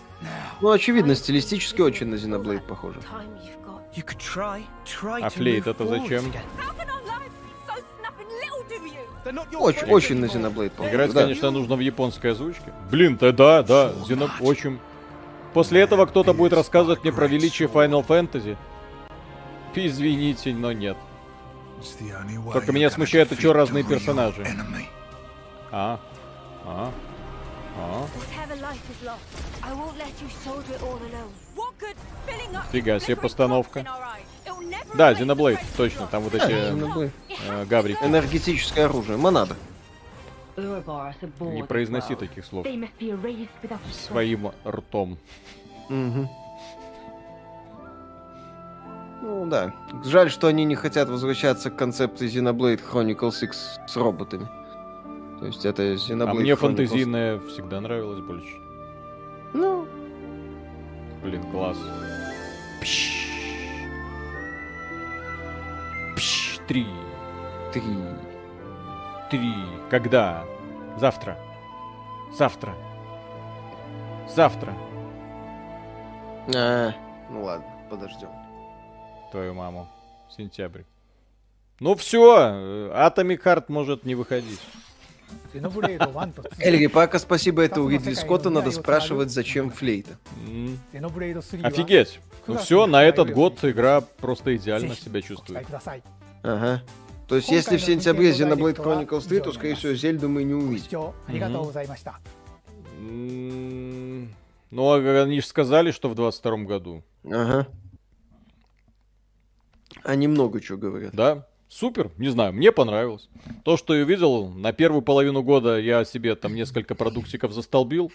[0.61, 3.01] Ну, очевидно, стилистически очень на Xenoblade похоже.
[5.23, 6.33] А флейт это зачем?
[9.59, 10.91] Очень, очень на Xenoblade похоже.
[10.91, 11.23] Играть, да.
[11.23, 12.73] конечно, нужно в японской озвучке.
[12.91, 14.31] Блин, да, да, да, Xeno...
[14.41, 14.79] очень.
[15.53, 18.57] После этого кто-то будет рассказывать мне про величие Final Fantasy.
[19.75, 20.97] Извините, но нет.
[22.53, 24.47] Только меня смущает, что разные персонажи.
[25.73, 26.01] А,
[26.65, 26.91] а,
[27.77, 28.07] а.
[32.73, 33.85] Фига себе постановка.
[34.95, 37.11] Да, Xenoblade, точно, там вот эти Xenoblade.
[37.49, 37.99] э, гаврики.
[38.03, 39.17] Энергетическое оружие.
[39.17, 39.57] Монада.
[40.57, 42.67] Не произноси таких слов
[43.93, 45.17] своим ртом.
[45.89, 46.29] Мгм.
[49.23, 49.73] Ну да.
[50.05, 54.49] Жаль, что они не хотят возвращаться к концепции Xenoblade Chronicles X с роботами.
[55.39, 56.57] То есть это Xenoblade А мне Chronicles.
[56.57, 58.55] фэнтезийная всегда нравилась больше.
[59.55, 59.87] Ну,
[61.23, 61.77] Блин, класс.
[62.81, 63.30] Пш.
[66.21, 66.61] Пш.
[66.69, 66.87] Три.
[67.73, 67.83] Три.
[69.31, 69.55] Три.
[69.89, 70.45] Когда?
[70.99, 71.39] Завтра.
[72.31, 72.77] Завтра.
[74.29, 74.77] Завтра.
[76.55, 76.93] А,
[77.31, 78.29] ну ладно, подождем.
[79.33, 79.89] Твою маму.
[80.29, 80.83] Сентябрь.
[81.81, 84.61] Ну все, Atomic Heart может не выходить.
[85.55, 90.19] Xenoblade 1と2 Эльри, пока спасибо, это у Ридли Скотта надо спрашивать, зачем флейта.
[90.47, 90.79] М.
[90.93, 92.21] Xenoblade 3は Офигеть.
[92.51, 95.67] Ну все, на этот год игра просто идеально себя чувствует.
[96.43, 96.83] Ага.
[97.29, 101.13] То есть, если в сентябре Xenoblade Chronicles 3, то, скорее всего, Зельду мы не увидим.
[104.71, 107.05] Ну, они же сказали, что в 22 году.
[107.25, 107.69] Ага.
[110.03, 111.15] Они много чего говорят.
[111.15, 113.29] Да, супер, не знаю, мне понравилось.
[113.65, 118.11] То, что я видел, на первую половину года я себе там несколько продуктиков застолбил,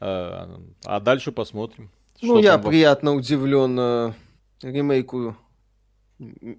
[0.00, 0.48] э,
[0.84, 1.90] а дальше посмотрим.
[2.22, 4.12] Ну, я во- приятно удивлен э,
[4.62, 5.36] ремейку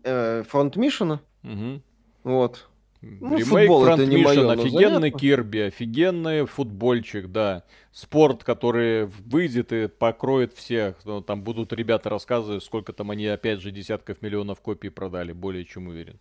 [0.03, 1.21] э, Фронт Мишена.
[1.43, 1.81] Мгм.
[2.23, 2.67] Вот.
[3.01, 5.11] Ну, Ремейк футбол это Front не Mission, моё, но офигенный занятно.
[5.11, 7.63] Кирби, офигенный футбольчик, да.
[7.91, 10.95] Спорт, который выйдет и покроет всех.
[11.05, 15.63] Ну, Там будут ребята рассказывать, сколько там они, опять же, десятков миллионов копий продали, более
[15.63, 16.19] чем уверен.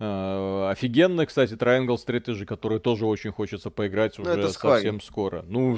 [0.00, 5.44] Э, Офигенный, кстати, Triangle Strategy, который тоже очень хочется поиграть Ну, уже совсем скоро.
[5.48, 5.76] Ну,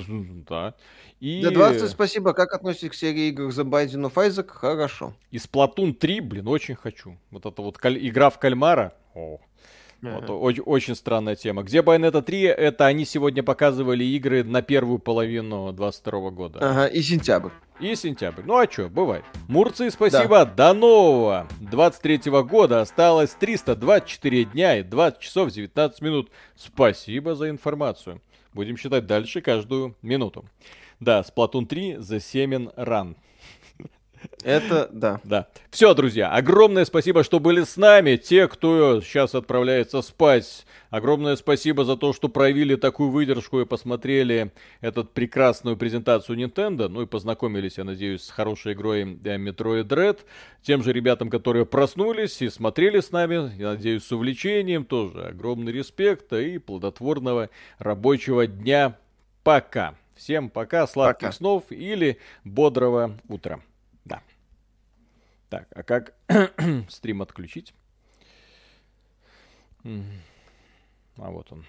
[0.48, 0.74] да.
[1.20, 1.42] И...
[1.42, 2.34] Да, 20 спасибо.
[2.34, 4.48] Как относитесь к серии игр The Binding of Isaac?
[4.48, 5.14] Хорошо.
[5.30, 7.16] И Splatoon 3, блин, очень хочу.
[7.30, 8.92] Вот это вот каль- игра в кальмара.
[9.14, 9.38] О.
[10.02, 11.62] Вот, очень, очень странная тема.
[11.62, 12.42] Где Bayonetta 3?
[12.44, 16.58] Это они сегодня показывали игры на первую половину 22 года.
[16.62, 17.50] Ага, и сентябрь.
[17.80, 18.42] И сентябрь.
[18.44, 19.24] Ну а чё, бывает.
[19.48, 20.44] Мурции, спасибо.
[20.44, 22.80] До нового 23 года.
[22.80, 26.30] Осталось 324 дня и 20 часов 19 минут.
[26.56, 28.20] Спасибо за информацию.
[28.54, 30.44] Будем считать дальше каждую минуту.
[30.98, 33.16] Да, Splatoon 3 The Semen Run.
[34.42, 35.20] Это, да.
[35.24, 35.48] Да.
[35.70, 38.16] Все, друзья, огромное спасибо, что были с нами.
[38.16, 44.52] Те, кто сейчас отправляется спать, огромное спасибо за то, что проявили такую выдержку и посмотрели
[44.80, 46.88] эту прекрасную презентацию Nintendo.
[46.88, 50.20] Ну и познакомились, я надеюсь, с хорошей игрой э, Metroid Dread.
[50.62, 55.26] Тем же ребятам, которые проснулись и смотрели с нами, я надеюсь, с увлечением тоже.
[55.26, 58.96] Огромный респект и плодотворного рабочего дня.
[59.42, 59.94] Пока.
[60.16, 61.32] Всем пока, сладких Пока.
[61.32, 63.60] снов или бодрого утра.
[65.50, 66.14] Так, а как
[66.88, 67.74] стрим отключить?
[69.84, 71.66] А вот он.